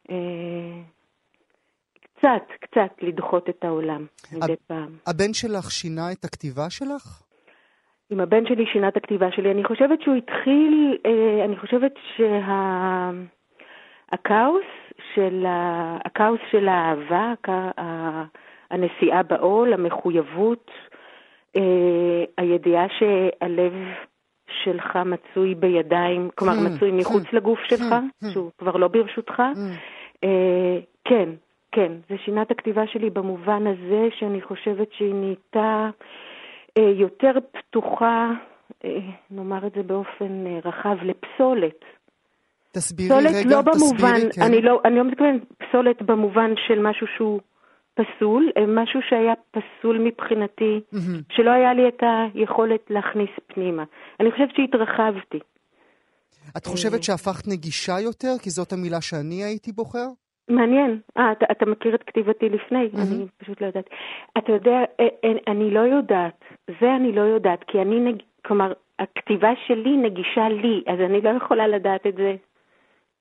uh, 0.07 0.11
קצת, 2.03 2.43
קצת 2.61 2.91
לדחות 3.01 3.49
את 3.49 3.63
העולם 3.63 4.05
מדי 4.31 4.53
פעם. 4.67 4.97
הבן 5.07 5.33
שלך 5.33 5.71
שינה 5.71 6.11
את 6.11 6.25
הכתיבה 6.25 6.69
שלך? 6.69 7.26
עם 8.09 8.19
הבן 8.19 8.45
שלי 8.45 8.65
שינה 8.65 8.87
את 8.87 8.97
הכתיבה 8.97 9.31
שלי. 9.31 9.51
אני 9.51 9.63
חושבת 9.63 10.01
שהוא 10.01 10.15
התחיל, 10.15 10.97
אה, 11.05 11.45
אני 11.45 11.57
חושבת 11.57 11.93
שהכאוס 14.15 14.65
של, 15.13 15.45
הכאוס 16.05 16.39
של 16.51 16.67
האהבה, 16.67 17.33
הנשיאה 18.71 19.23
בעול, 19.23 19.73
המחויבות, 19.73 20.71
אה, 21.55 22.23
הידיעה 22.37 22.85
שהלב 22.89 23.73
שלך 24.63 24.99
מצוי 25.05 25.55
בידיים, 25.55 26.29
כלומר 26.35 26.53
hmm, 26.53 26.69
מצוי 26.69 26.91
מחוץ 26.91 27.23
hmm, 27.23 27.35
לגוף 27.35 27.59
שלך, 27.59 27.91
hmm, 27.93 28.27
שהוא 28.33 28.51
כבר 28.57 28.77
לא 28.77 28.87
ברשותך. 28.87 29.43
אה, 30.23 30.79
כן, 31.03 31.29
כן, 31.71 31.91
זה 32.09 32.15
שינה 32.25 32.41
את 32.41 32.51
הכתיבה 32.51 32.87
שלי 32.87 33.09
במובן 33.09 33.67
הזה 33.67 34.07
שאני 34.19 34.41
חושבת 34.41 34.87
שהיא 34.91 35.13
נהייתה... 35.13 35.89
אה, 36.77 36.91
יותר 36.95 37.31
פתוחה, 37.51 38.31
אה, 38.85 38.89
נאמר 39.31 39.67
את 39.67 39.71
זה 39.75 39.83
באופן 39.83 40.47
אה, 40.47 40.59
רחב, 40.65 40.97
לפסולת. 41.03 41.79
תסבירי 42.71 43.09
פסולת 43.09 43.35
רגע, 43.35 43.49
לא 43.49 43.61
במובן, 43.61 44.13
תסבירי, 44.13 44.33
כן. 44.33 44.41
אני 44.41 44.61
לא, 44.61 44.81
אני 44.85 44.95
לא 44.95 45.03
מתכוונת 45.03 45.41
פסולת 45.57 46.01
במובן 46.01 46.51
של 46.67 46.79
משהו 46.79 47.07
שהוא 47.17 47.39
פסול, 47.93 48.51
משהו 48.67 48.99
שהיה 49.09 49.33
פסול 49.51 49.97
מבחינתי, 49.99 50.79
mm-hmm. 50.93 51.35
שלא 51.35 51.51
היה 51.51 51.73
לי 51.73 51.87
את 51.87 52.03
היכולת 52.33 52.81
להכניס 52.89 53.29
פנימה. 53.47 53.83
אני 54.19 54.31
חושבת 54.31 54.49
שהתרחבתי. 54.55 55.39
את 56.57 56.65
חושבת 56.65 57.03
שהפכת 57.03 57.47
נגישה 57.47 57.99
יותר? 57.99 58.33
כי 58.41 58.49
זאת 58.49 58.73
המילה 58.73 59.01
שאני 59.01 59.43
הייתי 59.43 59.71
בוחר? 59.71 60.07
מעניין. 60.49 60.99
אה, 61.17 61.31
אתה, 61.31 61.45
אתה 61.51 61.65
מכיר 61.65 61.95
את 61.95 62.03
כתיבתי 62.03 62.49
לפני? 62.49 62.89
Mm-hmm. 62.93 63.01
אני 63.01 63.25
פשוט 63.37 63.61
לא 63.61 63.65
יודעת. 63.65 63.89
אתה 64.37 64.51
יודע, 64.51 64.79
אה, 64.99 65.07
אה, 65.23 65.51
אני 65.51 65.71
לא 65.71 65.79
יודעת. 65.79 66.43
זה 66.81 66.95
אני 66.95 67.11
לא 67.11 67.21
יודעת, 67.21 67.59
כי 67.67 67.81
אני, 67.81 67.99
נג... 67.99 68.15
כלומר, 68.45 68.73
הכתיבה 68.99 69.49
שלי 69.67 69.97
נגישה 69.97 70.49
לי, 70.49 70.83
אז 70.87 70.99
אני 70.99 71.21
לא 71.21 71.29
יכולה 71.29 71.67
לדעת 71.67 72.07
את 72.07 72.15
זה 72.15 72.35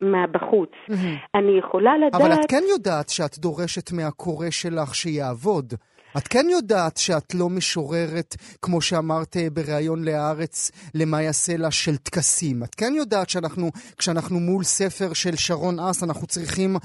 מהבחוץ. 0.01 0.71
Mm-hmm. 0.71 0.95
אני 1.35 1.59
יכולה 1.59 1.99
לדעת... 1.99 2.21
אבל 2.21 2.33
את 2.33 2.51
כן 2.51 2.63
יודעת 2.69 3.09
שאת 3.09 3.39
דורשת 3.39 3.93
מהקורא 3.93 4.51
שלך 4.51 4.95
שיעבוד. 4.95 5.75
את 6.19 6.29
כן 6.29 6.47
יודעת 6.51 6.97
שאת 6.97 7.35
לא 7.35 7.49
משוררת, 7.49 8.37
כמו 8.63 8.81
שאמרת 8.81 9.37
אה, 9.37 9.51
בריאיון 9.51 10.05
להארץ, 10.05 10.71
למה 10.95 11.23
יעשה 11.23 11.57
לה 11.57 11.71
של 11.71 11.97
טקסים. 11.97 12.63
את 12.63 12.75
כן 12.75 12.93
יודעת 12.97 13.31
שאנחנו, 13.31 13.71
כשאנחנו 13.99 14.41
מול 14.41 14.65
ספר 14.65 15.13
של 15.13 15.37
שרון 15.37 15.81
אס, 15.81 16.03
אנחנו 16.05 16.27
צריכים 16.27 16.77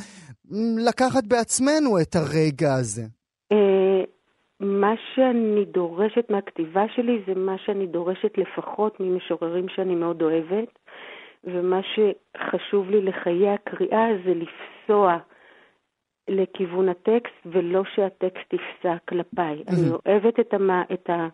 לקחת 0.87 1.23
בעצמנו 1.27 1.99
את 2.01 2.15
הרגע 2.15 2.73
הזה. 2.73 3.01
אה, 3.51 4.03
מה 4.59 4.93
שאני 5.13 5.65
דורשת 5.65 6.29
מהכתיבה 6.29 6.83
שלי 6.95 7.21
זה 7.27 7.33
מה 7.35 7.57
שאני 7.57 7.87
דורשת 7.87 8.37
לפחות 8.37 8.99
ממשוררים 8.99 9.69
שאני 9.69 9.95
מאוד 9.95 10.21
אוהבת, 10.21 10.79
ומה 11.43 11.79
שחשוב 11.83 12.89
לי 12.89 13.01
לחיי 13.01 13.49
הקריאה 13.49 14.07
זה 14.25 14.33
לפסוע 14.33 15.17
לכיוון 16.27 16.89
הטקסט 16.89 17.45
ולא 17.45 17.83
שהטקסט 17.95 18.53
יפסע 18.53 18.95
כלפיי. 19.09 19.63
אני 19.67 19.89
אוהבת 19.89 20.39
את, 20.39 20.53
המ... 20.53 20.69
את 20.93 21.09
ה... 21.09 21.27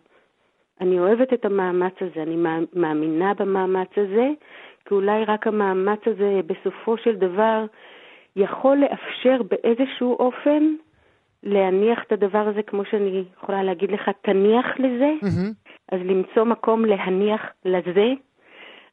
אני 0.80 0.98
אוהבת 0.98 1.32
את 1.32 1.44
המאמץ 1.44 1.94
הזה, 2.00 2.22
אני 2.22 2.36
מאמינה 2.72 3.34
במאמץ 3.34 3.88
הזה, 3.96 4.28
כי 4.84 4.94
אולי 4.94 5.24
רק 5.24 5.46
המאמץ 5.46 6.00
הזה 6.06 6.40
בסופו 6.46 6.96
של 6.98 7.16
דבר 7.16 7.64
יכול 8.38 8.76
לאפשר 8.76 9.42
באיזשהו 9.42 10.16
אופן 10.18 10.74
להניח 11.42 12.02
את 12.06 12.12
הדבר 12.12 12.48
הזה, 12.48 12.62
כמו 12.62 12.84
שאני 12.84 13.24
יכולה 13.36 13.62
להגיד 13.62 13.90
לך, 13.90 14.10
תניח 14.22 14.66
לזה, 14.78 15.12
mm-hmm. 15.22 15.70
אז 15.92 16.00
למצוא 16.04 16.44
מקום 16.44 16.84
להניח 16.84 17.42
לזה, 17.64 18.12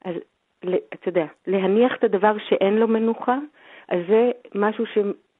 אז 0.06 0.16
אתה 0.94 1.10
יודע, 1.10 1.26
להניח 1.48 1.96
את 1.96 2.04
הדבר 2.04 2.36
שאין 2.50 2.78
לו 2.78 2.88
מנוחה, 2.88 3.38
אז 3.90 4.00
זה 4.08 4.32
משהו 4.56 4.86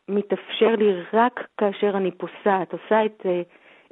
מתאפשר 0.10 0.76
לי 0.76 0.94
רק 1.14 1.48
כאשר 1.58 1.98
אני 1.98 2.12
פוסעת, 2.12 2.74
עושה 2.74 3.06
את, 3.06 3.26
אה, 3.26 3.42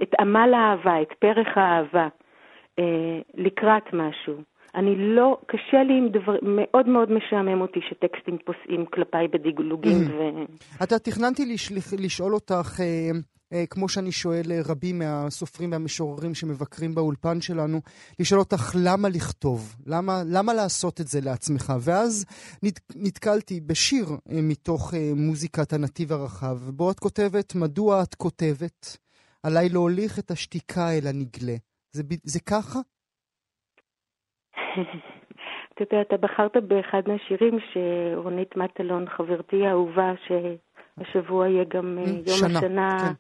את 0.04 0.16
עמל 0.20 0.54
האהבה, 0.54 1.02
את 1.02 1.14
פרח 1.20 1.58
האהבה, 1.58 2.08
אה, 2.80 3.20
לקראת 3.34 3.94
משהו. 3.94 4.53
אני 4.76 4.96
לא, 4.98 5.38
קשה 5.48 5.84
לי 5.84 5.94
עם 5.98 6.10
דבר, 6.10 6.34
מאוד 6.42 6.90
מאוד 6.90 7.12
משעמם 7.12 7.62
אותי 7.62 7.80
שטקסטים 7.90 8.38
פוסעים 8.46 8.86
כלפיי 8.86 9.28
בדגלוגים 9.28 10.08
mm. 10.08 10.12
ו... 10.12 10.84
אתה 10.84 11.00
תכננתי 11.00 11.46
לשל... 11.46 11.76
לשאול 12.00 12.34
אותך, 12.34 12.80
אה, 12.80 13.12
אה, 13.54 13.66
כמו 13.70 13.90
שאני 13.90 14.12
שואל 14.12 14.52
אה, 14.52 14.60
רבים 14.66 15.00
מהסופרים 15.00 15.72
והמשוררים 15.72 16.36
שמבקרים 16.36 16.96
באולפן 16.96 17.42
שלנו, 17.42 17.82
לשאול 18.20 18.40
אותך 18.40 18.76
למה 18.84 19.10
לכתוב, 19.10 19.76
למה, 19.86 20.22
למה 20.26 20.54
לעשות 20.54 21.02
את 21.02 21.08
זה 21.08 21.22
לעצמך. 21.22 21.74
ואז 21.82 22.26
נת, 22.64 22.80
נתקלתי 22.96 23.62
בשיר 23.62 24.06
אה, 24.10 24.42
מתוך 24.42 24.94
אה, 24.94 25.12
מוזיקת 25.16 25.74
הנתיב 25.74 26.12
הרחב, 26.12 26.58
בו 26.70 26.92
את 26.92 27.00
כותבת, 27.00 27.56
מדוע 27.56 28.04
את 28.04 28.16
כותבת? 28.16 28.98
עליי 29.44 29.70
להוליך 29.70 30.20
את 30.20 30.32
השתיקה 30.32 30.92
אל 30.92 31.08
הנגלה. 31.08 31.56
זה, 31.92 32.04
זה 32.24 32.40
ככה? 32.40 32.80
אתה 35.74 35.84
יודע, 35.84 36.02
אתה 36.02 36.18
בחרת 36.18 36.58
באחד 36.68 37.02
מהשירים 37.08 37.60
שרונית 37.74 38.58
מטלון, 38.58 39.06
חברתי 39.10 39.66
האהובה, 39.66 40.14
שהשבוע 40.28 41.48
יהיה 41.48 41.64
גם 41.74 41.98
אה, 41.98 42.10
יום 42.10 42.38
שנה, 42.40 42.60
השנה 42.60 42.98
כן. 43.00 43.14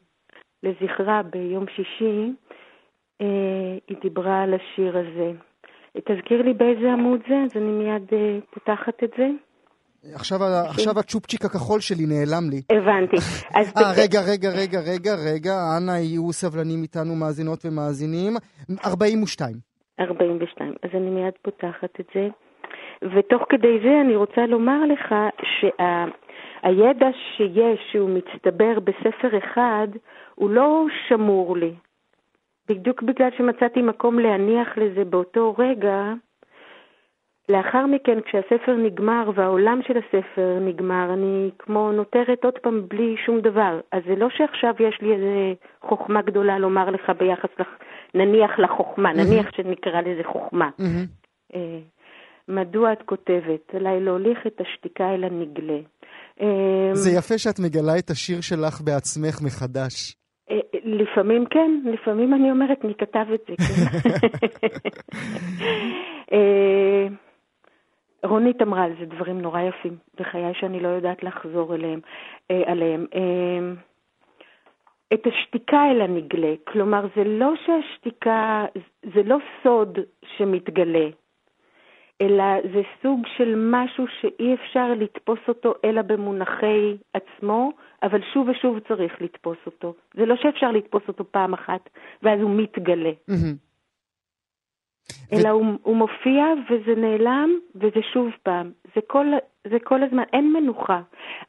לזכרה 0.64 1.22
ביום 1.24 1.66
שישי, 1.76 2.32
אה, 3.22 3.78
היא 3.88 3.98
דיברה 4.02 4.44
על 4.44 4.54
השיר 4.54 4.98
הזה. 4.98 5.32
תזכיר 5.98 6.42
לי 6.42 6.54
באיזה 6.54 6.94
עמוד 6.94 7.20
זה, 7.30 7.36
אז 7.46 7.62
אני 7.62 7.72
מיד 7.72 8.08
אה, 8.14 8.40
פותחת 8.54 9.04
את 9.04 9.10
זה. 9.18 9.28
עכשיו, 10.16 10.40
עכשיו 10.70 11.00
הצ'ופצ'יק 11.00 11.46
הכחול 11.46 11.80
שלי 11.80 12.06
נעלם 12.06 12.50
לי. 12.50 12.62
הבנתי. 12.72 13.18
אה, 13.56 13.92
רגע, 13.98 14.22
רגע, 14.22 14.50
רגע, 14.50 14.80
רגע, 14.80 15.16
רגע, 15.16 15.54
אנא 15.78 15.92
יהיו 15.92 16.34
סבלנים 16.34 16.82
איתנו 16.84 17.16
מאזינות 17.16 17.66
ומאזינים. 17.66 18.34
42. 18.86 19.73
42. 20.00 20.74
אז 20.84 20.90
אני 20.94 21.10
מיד 21.10 21.34
פותחת 21.42 22.00
את 22.00 22.06
זה. 22.16 22.28
ותוך 23.02 23.44
כדי 23.50 23.80
זה 23.84 24.02
אני 24.02 24.16
רוצה 24.16 24.46
לומר 24.46 24.86
לך 24.86 25.16
שהידע 25.44 27.12
שה, 27.12 27.18
שיש, 27.38 27.80
שהוא 27.92 28.10
מצטבר 28.10 28.80
בספר 28.80 29.38
אחד, 29.38 29.88
הוא 30.36 30.50
לא 30.50 30.86
שמור 31.08 31.58
לי. 31.58 31.74
בדיוק 32.70 33.02
בגלל 33.02 33.30
שמצאתי 33.38 33.82
מקום 33.82 34.20
להניח 34.20 34.78
לזה 34.78 35.06
באותו 35.06 35.56
רגע, 35.58 36.14
לאחר 37.50 37.86
מכן, 37.86 38.22
כשהספר 38.22 38.76
נגמר 38.76 39.32
והעולם 39.36 39.82
של 39.82 39.98
הספר 39.98 40.58
נגמר, 40.62 41.14
אני 41.14 41.50
כמו 41.60 41.92
נותרת 41.92 42.46
עוד 42.46 42.58
פעם 42.58 42.88
בלי 42.88 43.16
שום 43.26 43.40
דבר. 43.40 43.80
אז 43.92 44.04
זה 44.08 44.16
לא 44.16 44.30
שעכשיו 44.30 44.74
יש 44.80 45.02
לי 45.02 45.14
איזה 45.14 45.54
חוכמה 45.82 46.22
גדולה 46.22 46.60
לומר 46.60 46.90
לך 46.90 47.12
ביחס, 47.18 47.50
לח... 47.60 47.68
נניח 48.14 48.60
לחוכמה. 48.60 49.14
נניח 49.14 49.52
שנקרא 49.56 50.02
לזה 50.02 50.22
חוכמה. 50.24 50.70
Mm-hmm. 50.80 51.58
מדוע 52.48 52.94
את 52.94 53.02
כותבת? 53.06 53.76
עליי 53.76 54.00
להוליך 54.00 54.48
את 54.48 54.62
השתיקה 54.62 55.14
אל 55.14 55.24
הנגלה. 55.24 55.80
זה 56.94 57.12
יפה 57.18 57.38
שאת 57.38 57.60
מגלה 57.60 58.00
את 58.00 58.10
השיר 58.10 58.42
שלך 58.42 58.82
בעצמך 58.82 59.42
מחדש. 59.46 60.16
אה, 60.52 60.60
לפעמים 60.84 61.46
כן, 61.46 61.72
לפעמים 61.94 62.34
אני 62.34 62.52
אומרת, 62.52 62.84
מי 62.84 62.94
כתב 62.94 63.26
את 63.34 63.42
זה? 63.48 63.56
כן. 63.58 64.40
אה, 66.34 67.08
רונית 68.24 68.62
אמרה 68.62 68.84
על 68.84 68.92
זה 69.00 69.06
דברים 69.06 69.42
נורא 69.42 69.62
יפים 69.62 69.98
בחיי 70.20 70.54
שאני 70.60 70.80
לא 70.80 70.88
יודעת 70.88 71.24
לחזור 71.24 71.76
אליהם. 71.76 72.00
עליהם. 72.66 73.06
את 75.14 75.28
השתיקה 75.28 75.92
אל 75.92 76.02
הנגלה. 76.02 76.54
כלומר, 76.68 77.08
זה 77.16 77.24
לא 77.24 77.54
שהשתיקה, 77.66 78.66
זה 79.16 79.24
לא 79.24 79.38
סוד 79.64 80.00
שמתגלה, 80.38 81.08
אלא 82.22 82.44
זה 82.74 82.82
סוג 83.02 83.20
של 83.38 83.54
משהו 83.58 84.06
שאי 84.22 84.54
אפשר 84.54 84.94
לתפוס 84.94 85.40
אותו 85.48 85.74
אלא 85.86 86.02
במונחי 86.02 86.98
עצמו, 87.14 87.72
אבל 88.04 88.22
שוב 88.34 88.50
ושוב 88.50 88.80
צריך 88.80 89.22
לתפוס 89.22 89.58
אותו. 89.66 89.94
זה 90.14 90.26
לא 90.26 90.36
שאפשר 90.36 90.72
לתפוס 90.72 91.04
אותו 91.08 91.24
פעם 91.32 91.54
אחת, 91.54 91.90
ואז 92.24 92.40
הוא 92.42 92.52
מתגלה. 92.52 93.12
Mm-hmm. 93.30 93.73
אלא 95.34 95.48
ו... 95.48 95.52
הוא, 95.52 95.66
הוא 95.84 95.96
מופיע 95.96 96.44
וזה 96.70 97.02
נעלם 97.02 97.50
וזה 97.76 98.02
שוב 98.14 98.30
פעם. 98.44 98.72
זה 98.96 99.02
כל, 99.08 99.26
זה 99.72 99.78
כל 99.84 100.04
הזמן, 100.04 100.24
אין 100.34 100.54
מנוחה. 100.54 101.02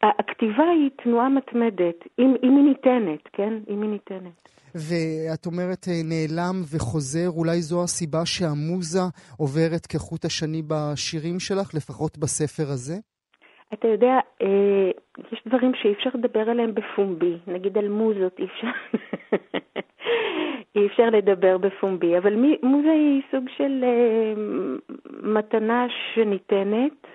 הכתיבה 0.03 0.65
היא 0.65 0.91
תנועה 1.03 1.29
מתמדת, 1.29 1.99
אם, 2.19 2.35
אם 2.43 2.57
היא 2.57 2.65
ניתנת, 2.65 3.29
כן? 3.33 3.53
אם 3.69 3.83
היא 3.83 3.91
ניתנת. 3.91 4.49
ואת 4.75 5.47
אומרת 5.47 5.87
אה, 5.89 6.01
נעלם 6.05 6.57
וחוזר, 6.75 7.29
אולי 7.37 7.61
זו 7.61 7.83
הסיבה 7.83 8.27
שהמוזה 8.27 9.05
עוברת 9.39 9.87
כחוט 9.87 10.25
השני 10.25 10.63
בשירים 10.69 11.41
שלך, 11.41 11.75
לפחות 11.75 12.19
בספר 12.19 12.73
הזה? 12.73 12.95
אתה 13.75 13.89
יודע, 13.89 14.19
אה, 14.43 14.91
יש 15.33 15.43
דברים 15.47 15.73
שאי 15.75 15.93
אפשר 15.93 16.11
לדבר 16.15 16.51
עליהם 16.51 16.75
בפומבי, 16.75 17.37
נגיד 17.47 17.79
על 17.79 17.89
מוזות 17.89 18.39
אי 18.39 18.45
אפשר, 18.45 18.67
אי 20.75 20.87
אפשר 20.87 21.11
לדבר 21.11 21.59
בפומבי, 21.59 22.19
אבל 22.19 22.35
מי, 22.35 22.57
מוזה 22.63 22.91
היא? 22.91 23.23
סוג 23.31 23.45
של 23.57 23.85
אה, 23.85 24.33
מתנה 25.23 25.87
שניתנת, 26.15 27.07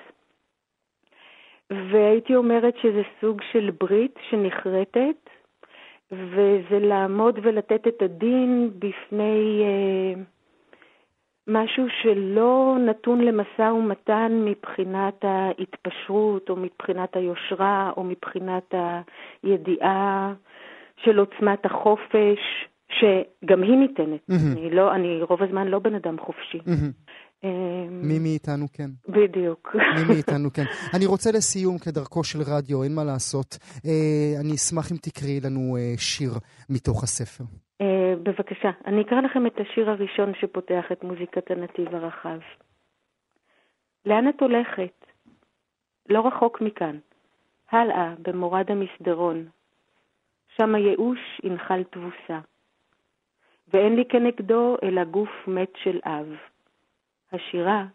והייתי 1.69 2.35
אומרת 2.35 2.77
שזה 2.81 3.01
סוג 3.21 3.41
של 3.51 3.71
ברית 3.79 4.15
שנחרטת, 4.29 5.29
וזה 6.11 6.79
לעמוד 6.79 7.39
ולתת 7.43 7.87
את 7.87 8.01
הדין 8.01 8.71
בפני 8.79 9.63
אה, 9.63 10.21
משהו 11.47 11.85
שלא 12.01 12.75
נתון 12.79 13.21
למשא 13.21 13.61
ומתן 13.61 14.41
מבחינת 14.45 15.25
ההתפשרות, 15.25 16.49
או 16.49 16.55
מבחינת 16.55 17.15
היושרה, 17.15 17.91
או 17.97 18.03
מבחינת 18.03 18.73
הידיעה 19.43 20.33
של 20.97 21.19
עוצמת 21.19 21.65
החופש, 21.65 22.39
שגם 22.91 23.63
היא 23.63 23.77
ניתנת. 23.77 24.21
Mm-hmm. 24.31 24.57
אני, 24.57 24.69
לא, 24.69 24.95
אני 24.95 25.21
רוב 25.21 25.43
הזמן 25.43 25.67
לא 25.67 25.79
בן 25.79 25.95
אדם 25.95 26.19
חופשי. 26.19 26.57
Mm-hmm. 26.57 27.19
מי 27.89 28.19
מאיתנו 28.19 28.65
כן. 28.73 28.89
בדיוק. 29.07 29.75
מי 29.75 30.13
מאיתנו 30.13 30.49
כן. 30.53 30.63
אני 30.95 31.05
רוצה 31.05 31.29
לסיום, 31.31 31.77
כדרכו 31.77 32.23
של 32.23 32.39
רדיו, 32.39 32.83
אין 32.83 32.95
מה 32.95 33.03
לעשות. 33.03 33.57
אה, 33.85 34.41
אני 34.41 34.55
אשמח 34.55 34.91
אם 34.91 34.97
תקראי 34.97 35.39
לנו 35.43 35.77
אה, 35.77 35.93
שיר 35.97 36.31
מתוך 36.69 37.03
הספר. 37.03 37.43
אה, 37.81 38.13
בבקשה. 38.23 38.71
אני 38.85 39.01
אקרא 39.01 39.21
לכם 39.21 39.47
את 39.47 39.59
השיר 39.59 39.89
הראשון 39.89 40.33
שפותח 40.39 40.85
את 40.91 41.03
מוזיקת 41.03 41.51
הנתיב 41.51 41.95
הרחב. 41.95 42.39
לאן 44.05 44.29
את 44.29 44.41
הולכת? 44.41 45.05
לא 46.09 46.27
רחוק 46.27 46.61
מכאן. 46.61 46.97
הלאה, 47.71 48.13
במורד 48.21 48.65
המסדרון. 48.71 49.45
שם 50.57 50.75
הייאוש 50.75 51.19
ינחל 51.43 51.83
תבוסה. 51.83 52.39
ואין 53.73 53.95
לי 53.95 54.03
כנגדו 54.09 54.77
אלא 54.83 55.03
גוף 55.03 55.29
מת 55.47 55.71
של 55.83 55.99
אב. 56.05 56.27
השירה, 57.31 57.85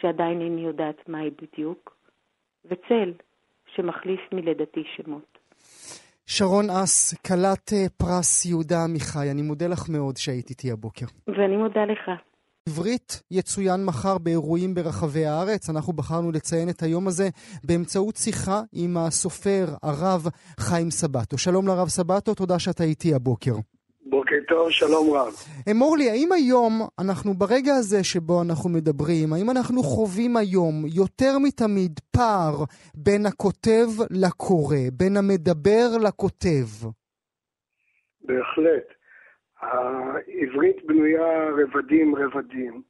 שעדיין 0.00 0.40
איני 0.40 0.60
יודעת 0.60 1.08
מהי 1.08 1.30
בדיוק, 1.30 1.96
וצל, 2.64 3.12
שמחליף 3.74 4.20
מלידתי 4.32 4.84
שמות. 4.96 5.38
שרון 6.26 6.70
אס, 6.70 7.14
כלת 7.14 7.72
אה, 7.72 7.88
פרס 7.96 8.46
יהודה 8.46 8.84
עמיחי, 8.84 9.30
אני 9.30 9.42
מודה 9.42 9.66
לך 9.66 9.88
מאוד 9.88 10.16
שהיית 10.16 10.50
איתי 10.50 10.72
הבוקר. 10.72 11.06
ואני 11.28 11.56
מודה 11.56 11.84
לך. 11.84 12.10
עברית 12.68 13.22
יצוין 13.30 13.84
מחר 13.84 14.18
באירועים 14.18 14.74
ברחבי 14.74 15.26
הארץ. 15.26 15.70
אנחנו 15.70 15.92
בחרנו 15.92 16.32
לציין 16.32 16.68
את 16.68 16.82
היום 16.82 17.08
הזה 17.08 17.28
באמצעות 17.64 18.16
שיחה 18.16 18.60
עם 18.72 18.96
הסופר, 18.96 19.64
הרב 19.82 20.26
חיים 20.60 20.90
סבטו. 20.90 21.38
שלום 21.38 21.68
לרב 21.68 21.88
סבטו, 21.88 22.34
תודה 22.34 22.58
שאתה 22.58 22.84
איתי 22.84 23.14
הבוקר. 23.14 23.54
בוקר 24.10 24.36
טוב, 24.48 24.70
שלום 24.70 25.14
רב. 25.14 25.32
אמור 25.70 25.96
לי, 25.96 26.10
האם 26.10 26.32
היום, 26.32 26.72
אנחנו 26.98 27.34
ברגע 27.34 27.74
הזה 27.74 28.04
שבו 28.04 28.42
אנחנו 28.42 28.70
מדברים, 28.70 29.32
האם 29.32 29.50
אנחנו 29.50 29.82
חווים 29.82 30.36
היום 30.36 30.74
יותר 30.94 31.38
מתמיד 31.38 32.00
פער 32.16 32.64
בין 32.94 33.26
הכותב 33.26 33.88
לקורא, 34.10 34.76
בין 34.92 35.16
המדבר 35.16 35.86
לכותב? 36.06 36.68
בהחלט. 38.20 38.86
העברית 39.60 40.86
בנויה 40.86 41.48
רבדים 41.58 42.14
רבדים. 42.14 42.82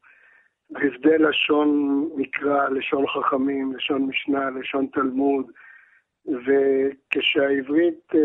רבדי 0.77 1.19
לשון 1.19 1.69
מקרא, 2.17 2.69
לשון 2.69 3.05
חכמים, 3.07 3.73
לשון 3.77 4.03
משנה, 4.03 4.51
לשון 4.51 4.87
תלמוד, 4.93 5.47
וכשהעברית 6.27 8.01
אה, 8.15 8.21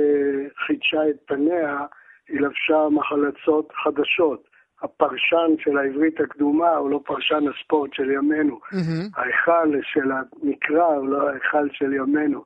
חידשה 0.65 1.09
את 1.09 1.15
פניה, 1.25 1.85
היא 2.29 2.41
לבשה 2.41 2.87
מחלצות 2.91 3.71
חדשות. 3.83 4.53
הפרשן 4.81 5.51
של 5.59 5.77
העברית 5.77 6.19
הקדומה 6.19 6.75
הוא 6.75 6.89
לא 6.89 7.01
פרשן 7.05 7.43
הספורט 7.47 7.93
של 7.93 8.11
ימינו. 8.11 8.59
Mm-hmm. 8.63 9.19
ההיכל 9.19 9.81
של 9.81 10.11
המקרא 10.11 10.85
הוא 10.85 11.07
לא 11.07 11.29
ההיכל 11.29 11.69
של 11.71 11.93
ימינו. 11.93 12.43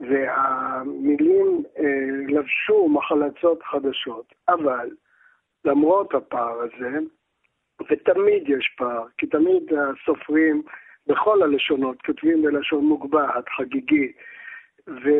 והמילים 0.00 1.62
אה, 1.78 2.34
לבשו 2.34 2.88
מחלצות 2.88 3.62
חדשות. 3.62 4.32
אבל 4.48 4.90
למרות 5.64 6.14
הפער 6.14 6.60
הזה, 6.60 6.98
ותמיד 7.90 8.48
יש 8.48 8.74
פער, 8.76 9.04
כי 9.18 9.26
תמיד 9.26 9.62
הסופרים 9.72 10.62
בכל 11.06 11.42
הלשונות 11.42 12.02
כותבים 12.02 12.42
בלשון 12.42 12.84
מוגבהת, 12.84 13.48
חגיגי, 13.56 14.12
ו... 14.88 15.10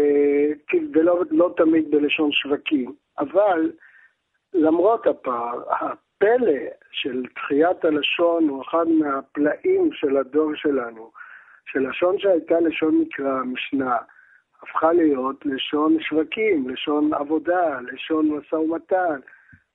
ולא 0.92 1.22
לא 1.30 1.54
תמיד 1.56 1.90
בלשון 1.90 2.32
שווקים. 2.32 2.94
אבל 3.18 3.70
למרות 4.54 5.06
הפער, 5.06 5.62
הפלא 5.70 6.60
של 6.90 7.22
תחיית 7.34 7.84
הלשון 7.84 8.48
הוא 8.48 8.62
אחד 8.62 8.88
מהפלאים 8.88 9.92
של 9.92 10.16
הדור 10.16 10.54
שלנו, 10.54 11.10
שלשון 11.66 12.18
שהייתה 12.18 12.60
לשון 12.60 12.98
מקרא, 12.98 13.42
משנה, 13.42 13.96
הפכה 14.62 14.92
להיות 14.92 15.46
לשון 15.46 16.00
שווקים, 16.00 16.68
לשון 16.68 17.14
עבודה, 17.14 17.80
לשון 17.80 18.30
משא 18.30 18.54
ומתן. 18.54 19.20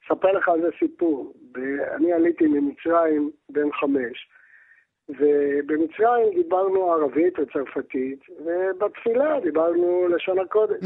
אספר 0.05 0.32
לך 0.32 0.49
על 0.49 0.61
זה 0.61 0.69
סיפור. 0.80 1.34
אני 1.95 2.13
עליתי 2.13 2.47
ממצרים 2.47 3.32
בן 3.49 3.71
חמש, 3.71 4.28
ובמצרים 5.10 6.34
דיברנו 6.36 6.91
ערבית 6.91 7.39
וצרפתית, 7.39 8.20
ובתפילה 8.45 9.39
דיברנו 9.39 10.08
לשון 10.08 10.39
הקודש. 10.39 10.84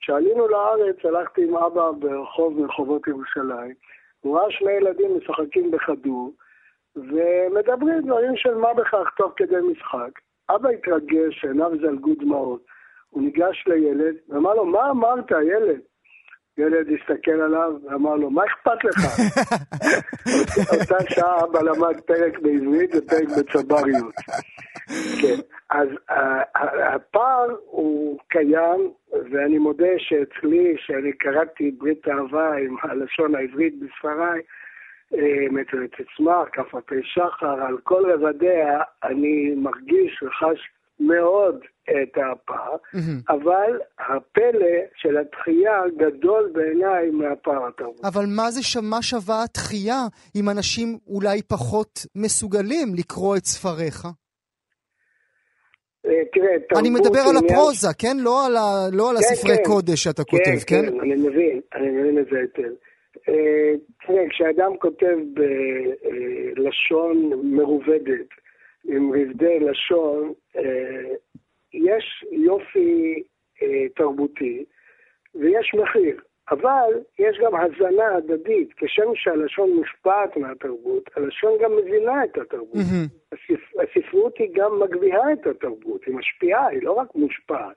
כשעלינו. 0.00 0.48
לארץ, 0.48 0.96
הלכתי 1.04 1.44
עם 1.44 1.56
אבא 1.56 1.90
ברחוב 1.90 2.60
מרחובות 2.60 3.06
ירושלים, 3.08 3.74
הוא 4.20 4.38
ראה 4.38 4.50
שני 4.50 4.72
ילדים 4.72 5.16
משחקים 5.16 5.70
בכדור, 5.70 6.32
ומדברים 6.96 8.00
דברים 8.00 8.36
של 8.36 8.54
מה 8.54 8.74
בכך 8.74 9.10
תוך 9.16 9.32
כדי 9.36 9.56
משחק. 9.72 10.10
אבא 10.50 10.68
התרגש, 10.68 11.44
עיניו 11.44 11.70
זלגו 11.80 12.14
דמעות. 12.14 12.62
הוא 13.10 13.22
ניגש 13.22 13.64
לילד 13.66 14.14
ואמר 14.28 14.54
לו, 14.54 14.64
מה 14.64 14.90
אמרת, 14.90 15.30
ילד? 15.30 15.80
ילד 16.58 16.86
הסתכל 17.00 17.40
עליו 17.40 17.72
ואמר 17.84 18.14
לו, 18.14 18.30
מה 18.30 18.42
אכפת 18.44 18.84
לך? 18.84 18.96
אותה 20.80 21.04
שעה 21.08 21.44
אבא 21.44 21.62
למד 21.62 22.00
פרק 22.00 22.38
בעברית 22.38 22.90
ופרק 22.94 23.28
בצבריות. 23.38 24.14
כן, 25.22 25.40
אז 25.70 25.88
הפער 26.94 27.56
הוא 27.64 28.18
קיים, 28.28 28.90
ואני 29.12 29.58
מודה 29.58 29.98
שאצלי, 29.98 30.74
שאני 30.78 31.12
קראתי 31.12 31.70
ברית 31.78 32.08
אהבה 32.08 32.56
עם 32.56 32.76
הלשון 32.82 33.34
העברית 33.34 33.74
בספריי, 33.78 34.40
אה, 35.14 35.84
את 35.84 35.94
עצמה, 35.94 36.44
כף 36.52 36.74
הפה 36.74 36.94
שחר, 37.02 37.62
על 37.62 37.78
כל 37.82 38.10
רבדיה, 38.12 38.80
אני 39.04 39.54
מרגיש 39.56 40.22
וחש 40.22 40.70
מאוד 41.06 41.56
את 41.90 42.16
הפער, 42.16 42.76
mm-hmm. 42.76 43.34
אבל 43.34 43.80
הפלא 43.98 44.76
של 44.96 45.18
התחייה 45.18 45.82
גדול 45.96 46.50
בעיניי 46.52 47.10
מהפער 47.10 47.66
התרבות. 47.66 48.04
אבל 48.04 48.24
מה 48.36 48.50
זה, 48.50 48.80
מה 48.82 49.02
שווה 49.02 49.44
התחייה 49.44 50.00
אם 50.36 50.50
אנשים 50.50 50.98
אולי 51.06 51.42
פחות 51.42 52.06
מסוגלים 52.16 52.94
לקרוא 52.94 53.36
את 53.36 53.44
ספריך? 53.44 54.04
אה, 56.06 56.22
תראה, 56.32 56.58
תרבות... 56.68 56.78
אני 56.78 56.90
מדבר 56.90 57.20
על 57.30 57.36
הפרוזה, 57.36 57.88
כן? 57.98 58.16
לא 58.20 58.46
על, 58.46 58.56
ה... 58.56 58.88
לא 58.92 59.10
על 59.10 59.16
כן, 59.16 59.22
הספרי 59.22 59.56
כן. 59.56 59.62
קודש 59.64 60.04
שאתה 60.04 60.24
כן, 60.24 60.30
כותב, 60.30 60.58
כן? 60.66 60.86
כן, 60.86 61.00
אני 61.00 61.14
מבין, 61.14 61.60
אני 61.74 61.90
מבין 61.90 62.18
את 62.18 62.26
זה 62.30 62.38
היטב. 62.38 62.72
אה, 63.28 63.72
תראה, 64.06 64.28
כשאדם 64.30 64.72
כותב 64.78 65.16
בלשון 66.54 67.30
מרובדת, 67.42 68.28
עם 68.84 69.12
רבדי 69.12 69.60
לשון, 69.60 70.32
אה, 70.56 71.14
יש 71.72 72.24
יופי 72.30 73.22
אה, 73.62 73.88
תרבותי 73.96 74.64
ויש 75.34 75.74
מחיר. 75.74 76.20
אבל 76.50 77.00
יש 77.18 77.38
גם 77.38 77.52
הזנה 77.56 78.16
הדדית, 78.16 78.72
כשם 78.76 79.14
שהלשון 79.14 79.70
מושפעת 79.70 80.36
מהתרבות, 80.36 81.10
הלשון 81.16 81.52
גם 81.62 81.76
מבינה 81.76 82.24
את 82.24 82.38
התרבות. 82.38 82.74
Mm-hmm. 82.74 83.32
הספ... 83.32 83.80
הספרות 83.80 84.38
היא 84.38 84.50
גם 84.54 84.80
מגביהה 84.80 85.32
את 85.32 85.46
התרבות, 85.46 86.04
היא 86.04 86.14
משפיעה, 86.14 86.66
היא 86.66 86.82
לא 86.82 86.92
רק 86.92 87.14
מושפעת. 87.14 87.76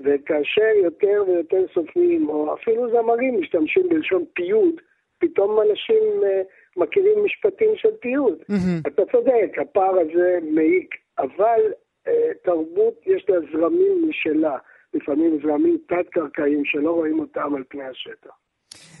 וכאשר 0.00 0.72
יותר 0.84 1.24
ויותר 1.26 1.64
סופרים, 1.74 2.28
או 2.28 2.54
אפילו 2.54 2.90
זמרים, 2.90 3.40
משתמשים 3.40 3.88
בלשון 3.88 4.24
פיוט, 4.34 4.80
פתאום 5.18 5.60
אנשים 5.60 6.02
uh, 6.22 6.46
מכירים 6.76 7.24
משפטים 7.24 7.70
של 7.76 7.88
פיוט. 8.00 8.40
Mm-hmm. 8.40 8.88
אתה 8.88 9.02
צודק, 9.12 9.58
הפער 9.60 9.94
הזה 10.00 10.38
מעיק, 10.42 10.94
אבל 11.18 11.60
uh, 12.06 12.10
תרבות 12.44 13.06
יש 13.06 13.24
לה 13.28 13.36
זרמים 13.52 14.08
משלה. 14.08 14.56
לפעמים 14.94 15.38
זרמים 15.42 15.78
תת-קרקעיים 15.88 16.64
שלא 16.64 16.90
רואים 16.90 17.20
אותם 17.20 17.54
על 17.54 17.64
פני 17.68 17.84
השטח. 17.84 18.30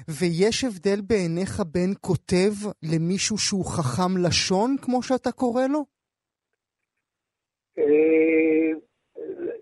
ויש 0.08 0.64
הבדל 0.64 1.00
בעיניך 1.06 1.62
בין 1.72 1.94
כותב 2.00 2.52
למישהו 2.94 3.38
שהוא 3.38 3.64
חכם 3.64 4.12
לשון, 4.26 4.76
כמו 4.82 5.02
שאתה 5.02 5.32
קורא 5.32 5.62
לו? 5.66 5.84
אה, 7.78 8.70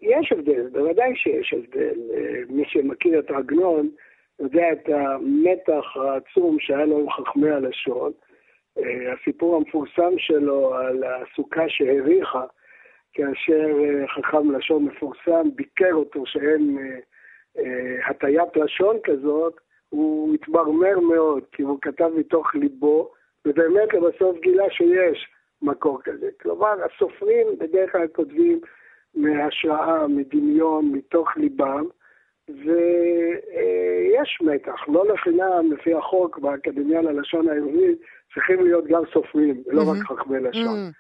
יש 0.03 0.33
הבדל, 0.33 0.69
בוודאי 0.73 1.13
שיש 1.17 1.55
הבדל. 1.57 1.99
אה, 2.15 2.41
מי 2.49 2.63
שמכיר 2.67 3.19
את 3.19 3.31
עגנון 3.31 3.91
יודע 4.41 4.73
את 4.73 4.89
המתח 4.89 5.97
העצום 5.97 6.57
שהיה 6.61 6.87
לו 6.87 6.99
עם 6.99 7.11
חכמי 7.11 7.51
הלשון. 7.51 8.13
אה, 8.79 9.13
הסיפור 9.13 9.57
המפורסם 9.57 10.19
שלו 10.19 10.75
על 10.75 11.05
הסוכה 11.05 11.69
שהריחה, 11.69 12.45
כאשר 13.13 13.69
אה, 13.85 14.09
חכם 14.09 14.51
לשון 14.51 14.85
מפורסם 14.85 15.49
ביקר 15.55 15.93
אותו 15.93 16.27
שאין 16.27 16.79
אה, 17.59 18.11
הטיית 18.11 18.57
לשון 18.57 18.97
כזאת, 19.05 19.61
הוא 19.89 20.35
התמרמר 20.35 21.01
מאוד, 21.01 21.43
כי 21.53 21.63
הוא 21.63 21.79
כתב 21.83 22.11
מתוך 22.17 22.55
ליבו, 22.55 23.11
ובאמת 23.47 23.95
לבסוף 23.95 24.41
גילה 24.41 24.71
שיש 24.71 25.29
מקור 25.63 26.03
כזה. 26.03 26.29
כלומר, 26.43 26.75
הסופרים 26.85 27.47
בדרך 27.59 27.93
כלל 27.93 28.07
כותבים 28.07 28.61
מהשראה, 29.15 30.07
מדמיון, 30.09 30.93
מתוך 30.93 31.37
ליבם, 31.37 31.85
ויש 32.49 34.39
מתח. 34.41 34.89
לא 34.89 35.07
לחינם, 35.09 35.73
לפי 35.73 35.95
החוק 35.95 36.39
באקדמיה 36.39 37.03
ללשון 37.03 37.49
העברית, 37.49 37.99
צריכים 38.35 38.65
להיות 38.65 38.85
גם 38.87 39.03
סופרים, 39.13 39.63
לא 39.67 39.83
רק 39.91 39.97
חכמי 39.99 40.41
לשון. 40.41 40.91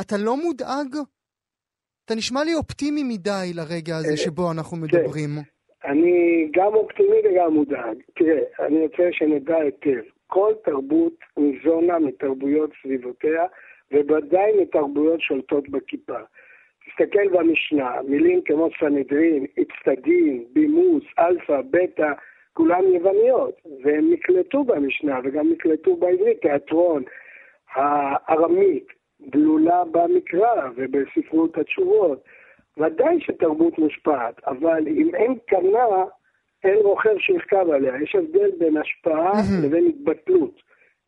אתה 0.00 0.16
לא 0.18 0.36
מודאג? 0.36 0.96
אתה 2.04 2.14
נשמע 2.14 2.44
לי 2.44 2.54
אופטימי 2.54 3.02
מדי 3.02 3.52
לרגע 3.54 3.96
הזה 3.96 4.10
אה, 4.10 4.16
שבו 4.16 4.52
אנחנו 4.52 4.76
מדברים. 4.76 5.30
אני 5.84 6.48
גם 6.52 6.74
אופטימי 6.74 7.16
וגם 7.24 7.54
מודאג. 7.54 7.96
תראה, 8.14 8.66
אני 8.66 8.80
רוצה 8.80 9.02
שנדע 9.12 9.56
היטב, 9.56 10.02
כל 10.26 10.52
תרבות 10.64 11.16
ניזונה 11.36 11.98
מתרבויות 11.98 12.70
סביבותיה, 12.82 13.42
ובוודאי 13.92 14.52
מתרבויות 14.62 15.20
שולטות 15.20 15.68
בכיפה. 15.68 16.18
תסתכל 16.86 17.28
במשנה, 17.28 17.96
מילים 18.08 18.40
כמו 18.44 18.68
סנהדרין, 18.80 19.46
אצטדיון, 19.62 20.44
בימה, 20.52 21.04
אלפא, 21.18 21.60
בטא, 21.70 22.12
כולן 22.52 22.84
יווניות, 22.94 23.60
והם 23.84 24.12
נקלטו 24.12 24.64
במשנה 24.64 25.20
וגם 25.24 25.52
נקלטו 25.52 25.96
בעברית, 25.96 26.40
תיאטרון, 26.42 27.02
הארמית 27.74 28.86
גלומה 29.30 29.82
במקרא 29.84 30.70
ובספרות 30.76 31.58
התשובות. 31.58 32.24
ודאי 32.78 33.20
שתרבות 33.20 33.78
מושפעת, 33.78 34.40
אבל 34.46 34.88
אם 34.88 35.14
אין 35.14 35.34
קנה, 35.46 36.04
אין 36.64 36.76
רוכב 36.76 37.18
שירכב 37.18 37.70
עליה. 37.70 38.02
יש 38.02 38.14
הבדל 38.14 38.50
בין 38.58 38.76
השפעה 38.76 39.32
לבין 39.64 39.86
התבטלות. 39.86 40.62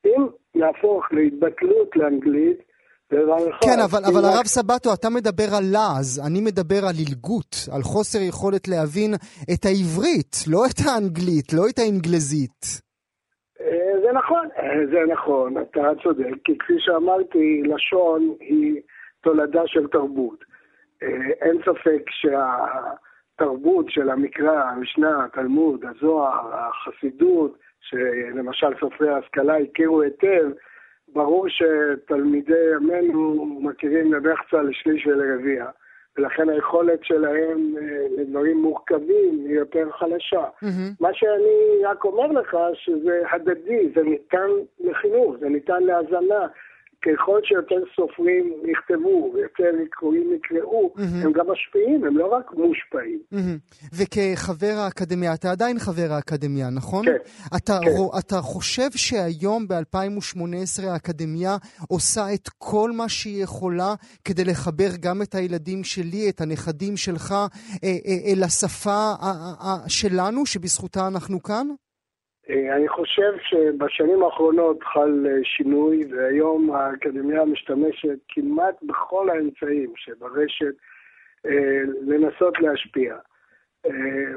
אם 0.07 0.27
נהפוך 0.55 1.13
להתבטלות 1.13 1.97
לאנגלית, 1.97 2.59
כן, 3.61 3.79
אבל, 3.85 4.05
אבל 4.05 4.25
הרב 4.25 4.45
סבטו, 4.45 4.95
אתה 4.95 5.09
מדבר 5.11 5.49
על 5.57 5.65
לעז, 5.73 6.23
אני 6.27 6.41
מדבר 6.41 6.81
על 6.89 6.95
עילגות, 6.99 7.53
על 7.75 7.83
חוסר 7.83 8.19
יכולת 8.29 8.69
להבין 8.69 9.15
את 9.55 9.65
העברית, 9.65 10.35
לא 10.53 10.61
את 10.71 10.79
האנגלית, 10.87 11.53
לא 11.53 11.63
את 11.71 11.79
האנגלזית. 11.79 12.85
זה 14.03 14.13
נכון, 14.13 14.49
זה 14.93 15.13
נכון, 15.13 15.59
אתה 15.59 15.81
צודק, 16.03 16.35
כי 16.45 16.59
כפי 16.59 16.75
שאמרתי, 16.79 17.63
לשון 17.63 18.35
היא 18.41 18.81
תולדה 19.21 19.63
של 19.67 19.87
תרבות. 19.87 20.45
אין 21.43 21.57
ספק 21.63 22.03
שהתרבות 22.11 23.87
של 23.89 24.11
המקרא, 24.11 24.63
המשנה, 24.71 25.25
התלמוד, 25.25 25.85
הזוהר, 25.85 26.55
החסידות, 26.55 27.59
שלמשל 27.81 28.73
סופרי 28.81 29.09
ההשכלה 29.09 29.57
הכירו 29.57 30.03
היטב, 30.03 30.51
ברור 31.15 31.47
שתלמידי 31.49 32.75
ימינו 32.75 33.47
מכירים 33.63 34.15
לבחצה 34.15 34.63
לשליש 34.63 35.07
ולרביע. 35.07 35.67
ולכן 36.17 36.49
היכולת 36.49 37.05
שלהם 37.05 37.75
אה, 37.79 38.07
לדברים 38.17 38.63
מורכבים 38.63 39.45
היא 39.47 39.55
יותר 39.55 39.91
חלשה. 39.91 40.45
Mm-hmm. 40.45 40.95
מה 41.01 41.09
שאני 41.13 41.85
רק 41.85 42.05
אומר 42.05 42.27
לך, 42.27 42.57
שזה 42.75 43.23
הדדי, 43.31 43.89
זה 43.95 44.03
ניתן 44.03 44.49
לחינוך, 44.81 45.37
זה 45.41 45.49
ניתן 45.49 45.83
להאזנה. 45.83 46.47
ככל 47.05 47.41
שיותר 47.45 47.81
סופרים 47.97 48.53
יכתבו 48.73 49.33
ויותר 49.35 49.71
קרואים 49.91 50.33
יקראו, 50.35 50.95
mm-hmm. 50.97 51.25
הם 51.25 51.33
גם 51.33 51.45
משפיעים, 51.51 52.05
הם 52.05 52.19
לא 52.19 52.27
רק 52.27 52.53
מושפעים. 52.53 53.21
Mm-hmm. 53.35 53.85
וכחבר 53.93 54.75
האקדמיה, 54.77 55.35
אתה 55.35 55.51
עדיין 55.51 55.79
חבר 55.79 56.13
האקדמיה, 56.13 56.71
נכון? 56.71 57.05
כן. 57.05 57.17
אתה, 57.57 57.79
כן. 57.85 57.91
רו, 57.91 58.19
אתה 58.19 58.41
חושב 58.41 58.91
שהיום, 58.91 59.69
ב-2018, 59.69 60.87
האקדמיה 60.87 61.57
עושה 61.89 62.35
את 62.35 62.49
כל 62.59 62.91
מה 62.91 63.09
שהיא 63.09 63.43
יכולה 63.43 63.95
כדי 64.25 64.45
לחבר 64.45 64.91
גם 65.01 65.23
את 65.23 65.35
הילדים 65.35 65.85
שלי, 65.85 66.29
את 66.29 66.41
הנכדים 66.41 66.97
שלך, 66.97 67.33
אה, 67.33 67.47
אה, 67.85 68.33
אל 68.33 68.43
השפה 68.43 69.13
שלנו, 69.89 70.47
שבזכותה 70.47 71.07
אנחנו 71.07 71.43
כאן? 71.43 71.69
אה, 72.51 72.77
אני 72.77 72.89
חושב 72.89 73.33
שבשנים 73.41 74.23
האחרונות 74.23 74.83
חל 74.83 75.27
אה, 75.27 75.45
שינוי, 75.45 76.05
והיום 76.11 76.71
האקדמיה 76.75 77.45
משתמשת 77.45 78.19
כמעט 78.29 78.83
בכל 78.83 79.31
האמצעים 79.31 79.93
שברשת 79.97 80.75
אה, 81.47 81.83
לנסות 82.07 82.61
להשפיע. 82.61 83.17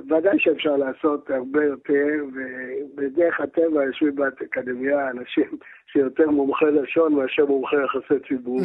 ודאי 0.09 0.39
שאפשר 0.39 0.75
לעשות 0.75 1.29
הרבה 1.29 1.63
יותר, 1.63 2.25
ובדרך 2.33 3.39
הטבע 3.39 3.83
יושבים 3.83 4.15
באקדמיה 4.15 5.09
אנשים 5.09 5.57
שיותר 5.91 6.29
מומחי 6.29 6.65
לשון 6.65 7.13
מאשר 7.13 7.45
מומחי 7.45 7.75
יחסי 7.83 8.27
ציבור. 8.27 8.59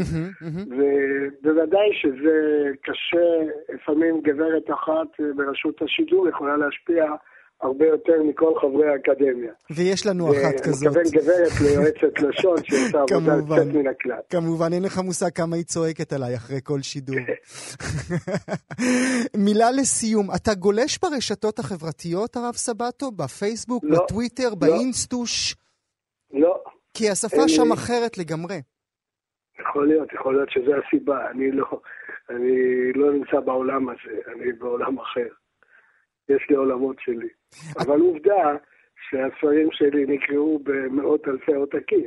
ובוודאי 0.69 1.89
שזה 1.93 2.69
קשה, 2.83 3.53
לפעמים 3.75 4.21
גברת 4.21 4.71
אחת 4.71 5.21
בראשות 5.37 5.83
השידור 5.83 6.29
יכולה 6.29 6.57
להשפיע 6.57 7.05
הרבה 7.63 7.87
יותר 7.87 8.23
מכל 8.23 8.53
חברי 8.61 8.89
האקדמיה. 8.93 9.53
ויש 9.71 10.07
לנו 10.07 10.33
אחת 10.33 10.61
כזאת. 10.61 10.97
אני 10.97 11.03
מתכוון 11.03 11.23
גברת 11.23 11.53
ליועצת 11.63 12.21
לשון 12.23 12.57
שעושה 12.65 13.01
עבודה 13.03 13.57
קצת 13.57 13.75
מן 13.75 13.87
הכלל. 13.87 14.21
כמובן, 14.31 14.73
אין 14.73 14.83
לך 14.83 14.99
מושג 14.99 15.31
כמה 15.35 15.57
היא 15.57 15.65
צועקת 15.65 16.13
עליי 16.13 16.37
אחרי 16.37 16.61
כל 16.65 16.81
שידור. 16.83 17.17
מילה 19.47 19.71
לסיום, 19.71 20.27
אתה 20.37 20.55
גולש 20.55 20.99
ברשתות 21.03 21.59
החברתיות, 21.59 22.37
הרב 22.37 22.55
סבטו? 22.55 23.11
בפייסבוק, 23.11 23.85
לא, 23.87 24.05
בטוויטר, 24.05 24.49
לא. 24.49 24.55
באינסטוש? 24.55 25.55
לא. 26.33 26.63
כי 26.95 27.11
השפה 27.11 27.49
שם 27.49 27.73
אחרת 27.73 28.19
לגמרי. 28.19 28.61
יכול 29.61 29.89
להיות, 29.89 30.13
יכול 30.13 30.35
להיות 30.35 30.51
שזו 30.51 30.73
הסיבה. 30.75 31.31
אני 31.31 31.51
לא, 31.51 31.81
אני 32.31 32.93
לא 32.95 33.13
נמצא 33.13 33.41
בעולם 33.41 33.89
הזה, 33.89 34.19
אני 34.35 34.53
בעולם 34.53 34.99
אחר. 34.99 35.29
יש 36.37 36.47
לי 36.51 36.57
עולמות 36.57 36.97
שלי. 37.01 37.29
אבל 37.79 38.01
עובדה 38.01 38.57
שהספרים 39.11 39.69
שלי 39.73 40.05
נקראו 40.09 40.59
במאות 40.63 41.29
אלפי 41.29 41.55
עותקים. 41.55 42.05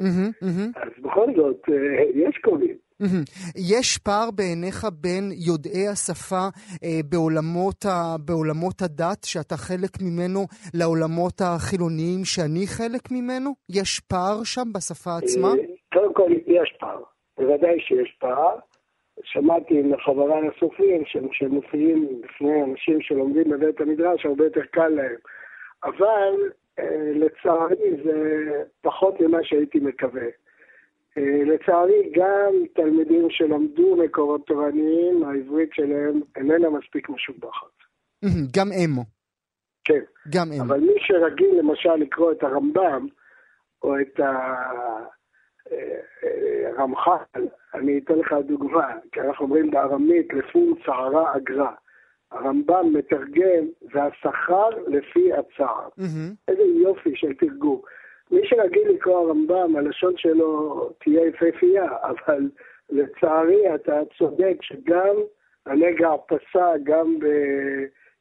אז 0.76 0.90
בכל 1.04 1.28
זאת, 1.36 1.62
אה, 1.70 2.04
יש 2.14 2.38
קוראים. 2.44 2.76
יש 3.72 3.98
פער 3.98 4.32
בעיניך 4.32 4.88
בין 5.02 5.32
יודעי 5.48 5.88
השפה 5.88 6.48
אה, 6.84 7.00
בעולמות, 7.10 7.86
ה, 7.86 8.16
בעולמות 8.26 8.82
הדת, 8.82 9.24
שאתה 9.24 9.56
חלק 9.58 9.92
ממנו, 10.02 10.40
לעולמות 10.74 11.42
החילוניים 11.42 12.26
שאני 12.26 12.68
חלק 12.68 13.12
ממנו? 13.12 13.52
יש 13.70 14.00
פער 14.00 14.44
שם 14.44 14.68
בשפה 14.76 15.18
עצמה? 15.18 15.48
אה, 15.48 15.54
קודם 15.94 16.14
כל, 16.14 16.32
יש 16.48 16.76
פער. 16.80 17.02
בוודאי 17.38 17.80
שיש 17.80 18.18
פער. 18.20 18.56
שמעתי 19.24 19.82
מחבריי 19.82 20.48
הסופרים 20.48 21.04
שהם 21.06 21.52
מופיעים 21.52 22.22
בפני 22.22 22.64
אנשים 22.64 23.02
שלומדים 23.02 23.50
בבית 23.50 23.82
המדרש, 23.82 24.26
הרבה 24.26 24.44
יותר 24.44 24.66
קל 24.72 24.88
להם. 24.88 25.16
אבל 25.84 26.34
אה, 26.80 27.12
לצערי 27.14 28.04
זה 28.04 28.14
פחות 28.82 29.22
ממה 29.22 29.38
שהייתי 29.44 29.80
מקווה. 29.80 30.28
אה, 31.18 31.44
לצערי 31.46 32.12
גם 32.16 32.54
תלמידים 32.74 33.30
שלמדו 33.30 33.96
מקורות 33.96 34.48
תורניים, 34.48 35.24
העברית 35.24 35.70
שלהם 35.74 36.22
איננה 36.36 36.70
מספיק 36.70 37.10
משובחת. 37.10 37.76
גם 38.58 38.68
אמו. 38.86 39.04
כן. 39.84 40.02
גם 40.30 40.48
הם. 40.52 40.62
אבל 40.62 40.80
מי 40.80 40.94
שרגיל 40.98 41.60
למשל 41.60 41.96
לקרוא 41.96 42.32
את 42.32 42.44
הרמב"ם, 42.44 43.08
או 43.84 44.00
את 44.00 44.20
הרמח"ל, 44.20 45.16
אה, 45.72 46.00
אני 47.74 48.00
אתן 48.00 48.20
לך 48.20 48.36
דוגמה, 48.46 48.94
כי 49.12 49.22
אנחנו 49.22 49.46
אומרים 49.46 49.72
בארמית 49.72 50.34
לפום 50.34 50.74
צערה 50.86 51.36
אגרה. 51.38 51.74
הרמב"ם 52.32 52.94
מתרגם, 52.94 53.66
זה 53.94 54.04
השכר 54.04 54.70
לפי 54.88 55.34
הצער. 55.34 55.88
Mm-hmm. 56.00 56.36
איזה 56.48 56.64
יופי 56.64 57.16
של 57.16 57.34
תרגום. 57.34 57.82
מי 58.32 58.42
שרגיל 58.44 58.90
לקרוא 58.90 59.18
הרמב"ם, 59.18 59.76
הלשון 59.76 60.14
שלו 60.18 60.90
תהיה 61.04 61.28
יפהפייה, 61.28 61.86
אבל 62.04 62.50
לצערי 62.90 63.76
אתה 63.76 64.02
צודק 64.18 64.58
שגם 64.62 65.16
הנגע 65.66 66.10
פסע 66.28 66.74
גם 66.84 67.20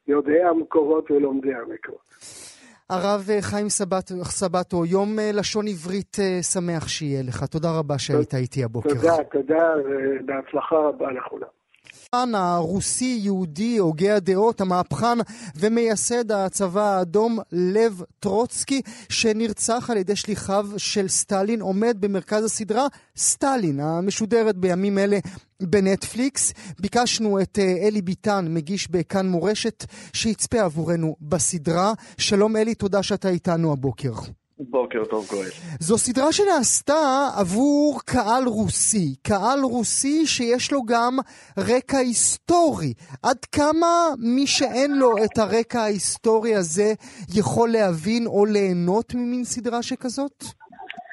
ביודעי 0.07 0.43
המקורות 0.43 1.11
ולומדי 1.11 1.55
המקורות. 1.55 2.44
הרב 2.91 3.29
חיים 3.41 3.69
סבת, 3.69 4.09
סבתו, 4.23 4.85
יום 4.85 5.19
לשון 5.35 5.67
עברית 5.69 6.17
שמח 6.53 6.89
שיהיה 6.89 7.23
לך. 7.23 7.45
תודה 7.45 7.79
רבה 7.79 7.99
שהיית 7.99 8.35
איתי 8.35 8.65
הבוקר. 8.65 8.89
תודה, 8.89 9.25
תודה, 9.33 9.75
ובהצלחה 9.85 10.77
רבה 10.77 11.13
לכולם. 11.13 11.64
הרוסי-יהודי, 12.35 13.77
הוגה 13.77 14.17
הדעות, 14.17 14.61
המהפכן 14.61 15.19
ומייסד 15.57 16.33
הצבא 16.33 16.97
האדום, 16.97 17.39
לב 17.53 18.03
טרוצקי, 18.21 18.83
שנרצח 19.09 19.91
על 19.91 19.97
ידי 19.97 20.17
שליחיו 20.17 20.69
של 20.77 21.09
סטלין, 21.09 21.61
עומד 21.61 21.97
במרכז 22.01 22.45
הסדרה 22.45 22.87
סטלין, 23.17 23.81
המשודרת 23.81 24.57
בימים 24.57 24.99
אלה 24.99 25.19
בנטפליקס. 25.63 26.53
ביקשנו 26.81 27.41
את 27.41 27.59
אלי 27.59 28.03
ביטן, 28.03 28.47
מגיש 28.51 28.91
בכאן 28.91 29.29
מורשת, 29.29 29.85
שיצפה 30.13 30.61
עבורנו 30.61 31.17
בסדרה. 31.21 31.93
שלום 32.19 32.57
אלי, 32.57 32.75
תודה 32.75 33.03
שאתה 33.03 33.29
איתנו 33.29 33.73
הבוקר. 33.73 34.13
בוקר 34.59 35.05
טוב 35.05 35.27
גואל. 35.31 35.49
זו 35.81 35.99
סדרה 35.99 36.33
שנעשתה 36.33 37.29
עבור 37.41 38.01
קהל 38.07 38.45
רוסי, 38.47 39.15
קהל 39.23 39.61
רוסי 39.63 40.27
שיש 40.27 40.73
לו 40.73 40.83
גם 40.83 41.13
רקע 41.59 41.99
היסטורי. 41.99 42.93
עד 43.23 43.45
כמה 43.53 44.09
מי 44.19 44.47
שאין 44.47 44.99
לו 44.99 45.11
את 45.25 45.39
הרקע 45.39 45.81
ההיסטורי 45.81 46.55
הזה 46.55 46.93
יכול 47.39 47.69
להבין 47.69 48.27
או 48.27 48.45
ליהנות 48.45 49.15
ממין 49.15 49.45
סדרה 49.45 49.83
שכזאת? 49.83 50.45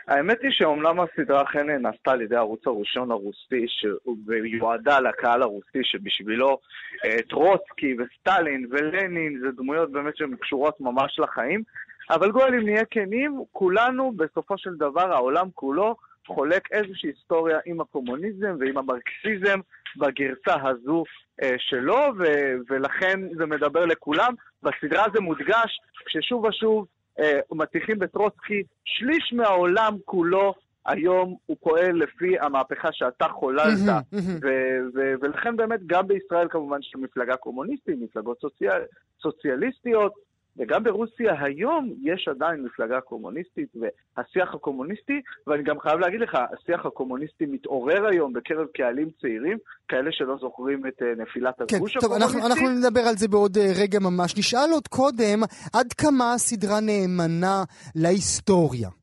האמת 0.08 0.38
היא 0.42 0.52
שאומנם 0.52 1.00
הסדרה 1.00 1.42
אכן 1.44 1.70
נעשתה 1.70 2.12
על 2.12 2.22
ידי 2.22 2.36
הערוץ 2.36 2.68
הראשון 2.68 3.12
הרוסי, 3.12 3.66
שיועדה 3.68 5.00
לקהל 5.00 5.42
הרוסי, 5.42 5.80
שבשבילו 5.84 6.60
אה, 7.06 7.22
טרוצקי 7.30 7.96
וסטלין 8.00 8.68
ולנין 8.70 9.40
זה 9.42 9.52
דמויות 9.52 9.92
באמת 9.92 10.18
שהן 10.18 10.36
קשורות 10.36 10.82
ממש 10.82 11.20
לחיים, 11.20 11.64
אבל 12.10 12.32
גואל, 12.32 12.54
אם 12.54 12.66
נהיה 12.66 12.86
כנים, 12.86 13.44
כולנו, 13.52 14.12
בסופו 14.16 14.58
של 14.58 14.76
דבר, 14.76 15.14
העולם 15.14 15.48
כולו, 15.56 15.96
חולק 16.28 16.72
איזושהי 16.72 17.10
היסטוריה 17.10 17.58
עם 17.66 17.82
הקומוניזם 17.82 18.56
ועם 18.60 18.78
המרקסיזם 18.78 19.60
בגרסה 19.98 20.70
הזו 20.70 21.04
אה, 21.44 21.56
שלו, 21.58 21.98
ו- 22.20 22.56
ולכן 22.70 23.20
זה 23.38 23.46
מדבר 23.46 23.86
לכולם. 23.86 24.34
בסדרה 24.64 25.06
זה 25.14 25.20
מודגש, 25.20 25.80
כששוב 26.06 26.44
ושוב 26.44 26.86
אה, 27.20 27.40
מטיחים 27.52 28.00
בטרוצקי, 28.00 28.64
שליש 28.84 29.34
מהעולם 29.34 29.98
כולו 30.06 30.54
היום 30.86 31.36
הוא 31.46 31.58
פועל 31.60 31.92
לפי 31.92 32.40
המהפכה 32.40 32.90
שאתה 32.92 33.26
חוללת, 33.28 33.78
ו- 34.14 34.80
ו- 34.96 35.14
ולכן 35.22 35.56
באמת 35.58 35.80
גם 35.88 36.08
בישראל 36.08 36.48
כמובן 36.50 36.80
יש 36.80 36.94
מפלגה 36.98 37.36
קומוניסטית, 37.36 37.96
מפלגות 38.02 38.40
סוציאל- 38.40 38.82
סוציאליסטיות, 39.22 40.14
וגם 40.58 40.84
ברוסיה 40.84 41.44
היום 41.44 41.94
יש 42.02 42.28
עדיין 42.28 42.64
מפלגה 42.64 43.02
קומוניסטית 43.02 43.70
והשיח 43.76 44.54
הקומוניסטי, 44.54 45.22
ואני 45.48 45.64
גם 45.64 45.80
חייב 45.80 46.00
להגיד 46.00 46.20
לך, 46.20 46.38
השיח 46.54 46.86
הקומוניסטי 46.86 47.46
מתעורר 47.46 48.06
היום 48.12 48.34
בקרב 48.34 48.68
קהלים 48.74 49.10
צעירים, 49.22 49.58
כאלה 49.88 50.12
שלא 50.12 50.38
זוכרים 50.42 50.88
את 50.88 51.02
אה, 51.02 51.24
נפילת 51.24 51.56
כן, 51.68 51.76
הגוש 51.76 51.94
טוב, 51.94 52.04
הקומוניסטי. 52.04 52.38
אנחנו, 52.38 52.48
אנחנו 52.48 52.80
נדבר 52.80 53.02
על 53.02 53.18
זה 53.18 53.28
בעוד 53.28 53.58
אה, 53.58 53.72
רגע 53.82 54.00
ממש. 54.00 54.38
נשאל 54.38 54.70
עוד 54.74 54.88
קודם, 54.88 55.40
עד 55.74 55.94
כמה 55.94 56.34
הסדרה 56.34 56.80
נאמנה 56.80 57.64
להיסטוריה? 57.96 59.01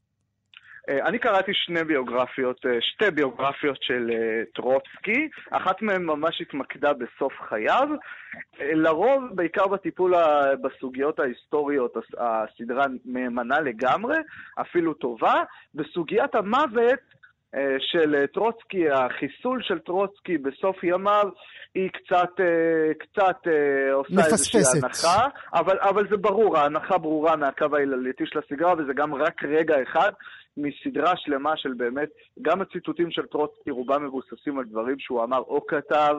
אה, 0.89 1.07
אני 1.07 1.19
קראתי 1.19 1.53
שני 1.55 1.85
ביוגרפיות, 1.85 2.61
שתי 2.81 3.11
ביוגרפיות 3.11 3.83
של 3.83 4.11
טרוצקי, 4.55 5.29
אחת 5.51 5.83
מהן 5.83 6.03
ממש 6.03 6.41
התמקדה 6.41 6.93
בסוף 6.93 7.33
חייו. 7.49 7.89
לרוב, 8.61 9.25
בעיקר 9.35 9.67
בטיפול 9.67 10.15
בסוגיות 10.63 11.21
ההיסטוריות, 11.21 11.97
הסדרה 12.19 12.85
נאמנה 13.05 13.61
לגמרי, 13.61 14.17
אפילו 14.61 14.95
טובה. 14.95 15.35
בסוגיית 15.75 16.35
המוות 16.35 16.99
של 17.79 18.27
טרוצקי, 18.35 18.91
החיסול 18.91 19.63
של 19.63 19.79
טרוצקי 19.79 20.39
בסוף 20.39 20.85
ימיו, 20.85 21.29
היא 21.75 21.91
קצת, 21.91 22.31
קצת 22.99 23.37
עושה 23.93 24.15
מפספסת. 24.15 24.55
איזושהי 24.55 24.81
הנחה, 24.83 25.29
אבל, 25.55 25.79
אבל 25.81 26.09
זה 26.11 26.17
ברור, 26.17 26.59
ההנחה 26.59 26.99
ברורה 26.99 27.37
מהקו 27.37 27.67
העלילתי 27.73 28.25
של 28.27 28.39
הסדרה, 28.39 28.73
וזה 28.73 28.93
גם 28.95 29.15
רק 29.15 29.45
רגע 29.45 29.83
אחד 29.83 30.13
מסדרה 30.59 31.13
שלמה 31.17 31.57
של 31.57 31.73
באמת, 31.73 32.09
גם 32.43 32.61
הציטוטים 32.61 33.11
של 33.11 33.27
טרוצקי 33.27 33.71
רובם 33.71 34.05
מבוססים 34.05 34.59
על 34.59 34.65
דברים 34.65 34.99
שהוא 34.99 35.25
אמר 35.25 35.39
או 35.39 35.67
כתב, 35.67 36.15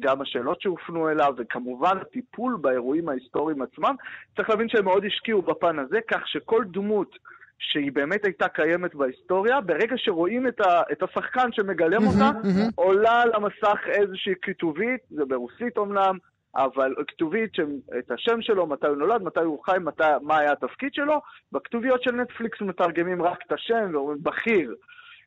גם 0.00 0.20
השאלות 0.20 0.60
שהופנו 0.60 1.08
אליו, 1.08 1.34
וכמובן 1.38 1.96
הטיפול 2.00 2.56
באירועים 2.60 3.08
ההיסטוריים 3.08 3.62
עצמם. 3.62 3.94
צריך 4.36 4.50
להבין 4.50 4.68
שהם 4.68 4.84
מאוד 4.84 5.04
השקיעו 5.04 5.42
בפן 5.42 5.78
הזה, 5.78 5.98
כך 6.08 6.28
שכל 6.28 6.64
דמות 6.64 7.16
שהיא 7.58 7.92
באמת 7.92 8.24
הייתה 8.24 8.48
קיימת 8.48 8.94
בהיסטוריה, 8.94 9.60
ברגע 9.60 9.94
שרואים 9.96 10.48
את, 10.48 10.60
ה, 10.60 10.82
את 10.92 11.02
השחקן 11.02 11.52
שמגלם 11.52 12.06
אותה, 12.06 12.30
עולה 12.74 13.22
על 13.22 13.30
המסך 13.34 13.78
איזושהי 13.86 14.34
כיתובית, 14.42 15.00
זה 15.10 15.24
ברוסית 15.24 15.78
אמנם, 15.78 16.18
אבל 16.54 16.94
כתובית 17.08 17.52
את 17.98 18.10
השם 18.10 18.42
שלו, 18.42 18.66
מתי 18.66 18.86
הוא 18.86 18.96
נולד, 18.96 19.22
מתי 19.22 19.40
הוא 19.40 19.64
חי, 19.64 19.76
מתי, 19.80 20.02
מה 20.22 20.38
היה 20.38 20.52
התפקיד 20.52 20.94
שלו. 20.94 21.20
בכתוביות 21.52 22.02
של 22.02 22.12
נטפליקס 22.12 22.60
מתרגמים 22.60 23.22
רק 23.22 23.38
את 23.46 23.52
השם 23.52 23.90
ואומרים 23.92 24.18
בכיר. 24.22 24.74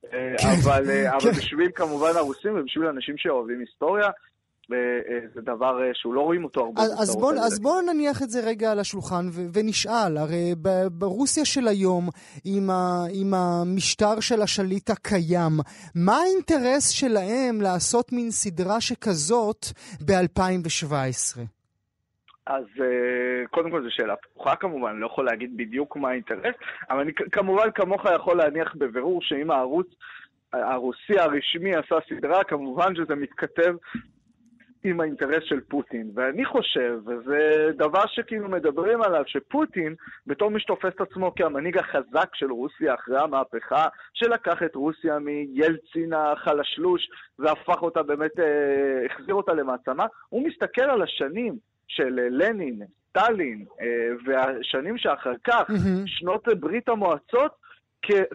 אבל, 0.09 0.83
אבל 1.07 1.31
בשביל 1.31 1.71
כמובן 1.75 2.11
הרוסים 2.15 2.59
ובשביל 2.59 2.87
אנשים 2.87 3.17
שאוהבים 3.17 3.59
היסטוריה, 3.59 4.09
זה 5.33 5.41
דבר 5.41 5.79
שהוא 5.93 6.13
לא 6.13 6.21
רואים 6.21 6.43
אותו 6.43 6.61
הרבה. 6.61 6.81
אז 6.81 7.15
בואו 7.15 7.35
בוא 7.61 7.81
נניח 7.81 8.21
את 8.23 8.29
זה 8.29 8.39
רגע 8.47 8.71
על 8.71 8.79
השולחן 8.79 9.25
ו- 9.31 9.45
ונשאל, 9.53 10.17
הרי 10.17 10.55
ברוסיה 10.91 11.45
של 11.45 11.67
היום, 11.67 12.09
עם, 12.45 12.69
ה- 12.69 13.05
עם 13.13 13.33
המשטר 13.33 14.19
של 14.19 14.41
השליט 14.41 14.89
הקיים, 14.89 15.51
מה 15.95 16.17
האינטרס 16.17 16.89
שלהם 16.89 17.61
לעשות 17.61 18.11
מין 18.11 18.31
סדרה 18.31 18.81
שכזאת 18.81 19.65
ב-2017? 20.05 21.39
אז 22.47 22.65
קודם 23.51 23.71
כל 23.71 23.83
זו 23.83 23.87
שאלה 23.91 24.15
פתוחה 24.15 24.55
כמובן, 24.55 24.89
אני 24.89 24.99
לא 24.99 25.05
יכול 25.05 25.25
להגיד 25.25 25.57
בדיוק 25.57 25.97
מה 25.97 26.09
האינטרס, 26.09 26.55
אבל 26.89 26.99
אני 26.99 27.11
כמובן 27.31 27.71
כמוך 27.75 28.01
יכול 28.15 28.37
להניח 28.37 28.75
בבירור 28.75 29.21
שאם 29.21 29.51
הערוץ 29.51 29.87
הרוסי 30.53 31.19
הרשמי 31.19 31.75
עשה 31.75 31.95
סדרה, 32.09 32.43
כמובן 32.43 32.95
שזה 32.95 33.15
מתכתב 33.15 33.75
עם 34.83 34.99
האינטרס 34.99 35.43
של 35.43 35.59
פוטין. 35.61 36.11
ואני 36.15 36.45
חושב, 36.45 36.99
וזה 37.05 37.71
דבר 37.77 38.03
שכאילו 38.07 38.49
מדברים 38.49 39.01
עליו, 39.01 39.23
שפוטין, 39.25 39.95
בתור 40.27 40.51
מי 40.51 40.59
שתופס 40.59 40.93
את 40.95 41.01
עצמו 41.01 41.31
כהמנהיג 41.35 41.77
החזק 41.77 42.29
של 42.33 42.51
רוסיה 42.51 42.93
אחרי 42.93 43.19
המהפכה, 43.19 43.87
שלקח 44.13 44.63
את 44.63 44.75
רוסיה 44.75 45.19
מיילצין 45.19 46.13
החלשלוש 46.13 47.09
והפך 47.39 47.81
אותה 47.81 48.03
באמת, 48.03 48.39
אה, 48.39 49.05
החזיר 49.05 49.35
אותה 49.35 49.53
למעצמה, 49.53 50.05
הוא 50.29 50.47
מסתכל 50.47 50.81
על 50.81 51.01
השנים 51.01 51.55
של 51.87 52.19
לנין, 52.29 52.81
סטלין, 53.09 53.65
אה, 53.81 54.09
והשנים 54.25 54.97
שאחר 54.97 55.33
כך, 55.43 55.69
mm-hmm. 55.69 56.03
שנות 56.05 56.47
ברית 56.59 56.89
המועצות, 56.89 57.51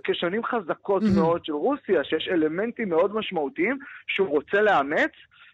כשנים 0.05 0.45
חזקות 0.45 1.03
mm-hmm. 1.03 1.21
מאוד 1.21 1.45
של 1.45 1.53
רוסיה, 1.53 2.05
שיש 2.05 2.29
אלמנטים 2.29 2.89
מאוד 2.89 3.15
משמעותיים 3.15 3.79
שהוא 4.07 4.29
רוצה 4.29 4.61
לאמץ, 4.63 5.11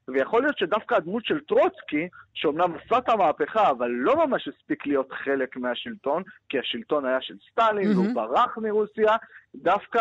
ויכול 0.08 0.42
להיות 0.42 0.58
שדווקא 0.58 0.94
הדמות 0.94 1.24
של 1.24 1.40
טרוצקי, 1.40 2.08
שאומנם 2.34 2.74
עשה 2.74 2.98
את 2.98 3.08
המהפכה, 3.08 3.70
אבל 3.70 3.88
לא 3.90 4.26
ממש 4.26 4.48
הספיק 4.48 4.86
להיות 4.86 5.12
חלק 5.12 5.56
מהשלטון, 5.56 6.22
כי 6.48 6.58
השלטון 6.58 7.04
היה 7.04 7.20
של 7.20 7.34
סטלין, 7.50 7.92
mm-hmm. 7.92 7.94
והוא 7.94 8.14
ברח 8.14 8.58
מרוסיה, 8.58 9.16
דווקא 9.54 10.00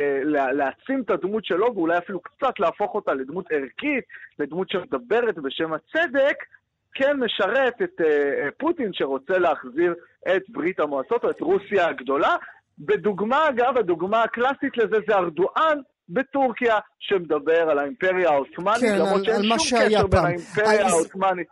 אה, 0.00 0.20
להעצים 0.52 1.02
את 1.02 1.10
הדמות 1.10 1.44
שלו, 1.44 1.74
ואולי 1.74 1.98
אפילו 1.98 2.20
קצת 2.20 2.60
להפוך 2.60 2.94
אותה 2.94 3.14
לדמות 3.14 3.46
ערכית, 3.50 4.04
לדמות 4.38 4.70
שמדברת 4.70 5.34
בשם 5.34 5.72
הצדק, 5.72 6.36
כן 6.94 7.16
משרת 7.16 7.82
את 7.82 8.00
אה, 8.00 8.48
פוטין 8.58 8.92
שרוצה 8.92 9.38
להחזיר 9.38 9.94
את 10.36 10.42
ברית 10.48 10.80
המועצות 10.80 11.24
או 11.24 11.30
את 11.30 11.40
רוסיה 11.40 11.88
הגדולה. 11.88 12.36
בדוגמה, 12.80 13.48
אגב, 13.48 13.78
הדוגמה 13.78 14.22
הקלאסית 14.22 14.76
לזה 14.76 14.96
זה 15.08 15.14
ארדואן, 15.14 15.78
בטורקיה, 16.08 16.78
שמדבר 16.98 17.70
על 17.70 17.78
האימפריה 17.78 18.30
העות'מאנית, 18.30 18.80
כן, 18.80 18.98
למרות 18.98 19.24
שאין 19.24 19.42
שום 19.42 19.56
קשר 19.58 20.06
בין 20.06 20.24
האימפריה 20.24 20.86
העות'מאנית. 20.86 21.48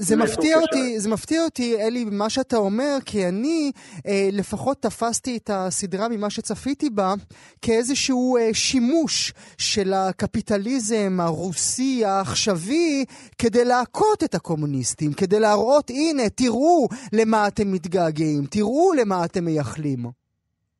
זה 0.00 0.16
מפתיע 0.16 0.58
אותי, 0.58 1.00
זה 1.00 1.10
מפתיע 1.10 1.44
אותי, 1.44 1.76
אלי, 1.76 2.04
מה 2.04 2.30
שאתה 2.30 2.56
אומר, 2.56 2.98
כי 3.06 3.28
אני 3.28 3.72
אה, 4.06 4.28
לפחות 4.32 4.82
תפסתי 4.82 5.36
את 5.36 5.50
הסדרה 5.52 6.08
ממה 6.08 6.30
שצפיתי 6.30 6.90
בה 6.90 7.14
כאיזשהו 7.62 8.36
אה, 8.36 8.54
שימוש 8.54 9.32
של 9.58 9.92
הקפיטליזם 9.92 11.18
הרוסי 11.20 12.04
העכשווי 12.04 13.04
כדי 13.38 13.64
להכות 13.64 14.24
את 14.24 14.34
הקומוניסטים, 14.34 15.12
כדי 15.12 15.40
להראות, 15.40 15.90
הנה, 15.90 16.28
תראו 16.28 16.88
למה 17.12 17.48
אתם 17.48 17.72
מתגעגעים, 17.72 18.46
תראו 18.50 18.92
למה 18.92 19.24
אתם 19.24 19.44
מייחלים. 19.44 20.27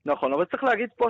נכון, 0.07 0.32
אבל 0.32 0.44
צריך 0.44 0.64
להגיד 0.64 0.88
פה 0.96 1.07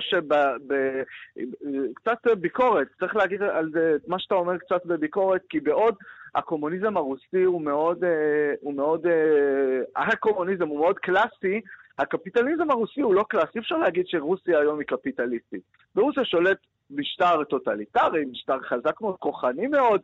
שקצת 2.00 2.26
ביקורת, 2.40 2.88
צריך 3.00 3.16
להגיד 3.16 3.42
על 3.42 3.70
זה 3.72 3.96
מה 4.06 4.18
שאתה 4.18 4.34
אומר 4.34 4.58
קצת 4.58 4.86
בביקורת, 4.86 5.42
כי 5.48 5.60
בעוד 5.60 5.94
הקומוניזם 6.34 6.96
הרוסי 6.96 7.42
הוא 7.44 7.62
מאוד, 7.62 8.04
אה, 8.04 8.54
הוא 8.60 8.74
מאוד, 8.74 9.06
אה, 9.06 9.80
הקומוניזם 9.96 10.68
הוא 10.68 10.78
מאוד 10.78 10.98
קלאסי, 10.98 11.60
הקפיטליזם 11.98 12.70
הרוסי 12.70 13.00
הוא 13.00 13.14
לא 13.14 13.24
קלאסי, 13.28 13.58
אפשר 13.58 13.76
להגיד 13.76 14.06
שרוסיה 14.06 14.58
היום 14.58 14.78
היא 14.78 14.86
קפיטליסטית. 14.86 15.62
ברוסיה 15.94 16.24
שולט 16.24 16.58
משטר 16.90 17.44
טוטליטרי, 17.44 18.24
משטר 18.24 18.60
חזק 18.62 19.00
מאוד, 19.00 19.16
כוחני 19.18 19.66
מאוד, 19.66 20.00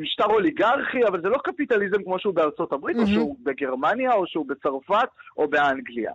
משטר 0.00 0.24
אוליגרכי, 0.24 1.06
אבל 1.06 1.20
זה 1.20 1.28
לא 1.28 1.38
קפיטליזם 1.44 2.02
כמו 2.02 2.18
שהוא 2.18 2.34
בארצות 2.34 2.72
הברית, 2.72 2.96
mm-hmm. 2.96 3.00
או 3.00 3.06
שהוא 3.06 3.36
בגרמניה, 3.42 4.12
או 4.14 4.26
שהוא 4.26 4.46
בצרפת, 4.48 5.08
או 5.36 5.48
באנגליה. 5.48 6.12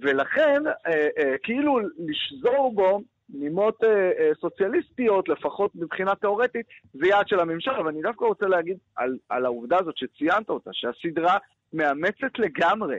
ולכן, 0.00 0.62
אה, 0.66 1.08
אה, 1.18 1.34
כאילו 1.42 1.78
לשזור 1.80 2.72
בו 2.74 3.02
נימות 3.28 3.84
אה, 3.84 4.30
סוציאליסטיות, 4.40 5.28
לפחות 5.28 5.70
מבחינה 5.74 6.14
תאורטית, 6.14 6.66
זה 6.92 7.06
יעד 7.06 7.28
של 7.28 7.40
הממשל, 7.40 7.70
אבל 7.70 7.88
אני 7.88 8.02
דווקא 8.02 8.24
רוצה 8.24 8.46
להגיד 8.46 8.76
על, 8.96 9.18
על 9.28 9.44
העובדה 9.44 9.78
הזאת 9.80 9.96
שציינת 9.96 10.48
אותה, 10.48 10.70
שהסדרה 10.72 11.38
מאמצת 11.72 12.38
לגמרי 12.38 12.98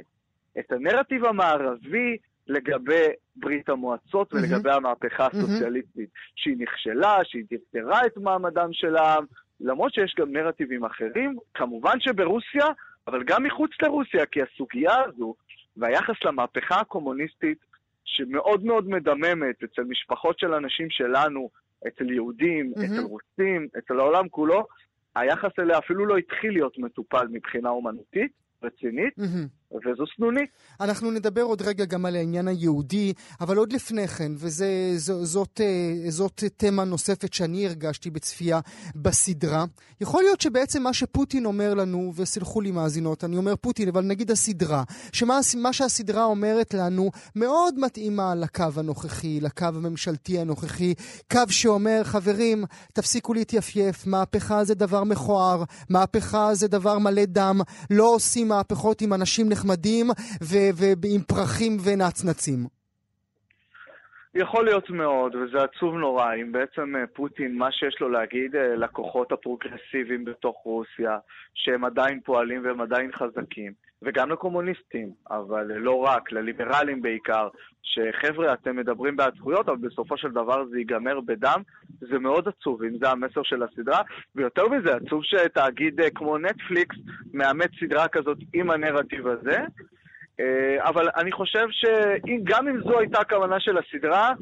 את 0.59 0.71
הנרטיב 0.71 1.25
המערבי 1.25 2.17
לגבי 2.47 3.05
ברית 3.35 3.69
המועצות 3.69 4.33
mm-hmm. 4.33 4.37
ולגבי 4.37 4.71
המהפכה 4.71 5.27
הסוציאליסטית, 5.27 6.09
mm-hmm. 6.09 6.33
שהיא 6.35 6.55
נכשלה, 6.59 7.17
שהיא 7.23 7.43
דרדרה 7.73 8.05
את 8.05 8.17
מעמדם 8.17 8.69
של 8.71 8.95
העם, 8.95 9.25
למרות 9.59 9.93
שיש 9.93 10.15
גם 10.19 10.31
נרטיבים 10.31 10.85
אחרים, 10.85 11.37
כמובן 11.53 11.99
שברוסיה, 11.99 12.65
אבל 13.07 13.23
גם 13.23 13.43
מחוץ 13.43 13.71
לרוסיה, 13.81 14.25
כי 14.25 14.39
הסוגיה 14.41 14.95
הזו 15.05 15.35
והיחס 15.77 16.15
למהפכה 16.25 16.79
הקומוניסטית 16.79 17.57
שמאוד 18.05 18.63
מאוד 18.63 18.87
מדממת 18.89 19.63
אצל 19.63 19.83
משפחות 19.83 20.39
של 20.39 20.53
אנשים 20.53 20.89
שלנו, 20.89 21.49
אצל 21.87 22.11
יהודים, 22.11 22.73
mm-hmm. 22.75 22.85
אצל 22.85 23.01
רוסים, 23.01 23.67
אצל 23.77 23.99
העולם 23.99 24.29
כולו, 24.29 24.67
היחס 25.15 25.51
אליה 25.59 25.77
אפילו 25.77 26.05
לא 26.05 26.17
התחיל 26.17 26.51
להיות 26.53 26.77
מטופל 26.77 27.27
מבחינה 27.31 27.69
אומנותית. 27.69 28.31
רצינית, 28.65 29.19
mm-hmm. 29.19 29.64
וזו 29.71 30.03
סנונית. 30.15 30.49
אנחנו 30.79 31.11
נדבר 31.11 31.41
עוד 31.41 31.61
רגע 31.61 31.85
גם 31.85 32.05
על 32.05 32.15
העניין 32.15 32.47
היהודי, 32.47 33.13
אבל 33.41 33.57
עוד 33.57 33.73
לפני 33.73 34.07
כן, 34.07 34.31
וזאת 34.37 35.61
אה, 35.61 36.11
זאת 36.11 36.43
תמה 36.57 36.83
נוספת 36.83 37.33
שאני 37.33 37.65
הרגשתי 37.65 38.09
בצפייה 38.09 38.59
בסדרה. 38.95 39.65
יכול 40.01 40.23
להיות 40.23 40.41
שבעצם 40.41 40.83
מה 40.83 40.93
שפוטין 40.93 41.45
אומר 41.45 41.73
לנו, 41.73 42.13
וסלחו 42.15 42.61
לי 42.61 42.71
מאזינות, 42.71 43.23
אני 43.23 43.37
אומר 43.37 43.55
פוטין, 43.55 43.87
אבל 43.87 44.01
נגיד 44.01 44.31
הסדרה, 44.31 44.83
שמה 45.11 45.73
שהסדרה 45.73 46.25
אומרת 46.25 46.73
לנו 46.73 47.11
מאוד 47.35 47.79
מתאימה 47.79 48.35
לקו 48.35 48.65
הנוכחי, 48.75 49.39
לקו 49.39 49.65
הממשלתי 49.65 50.39
הנוכחי, 50.39 50.93
קו 51.31 51.39
שאומר, 51.49 52.01
חברים, 52.03 52.65
תפסיקו 52.93 53.33
להתייפייף, 53.33 54.07
מהפכה 54.07 54.63
זה 54.63 54.75
דבר 54.75 55.03
מכוער, 55.03 55.63
מהפכה 55.89 56.55
זה 56.55 56.67
דבר 56.67 56.99
מלא 56.99 57.25
דם, 57.25 57.61
לא 57.89 58.15
עושים 58.15 58.47
מהפכות 58.47 59.01
עם 59.01 59.13
אנשים 59.13 59.49
נחמדים 59.55 60.05
ועם 60.41 61.21
פרחים 61.27 61.77
ונצנצים. 61.85 62.59
יכול 64.35 64.65
להיות 64.65 64.89
מאוד, 64.89 65.35
וזה 65.35 65.57
עצוב 65.63 65.95
נורא, 65.95 66.33
אם 66.41 66.51
בעצם 66.51 66.95
אה, 66.95 67.07
פוטין, 67.13 67.57
מה 67.57 67.71
שיש 67.71 68.01
לו 68.01 68.09
להגיד 68.09 68.55
אה, 68.55 68.75
לכוחות 68.75 69.31
הפרוגרסיביים 69.31 70.25
בתוך 70.25 70.57
רוסיה, 70.63 71.17
שהם 71.53 71.85
עדיין 71.85 72.19
פועלים 72.25 72.65
והם 72.65 72.81
עדיין 72.81 73.11
חזקים, 73.11 73.73
וגם 74.05 74.31
לקומוניסטים, 74.31 75.09
אבל 75.31 75.65
לא 75.65 75.95
רק, 75.95 76.31
לליברלים 76.31 77.01
בעיקר, 77.01 77.47
שחבר'ה, 77.81 78.53
אתם 78.53 78.75
מדברים 78.75 79.15
בעד 79.15 79.35
זכויות, 79.35 79.69
אבל 79.69 79.77
בסופו 79.77 80.17
של 80.17 80.31
דבר 80.31 80.65
זה 80.65 80.77
ייגמר 80.77 81.19
בדם, 81.19 81.61
זה 81.99 82.19
מאוד 82.19 82.47
עצוב, 82.47 82.83
אם 82.83 82.97
זה 83.01 83.09
המסר 83.09 83.43
של 83.43 83.63
הסדרה, 83.63 84.01
ויותר 84.35 84.67
מזה, 84.67 84.95
עצוב 84.95 85.23
שתאגיד 85.23 86.01
אה, 86.01 86.09
כמו 86.09 86.37
נטפליקס 86.37 86.95
מאמץ 87.33 87.71
סדרה 87.79 88.07
כזאת 88.07 88.37
עם 88.53 88.71
הנרטיב 88.71 89.27
הזה. 89.27 89.57
אה, 90.39 90.89
אבל 90.89 91.09
אני 91.17 91.31
חושב 91.31 91.65
שגם 91.71 92.67
אם 92.67 92.81
זו 92.81 92.99
הייתה 92.99 93.19
הכוונה 93.19 93.59
של 93.59 93.77
הסדרה, 93.77 94.33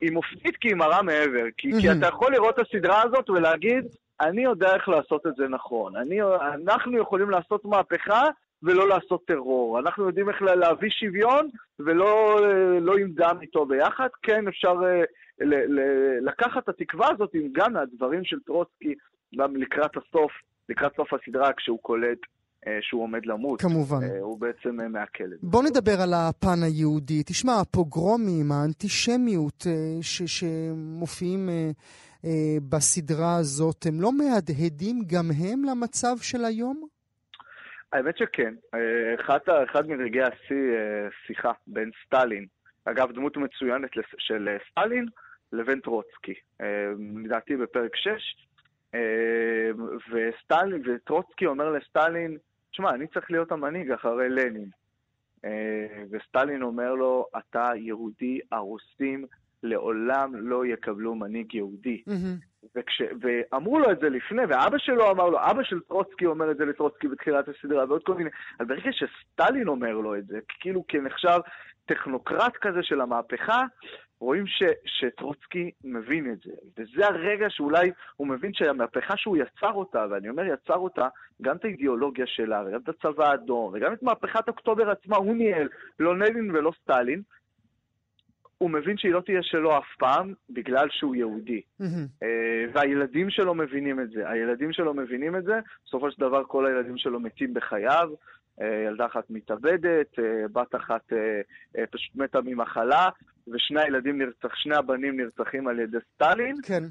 היא 0.00 0.12
מופתית 0.12 0.56
כי 0.56 0.68
היא 0.68 0.76
מראה 0.76 1.02
מעבר. 1.02 1.44
כי, 1.56 1.70
כי 1.80 1.92
אתה 1.92 2.06
יכול 2.06 2.32
לראות 2.32 2.60
את 2.60 2.66
הסדרה 2.66 3.02
הזאת 3.02 3.30
ולהגיד, 3.30 3.84
אני 4.20 4.42
יודע 4.44 4.74
איך 4.74 4.88
לעשות 4.88 5.26
את 5.26 5.32
זה 5.36 5.48
נכון. 5.48 5.96
אני, 5.96 6.18
אנחנו 6.54 6.98
יכולים 6.98 7.30
לעשות 7.30 7.64
מהפכה 7.64 8.24
ולא 8.62 8.88
לעשות 8.88 9.24
טרור. 9.26 9.78
אנחנו 9.78 10.06
יודעים 10.06 10.28
איך 10.28 10.42
להביא 10.42 10.90
שוויון 10.90 11.48
ולא 11.78 12.40
לא 12.80 12.96
עם 12.96 13.12
דם 13.12 13.36
איתו 13.42 13.66
ביחד. 13.66 14.08
כן, 14.22 14.48
אפשר 14.48 14.74
אה, 14.84 15.02
ל, 15.40 15.54
ל, 15.54 15.80
לקחת 16.22 16.62
את 16.64 16.68
התקווה 16.68 17.06
הזאת 17.12 17.30
עם 17.34 17.48
גם 17.52 17.72
מהדברים 17.72 18.24
של 18.24 18.36
טרוצקי 18.46 18.94
גם 19.38 19.56
לקראת 19.56 19.90
הסוף, 19.96 20.32
לקראת 20.68 20.92
סוף 20.96 21.08
הסדרה, 21.12 21.52
כשהוא 21.52 21.78
קולט 21.82 22.18
אה, 22.66 22.78
שהוא 22.80 23.02
עומד 23.02 23.26
למות. 23.26 23.60
כמובן. 23.62 24.02
אה, 24.02 24.20
הוא 24.20 24.40
בעצם 24.40 24.80
אה, 24.80 24.88
מעכל 24.88 25.24
את 25.24 25.40
זה. 25.40 25.46
בוא 25.46 25.62
נדבר 25.62 26.00
על 26.02 26.14
הפן 26.14 26.62
היהודי. 26.62 27.22
תשמע, 27.22 27.52
הפוגרומים, 27.60 28.52
האנטישמיות 28.52 29.66
ש- 30.00 30.22
שמופיעים 30.40 31.48
בסדרה 32.68 33.36
הזאת, 33.36 33.86
הם 33.86 34.00
לא 34.00 34.12
מהדהדים 34.12 35.02
גם 35.06 35.24
הם 35.40 35.64
למצב 35.64 36.16
של 36.20 36.44
היום? 36.44 36.97
האמת 37.92 38.18
שכן. 38.18 38.54
אחד, 39.20 39.38
אחד 39.70 39.88
מרגעי 39.88 40.22
השיא, 40.22 40.74
שיחה 41.26 41.52
בין 41.66 41.90
סטלין, 42.06 42.46
אגב, 42.84 43.12
דמות 43.12 43.36
מצוינת 43.36 43.90
של 44.18 44.48
סטלין, 44.70 45.06
לבין 45.52 45.80
טרוצקי. 45.80 46.34
לדעתי 47.24 47.56
בפרק 47.56 47.96
6, 47.96 48.10
וסטלין, 50.10 50.82
וטרוצקי 50.86 51.46
אומר 51.46 51.70
לסטלין, 51.70 52.36
תשמע, 52.70 52.90
אני 52.90 53.06
צריך 53.06 53.30
להיות 53.30 53.52
המנהיג 53.52 53.90
אחרי 53.90 54.28
לנין. 54.28 54.68
אה, 55.44 56.04
וסטלין 56.10 56.62
אומר 56.62 56.94
לו, 56.94 57.26
אתה 57.38 57.70
יהודי, 57.76 58.40
הרוסים 58.52 59.24
לעולם 59.62 60.36
לא 60.36 60.66
יקבלו 60.66 61.14
מנהיג 61.14 61.54
יהודי. 61.54 62.02
וכש, 62.76 63.02
ואמרו 63.20 63.78
לו 63.78 63.90
את 63.90 63.98
זה 64.00 64.08
לפני, 64.08 64.42
ואבא 64.48 64.78
שלו 64.78 65.10
אמר 65.10 65.28
לו, 65.28 65.38
אבא 65.50 65.62
של 65.62 65.80
טרוצקי 65.80 66.26
אומר 66.26 66.50
את 66.50 66.56
זה 66.56 66.64
לטרוצקי 66.64 67.08
בתחילת 67.08 67.48
הסדרה, 67.48 67.84
ועוד 67.88 68.02
כל 68.02 68.14
מיני, 68.14 68.30
אבל 68.60 68.68
ברגע 68.68 68.90
שסטלין 68.92 69.68
אומר 69.68 69.92
לו 69.92 70.16
את 70.16 70.26
זה, 70.26 70.38
כאילו 70.60 70.84
כנחשב 70.88 71.38
טכנוקרט 71.86 72.56
כזה 72.60 72.82
של 72.82 73.00
המהפכה, 73.00 73.62
רואים 74.20 74.46
ש, 74.46 74.62
שטרוצקי 74.84 75.70
מבין 75.84 76.32
את 76.32 76.38
זה. 76.44 76.52
וזה 76.78 77.06
הרגע 77.06 77.50
שאולי 77.50 77.90
הוא 78.16 78.26
מבין 78.26 78.54
שהמהפכה 78.54 79.16
שהוא 79.16 79.36
יצר 79.36 79.72
אותה, 79.72 80.06
ואני 80.10 80.28
אומר 80.28 80.44
יצר 80.44 80.76
אותה, 80.76 81.08
גם 81.42 81.56
את 81.56 81.64
האידיאולוגיה 81.64 82.26
שלה, 82.26 82.62
וגם 82.66 82.80
את 82.80 82.88
הצבא 82.88 83.30
האדום, 83.30 83.70
וגם 83.74 83.92
את 83.92 84.02
מהפכת 84.02 84.48
אוקטובר 84.48 84.90
עצמה, 84.90 85.16
הוא 85.16 85.36
ניהל, 85.36 85.68
לא 86.00 86.16
נלין 86.16 86.50
ולא 86.50 86.72
סטלין, 86.82 87.22
הוא 88.58 88.70
מבין 88.70 88.98
שהיא 88.98 89.12
לא 89.12 89.20
תהיה 89.20 89.42
שלו 89.42 89.78
אף 89.78 89.96
פעם, 89.98 90.34
בגלל 90.50 90.88
שהוא 90.90 91.14
יהודי. 91.14 91.60
Mm-hmm. 91.82 92.24
והילדים 92.72 93.30
שלו 93.30 93.54
מבינים 93.54 94.00
את 94.00 94.10
זה. 94.10 94.30
הילדים 94.30 94.72
שלו 94.72 94.94
מבינים 94.94 95.36
את 95.36 95.44
זה, 95.44 95.58
בסופו 95.84 96.10
של 96.10 96.20
דבר 96.20 96.44
כל 96.44 96.66
הילדים 96.66 96.98
שלו 96.98 97.20
מתים 97.20 97.54
בחייו. 97.54 98.08
אה, 98.60 98.84
ילדה 98.86 99.06
אחת 99.06 99.30
מתאבדת, 99.30 100.18
אה, 100.18 100.48
בת 100.52 100.74
אחת 100.74 101.12
פשוט 101.90 102.16
מתה 102.16 102.40
ממחלה, 102.44 103.08
ושני 103.52 103.80
הילדים 103.80 104.18
נרצח, 104.18 104.54
שני 104.54 104.76
הבנים 104.76 105.20
נרצחים 105.20 105.68
על 105.68 105.78
ידי 105.78 105.98
סטלין. 106.14 106.56
כן. 106.62 106.82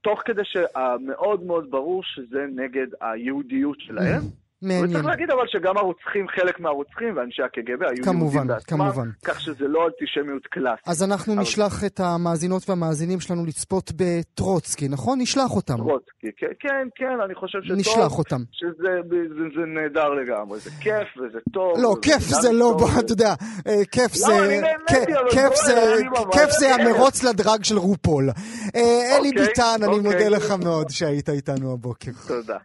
תוך 0.00 0.22
כדי 0.24 0.42
שמאוד 0.44 1.42
מאוד 1.42 1.70
ברור 1.70 2.02
שזה 2.02 2.46
נגד 2.54 2.86
היהודיות 3.00 3.80
שלהם. 3.80 4.22
מעניין. 4.62 4.90
וצריך 4.90 5.06
להגיד 5.06 5.30
אבל 5.30 5.46
שגם 5.46 5.76
הרוצחים, 5.76 6.28
חלק 6.28 6.60
מהרוצחים 6.60 7.16
ואנשי 7.16 7.42
הקג"ב 7.42 7.82
היו 7.82 8.04
כמובן, 8.04 8.34
יהודים 8.34 8.46
בעצמם, 8.46 8.78
כמובן. 8.78 9.08
כך 9.24 9.40
שזה 9.40 9.68
לא 9.68 9.86
אנטישמיות 9.86 10.46
קלאסית. 10.46 10.88
אז 10.88 11.02
אנחנו 11.02 11.32
אבל... 11.32 11.42
נשלח 11.42 11.84
את 11.86 12.00
המאזינות 12.00 12.70
והמאזינים 12.70 13.20
שלנו 13.20 13.46
לצפות 13.46 13.92
בטרוצקי, 13.96 14.88
נכון? 14.88 15.20
נשלח 15.20 15.50
אותם. 15.50 15.76
טרוצקי, 15.76 16.30
כן, 16.36 16.46
כן, 16.60 16.88
כן, 16.94 17.20
אני 17.24 17.34
חושב 17.34 17.58
שטוב. 17.62 17.76
נשלח 17.78 18.18
אותם. 18.18 18.40
שזה 18.52 18.88
זה, 19.10 19.16
זה 19.56 19.66
נהדר 19.66 20.08
לגמרי, 20.08 20.58
זה 20.58 20.70
כיף 20.80 21.08
וזה 21.16 21.38
טוב. 21.52 21.78
לא, 21.82 21.94
כיף 22.02 22.22
זה 22.22 22.52
לא, 22.52 22.76
בוא, 22.78 22.88
אתה 23.00 23.12
יודע, 23.12 23.34
כיף 23.92 24.14
זה... 24.14 24.60
כיף 25.30 25.54
זה, 25.54 26.02
כיף 26.32 26.50
זה 26.50 26.74
המרוץ 26.74 27.24
לדרג 27.24 27.64
של 27.64 27.78
רופול. 27.78 28.30
אה, 28.76 29.16
אלי 29.18 29.28
אוקיי, 29.28 29.46
ביטן, 29.46 29.76
אני 29.82 29.86
אוקיי. 29.86 30.02
מודה 30.02 30.28
לך 30.28 30.50
מאוד 30.64 30.90
שהיית 30.90 31.28
איתנו 31.28 31.72
הבוקר. 31.72 32.10
תודה. 32.28 32.58